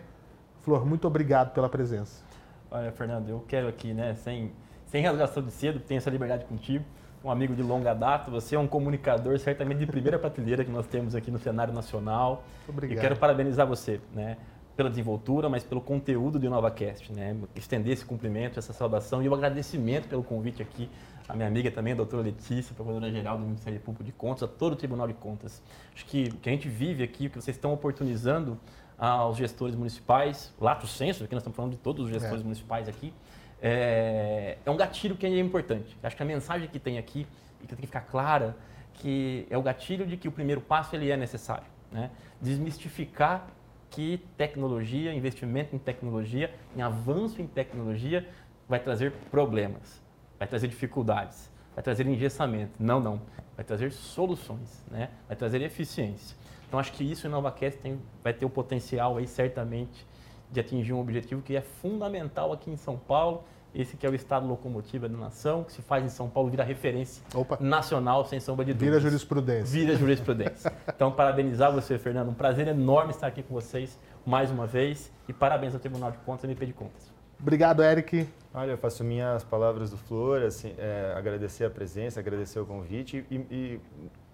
Flor, 0.61 0.85
muito 0.85 1.07
obrigado 1.07 1.53
pela 1.53 1.69
presença. 1.69 2.23
Olha, 2.69 2.91
Fernando, 2.91 3.29
eu 3.29 3.43
quero 3.47 3.67
aqui, 3.67 3.93
né, 3.93 4.15
sem, 4.15 4.51
sem 4.85 5.03
rasgação 5.03 5.43
de 5.43 5.51
cedo, 5.51 5.79
tenho 5.79 5.97
essa 5.97 6.09
liberdade 6.09 6.45
contigo 6.45 6.85
um 7.23 7.29
amigo 7.29 7.55
de 7.55 7.61
longa 7.61 7.93
data, 7.93 8.31
você 8.31 8.55
é 8.55 8.59
um 8.59 8.67
comunicador 8.67 9.37
certamente 9.39 9.79
de 9.79 9.85
primeira 9.85 10.17
prateleira 10.17 10.63
que 10.63 10.71
nós 10.71 10.87
temos 10.87 11.15
aqui 11.15 11.29
no 11.29 11.37
cenário 11.37 11.73
nacional. 11.73 12.43
Obrigado. 12.67 12.97
E 12.97 13.01
quero 13.01 13.15
parabenizar 13.15 13.67
você, 13.67 13.99
né? 14.13 14.37
pela 14.75 14.89
desenvoltura, 14.89 15.49
mas 15.49 15.63
pelo 15.63 15.81
conteúdo 15.81 16.39
do 16.39 16.45
InovaCast, 16.45 17.11
né? 17.11 17.35
Estender 17.55 17.93
esse 17.93 18.05
cumprimento, 18.05 18.57
essa 18.57 18.73
saudação 18.73 19.21
e 19.21 19.29
o 19.29 19.35
agradecimento 19.35 20.07
pelo 20.07 20.23
convite 20.23 20.61
aqui 20.61 20.89
à 21.27 21.35
minha 21.35 21.47
amiga 21.47 21.69
também, 21.69 21.93
a 21.93 21.95
doutora 21.95 22.23
Letícia, 22.23 22.73
procuradora-geral 22.73 23.37
do 23.37 23.43
Ministério 23.43 23.79
Público 23.79 24.03
de 24.03 24.11
Contas, 24.11 24.43
a 24.43 24.47
todo 24.47 24.73
o 24.73 24.75
Tribunal 24.75 25.07
de 25.07 25.13
Contas. 25.13 25.61
Acho 25.93 26.05
que 26.05 26.31
que 26.31 26.49
a 26.49 26.51
gente 26.51 26.67
vive 26.67 27.03
aqui, 27.03 27.27
o 27.27 27.29
que 27.29 27.41
vocês 27.41 27.55
estão 27.55 27.73
oportunizando 27.73 28.57
aos 28.97 29.37
gestores 29.37 29.75
municipais, 29.75 30.53
lato 30.59 30.87
senso, 30.87 31.23
aqui 31.23 31.33
nós 31.33 31.41
estamos 31.41 31.55
falando 31.55 31.71
de 31.71 31.77
todos 31.77 32.05
os 32.05 32.11
gestores 32.11 32.41
é. 32.41 32.43
municipais 32.43 32.87
aqui, 32.87 33.13
é, 33.61 34.57
é 34.65 34.71
um 34.71 34.75
gatilho 34.75 35.15
que 35.15 35.25
é 35.25 35.39
importante. 35.39 35.95
Acho 36.01 36.15
que 36.15 36.23
a 36.23 36.25
mensagem 36.25 36.67
que 36.67 36.79
tem 36.79 36.97
aqui, 36.97 37.27
e 37.59 37.67
que 37.67 37.75
tem 37.75 37.77
que 37.77 37.87
ficar 37.87 38.01
clara, 38.01 38.55
que 38.95 39.45
é 39.49 39.57
o 39.57 39.61
gatilho 39.61 40.05
de 40.05 40.17
que 40.17 40.27
o 40.27 40.31
primeiro 40.31 40.61
passo 40.61 40.95
ele 40.95 41.11
é 41.11 41.17
necessário. 41.17 41.67
Né? 41.91 42.09
Desmistificar 42.41 43.47
que 43.89 44.25
tecnologia, 44.37 45.13
investimento 45.13 45.75
em 45.75 45.79
tecnologia, 45.79 46.53
em 46.75 46.81
avanço 46.81 47.41
em 47.41 47.47
tecnologia, 47.47 48.27
vai 48.67 48.79
trazer 48.79 49.11
problemas, 49.29 50.01
vai 50.39 50.47
trazer 50.47 50.67
dificuldades, 50.67 51.51
vai 51.75 51.83
trazer 51.83 52.07
engessamento. 52.07 52.71
Não, 52.79 52.99
não. 52.99 53.21
Vai 53.55 53.65
trazer 53.65 53.91
soluções, 53.91 54.83
né? 54.89 55.09
vai 55.27 55.35
trazer 55.35 55.61
eficiência. 55.61 56.35
Então, 56.67 56.79
acho 56.79 56.93
que 56.93 57.03
isso 57.03 57.27
o 57.27 57.29
InovaCast 57.29 57.79
tem, 57.81 57.99
vai 58.23 58.33
ter 58.33 58.45
o 58.45 58.49
potencial 58.49 59.17
aí, 59.17 59.27
certamente, 59.27 60.05
de 60.51 60.59
atingir 60.59 60.93
um 60.93 60.99
objetivo 60.99 61.41
que 61.41 61.55
é 61.55 61.61
fundamental 61.61 62.51
aqui 62.51 62.69
em 62.69 62.77
São 62.77 62.97
Paulo 62.97 63.43
esse 63.73 63.95
que 63.95 64.05
é 64.05 64.09
o 64.09 64.13
Estado 64.13 64.45
locomotiva 64.45 65.07
da 65.07 65.17
nação, 65.17 65.63
que 65.63 65.71
se 65.71 65.81
faz 65.81 66.03
em 66.03 66.09
São 66.09 66.29
Paulo, 66.29 66.49
vira 66.49 66.63
referência 66.63 67.23
Opa. 67.33 67.57
nacional, 67.59 68.25
sem 68.25 68.39
sombra 68.39 68.65
de 68.65 68.73
dúvidas. 68.73 68.95
Vira 68.95 69.09
jurisprudência. 69.09 69.65
Vira 69.65 69.95
jurisprudência. 69.95 70.73
então, 70.93 71.11
parabenizar 71.11 71.71
você, 71.71 71.97
Fernando. 71.97 72.29
Um 72.29 72.33
prazer 72.33 72.67
enorme 72.67 73.11
estar 73.11 73.27
aqui 73.27 73.41
com 73.41 73.53
vocês 73.53 73.97
mais 74.25 74.51
uma 74.51 74.67
vez. 74.67 75.11
E 75.27 75.33
parabéns 75.33 75.73
ao 75.73 75.79
Tribunal 75.79 76.11
de 76.11 76.17
Contas 76.19 76.43
e 76.43 76.47
MP 76.47 76.65
de 76.65 76.73
Contas. 76.73 77.11
Obrigado, 77.39 77.81
Eric. 77.81 78.27
Olha, 78.53 78.71
eu 78.71 78.77
faço 78.77 79.03
minhas 79.03 79.43
palavras 79.43 79.89
do 79.89 79.97
Flor, 79.97 80.43
assim, 80.43 80.73
é, 80.77 81.13
agradecer 81.15 81.63
a 81.63 81.69
presença, 81.69 82.19
agradecer 82.19 82.59
o 82.59 82.65
convite 82.65 83.25
e, 83.31 83.35
e 83.49 83.79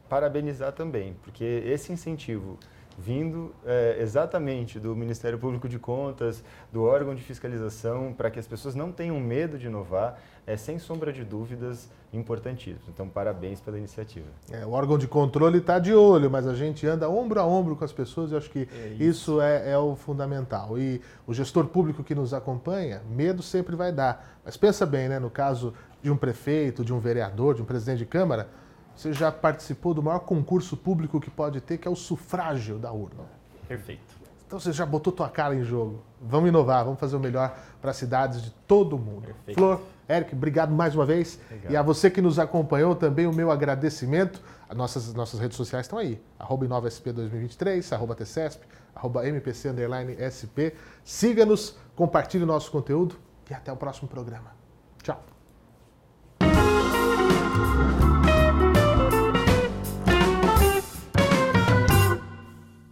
parabenizar 0.09 0.74
também, 0.74 1.15
porque 1.22 1.43
esse 1.43 1.93
incentivo 1.93 2.57
vindo 2.97 3.53
é, 3.63 3.97
exatamente 3.99 4.79
do 4.79 4.95
Ministério 4.95 5.37
Público 5.37 5.69
de 5.69 5.77
Contas, 5.77 6.43
do 6.73 6.83
órgão 6.83 7.13
de 7.13 7.21
fiscalização, 7.21 8.11
para 8.11 8.31
que 8.31 8.39
as 8.39 8.47
pessoas 8.47 8.73
não 8.73 8.91
tenham 8.91 9.19
medo 9.19 9.57
de 9.57 9.67
inovar, 9.67 10.19
é 10.47 10.57
sem 10.57 10.79
sombra 10.79 11.13
de 11.13 11.23
dúvidas 11.23 11.89
importantíssimo. 12.11 12.85
Então, 12.87 13.07
parabéns 13.07 13.59
pela 13.59 13.77
iniciativa. 13.77 14.25
É, 14.49 14.65
o 14.65 14.71
órgão 14.71 14.97
de 14.97 15.07
controle 15.07 15.59
está 15.59 15.77
de 15.77 15.93
olho, 15.93 16.31
mas 16.31 16.47
a 16.47 16.55
gente 16.55 16.87
anda 16.87 17.09
ombro 17.09 17.39
a 17.39 17.45
ombro 17.45 17.75
com 17.75 17.83
as 17.85 17.91
pessoas 17.91 18.31
e 18.31 18.35
acho 18.35 18.49
que 18.49 18.67
é 18.71 18.87
isso, 18.93 19.03
isso 19.03 19.41
é, 19.41 19.71
é, 19.71 19.77
o 19.77 19.95
fundamental. 19.95 20.79
E 20.79 21.01
o 21.27 21.33
gestor 21.33 21.65
público 21.65 22.03
que 22.03 22.15
nos 22.15 22.33
acompanha, 22.33 23.01
medo 23.09 23.43
sempre 23.43 23.75
vai 23.75 23.91
dar. 23.91 24.39
Mas 24.43 24.57
pensa 24.57 24.85
bem, 24.85 25.09
né, 25.09 25.19
no 25.19 25.29
caso 25.29 25.73
de 26.01 26.09
um 26.09 26.17
prefeito, 26.17 26.83
de 26.83 26.93
um 26.93 26.99
vereador, 26.99 27.53
de 27.53 27.61
um 27.61 27.65
presidente 27.65 27.99
de 27.99 28.05
Câmara, 28.05 28.47
você 28.97 29.13
já 29.13 29.31
participou 29.31 29.93
do 29.93 30.01
maior 30.01 30.19
concurso 30.19 30.75
público 30.75 31.21
que 31.21 31.29
pode 31.29 31.61
ter, 31.61 31.77
que 31.77 31.87
é 31.87 31.91
o 31.91 31.95
sufrágio 31.95 32.79
da 32.79 32.91
urna. 32.91 33.25
Perfeito. 33.67 34.17
Então 34.47 34.59
você 34.59 34.71
já 34.71 34.85
botou 34.85 35.13
tua 35.13 35.29
cara 35.29 35.53
em 35.53 35.63
jogo. 35.63 36.01
Vamos 36.19 36.49
inovar, 36.49 36.83
vamos 36.83 36.99
fazer 36.99 37.15
o 37.15 37.19
melhor 37.19 37.55
para 37.79 37.91
as 37.91 37.97
cidades 37.97 38.41
de 38.41 38.49
todo 38.65 38.95
o 38.95 38.99
mundo. 38.99 39.27
Perfeito. 39.27 39.57
Flor, 39.57 39.81
Eric, 40.09 40.33
obrigado 40.33 40.73
mais 40.73 40.95
uma 40.95 41.05
vez. 41.05 41.39
E 41.69 41.77
a 41.77 41.83
você 41.83 42.09
que 42.09 42.21
nos 42.21 42.39
acompanhou 42.39 42.95
também 42.95 43.27
o 43.27 43.33
meu 43.33 43.51
agradecimento. 43.51 44.41
As 44.67 44.75
nossas, 44.75 45.13
nossas 45.13 45.39
redes 45.39 45.57
sociais 45.57 45.85
estão 45.85 45.99
aí. 45.99 46.19
Arroba 46.39 46.65
InovaSP2023, 46.65 47.93
arroba 47.93 48.15
TCESP, 48.15 48.65
arroba 48.95 49.27
MPC 49.27 49.69
SP. 50.17 50.73
Siga-nos, 51.03 51.77
compartilhe 51.95 52.43
o 52.43 52.47
nosso 52.47 52.71
conteúdo 52.71 53.15
e 53.49 53.53
até 53.53 53.71
o 53.71 53.77
próximo 53.77 54.07
programa. 54.07 54.51
Tchau. 55.03 55.21